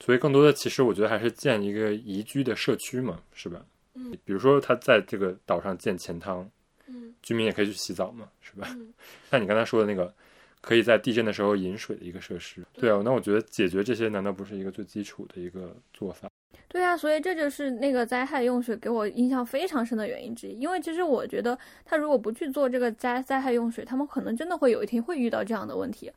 [0.00, 3.64] 所以更多的其实我觉得还是建一个宜居的社区嘛，是吧？
[3.94, 6.48] 嗯，比如说他在这个岛上建钱汤，
[6.88, 8.66] 嗯居民也可以去洗澡嘛，是吧？
[8.70, 8.92] 嗯
[9.30, 10.12] 像你刚才说的那个，
[10.60, 16.28] 可以在地震的时候饮水的一个设施，对啊，那我觉得解决这些难道不是一个最基础的一个做法？
[16.68, 20.58] 对啊，所以这就是那个灾害用水给我印象非常深的原因之一。
[20.58, 26.10] 因为其实我觉得，他如果不去做这个灾灾害用水，他们可能真的会有一天会遇到这样的问题。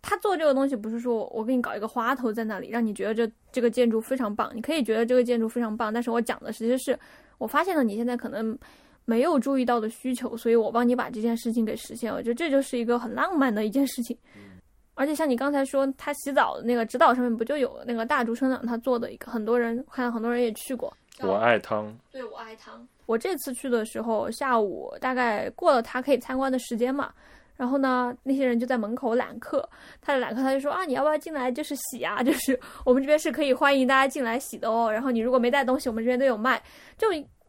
[0.00, 6.98] 他做这个东西不是说我给你搞一个花头在那里，让你觉得这这个建筑非常棒，你可以觉得这个建筑非常棒，但是我讲的其实是
[7.36, 8.56] 我发现了你现在可能
[9.04, 12.18] 没有注意到的需求，所以我帮你把这件事情给实现了。
[12.18, 14.16] 我觉得这就是一个很浪漫的一件事情。
[14.98, 20.92] 而且像你刚才说，他洗澡的那个指导上面不就有那个大竹生长他做的一个，很多人看到很多人也去过。
[21.20, 22.84] 我爱汤，对我爱汤。
[23.06, 27.12] 我这次去的时候，下午大概过了他可以参观的时间嘛，
[27.56, 29.68] 然后呢，那些人就在门口揽客，
[30.00, 34.92] 他的揽客他就说啊，你要不要进来就是洗啊，就是我们这边是可以欢迎大家进来洗的哦。
[34.92, 36.60] 然后你如果没带东西，我们这边都有卖，
[36.96, 37.08] 就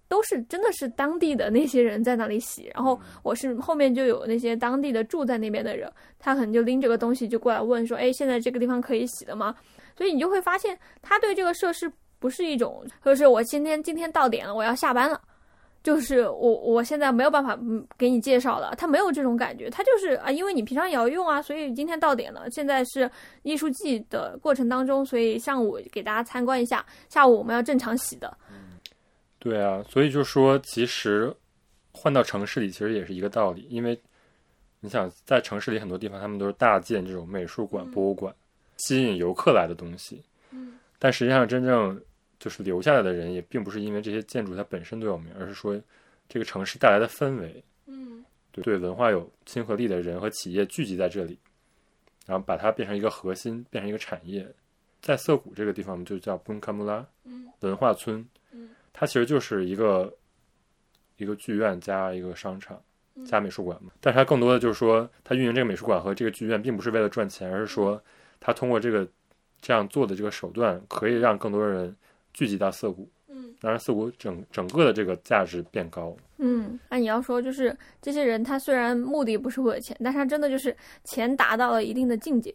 [0.10, 2.70] 都是真的是当地的那些人在那里洗。
[2.74, 9.56] 然后我是后面就有那些当地的住在那边的人，他可能就拎着个东西就过来问说，哎，现在这个地方可以洗的吗？
[9.96, 15.22] 所以你就会发现他对这个设施不是一种，就是我今天今天到点了，我要下班了。
[15.82, 23.10] 就是我我现在没有办法嗯给你介绍了，他没有这种感觉，他就是啊，因为你平常也要用啊，所以今天到点了，现在是
[23.44, 28.38] 艺术季的过程当中，所以上午给大家参观一下，下午我们要正常洗的。
[29.40, 31.34] 对啊，所以就说其实
[31.92, 34.00] 换到城市里其实也是一个道理，因为
[34.82, 37.92] 你想在城市里很多地方他们都是大建这种美术馆、嗯。
[37.92, 38.36] 博物馆，
[38.78, 40.22] 吸引游客来的东西，
[40.52, 40.78] 嗯。
[41.00, 42.00] 但实际上真正
[42.38, 45.82] 就是留下来的人也并不是因为这些建筑它本身都有名，而是说
[46.28, 48.24] 这个城市带来的氛围，嗯。
[48.52, 51.38] 对对文化有亲和力的人和企业聚集在这里，
[52.26, 54.46] 然后把它变成一个核心，变成一个产业。
[55.02, 57.48] 在涩谷这个地方就叫 Bunkamura 嗯。
[57.62, 58.28] 文化村，嗯
[59.00, 60.14] 它其实就是一个
[61.16, 62.78] 一个剧院加一个商场
[63.16, 63.94] 嗯加美术馆嘛。
[64.02, 68.02] 但是它更多的就是说，它运营这个美术馆和这个剧院，并不是为了赚钱，而是说
[68.42, 69.08] 它通过这个
[69.62, 71.96] 这样做的这个手段，可以让更多人
[72.34, 76.14] 聚集到涩谷，嗯让涩谷整整个的这个价值变高。
[76.38, 82.54] 嗯，那你要说就是这些人，他虽然目的不是为了钱，但是他真的就是钱达到了一定的境界，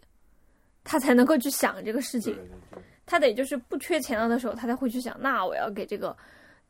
[0.85, 2.37] 他才能够去想这个事情。
[3.07, 6.17] 他得就是不缺钱了的时候，他才会去想，那我要给这个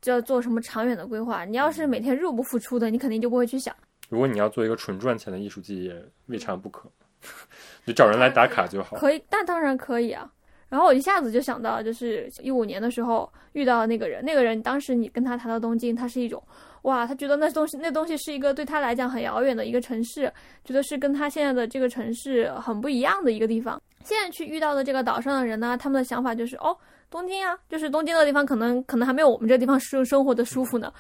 [0.01, 1.45] 就要做什么长远的规划。
[1.45, 3.75] 你要是每天入不敷出的，你肯定就不会去想。
[4.09, 6.91] 如果你要做一个纯赚钱的艺术季，也未尝不可。
[7.87, 8.97] 就找人来打卡就好。
[8.99, 10.31] 可以，那当然可以啊。
[10.69, 16.43] 然后我一下子就想到，就是一五年的时候遇到的那个人，那个人当时你跟他谈到东京，他是一种
[16.83, 20.31] 哇，他觉得那东西那东西是一个对他来讲很遥远的一个城市，
[20.65, 23.81] 觉得是跟他现在的这个城市很不一样的一个地方。
[24.05, 26.77] 现在去遇到的这个岛上的人呢，他们的想法就是哦，
[27.11, 30.93] 东京啊，就是东京的地方可能可能还没有我们这地方生生活的舒服呢。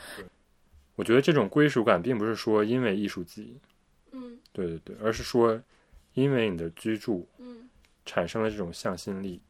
[0.96, 3.56] 我觉得这种归属感并不是说因为艺术季，
[4.12, 5.60] 嗯对对对，而是说
[6.14, 7.68] 因为你的居住嗯
[8.06, 9.40] 产生了这种向心力。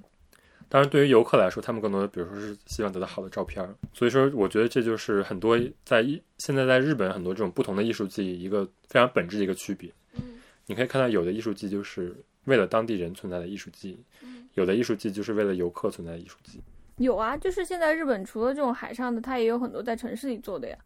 [0.67, 3.73] 当然，对于游客来说，他们更多的，比如说是希望得到好的照片儿。
[3.93, 9.93] 所以说，我觉得这就是很多在艺现在在日本很多这种不同的艺术季一个非常本质的一个区别。
[10.15, 16.61] 嗯你可以看到，有的艺术季就是为了当地人存在的艺术季，嗯，有的艺术季就是为了游客存在的艺术季。
[16.99, 20.77] 有啊，就是现在日本除了这种海上的，它也有很多在城市里做的呀。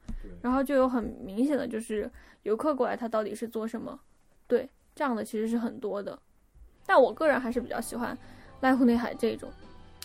[0.41, 2.11] 然后就有很明显的就是
[2.45, 3.99] 游客过来，他到底是做什么？
[4.47, 6.19] 对，这样的其实是很多的。
[6.87, 8.17] 但我个人还是比较喜欢
[8.63, 9.51] 濑户内海这种，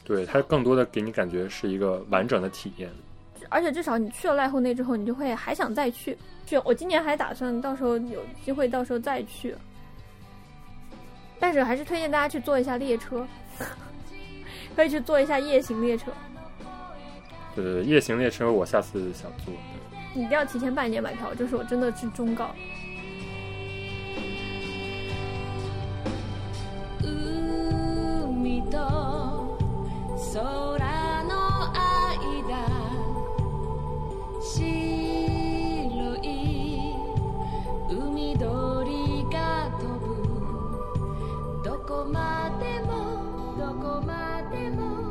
[0.04, 2.90] 对，它更多的给你感觉是一个完整的体验。
[3.50, 6.18] 而且至少你去了濑户内之后，你就会还想再去。
[6.46, 9.56] 去，我今年还打算到时候有机会到时候再去。
[11.44, 13.28] 但是还是推荐大家去坐一下列车，
[14.78, 16.06] 可以去坐一下夜行列车。
[17.54, 19.54] 对对，夜行列车我下次想坐。
[20.14, 22.56] 你一定要提前半年买票，就是我真的是忠告。
[41.94, 45.02] こまでもどこまでも」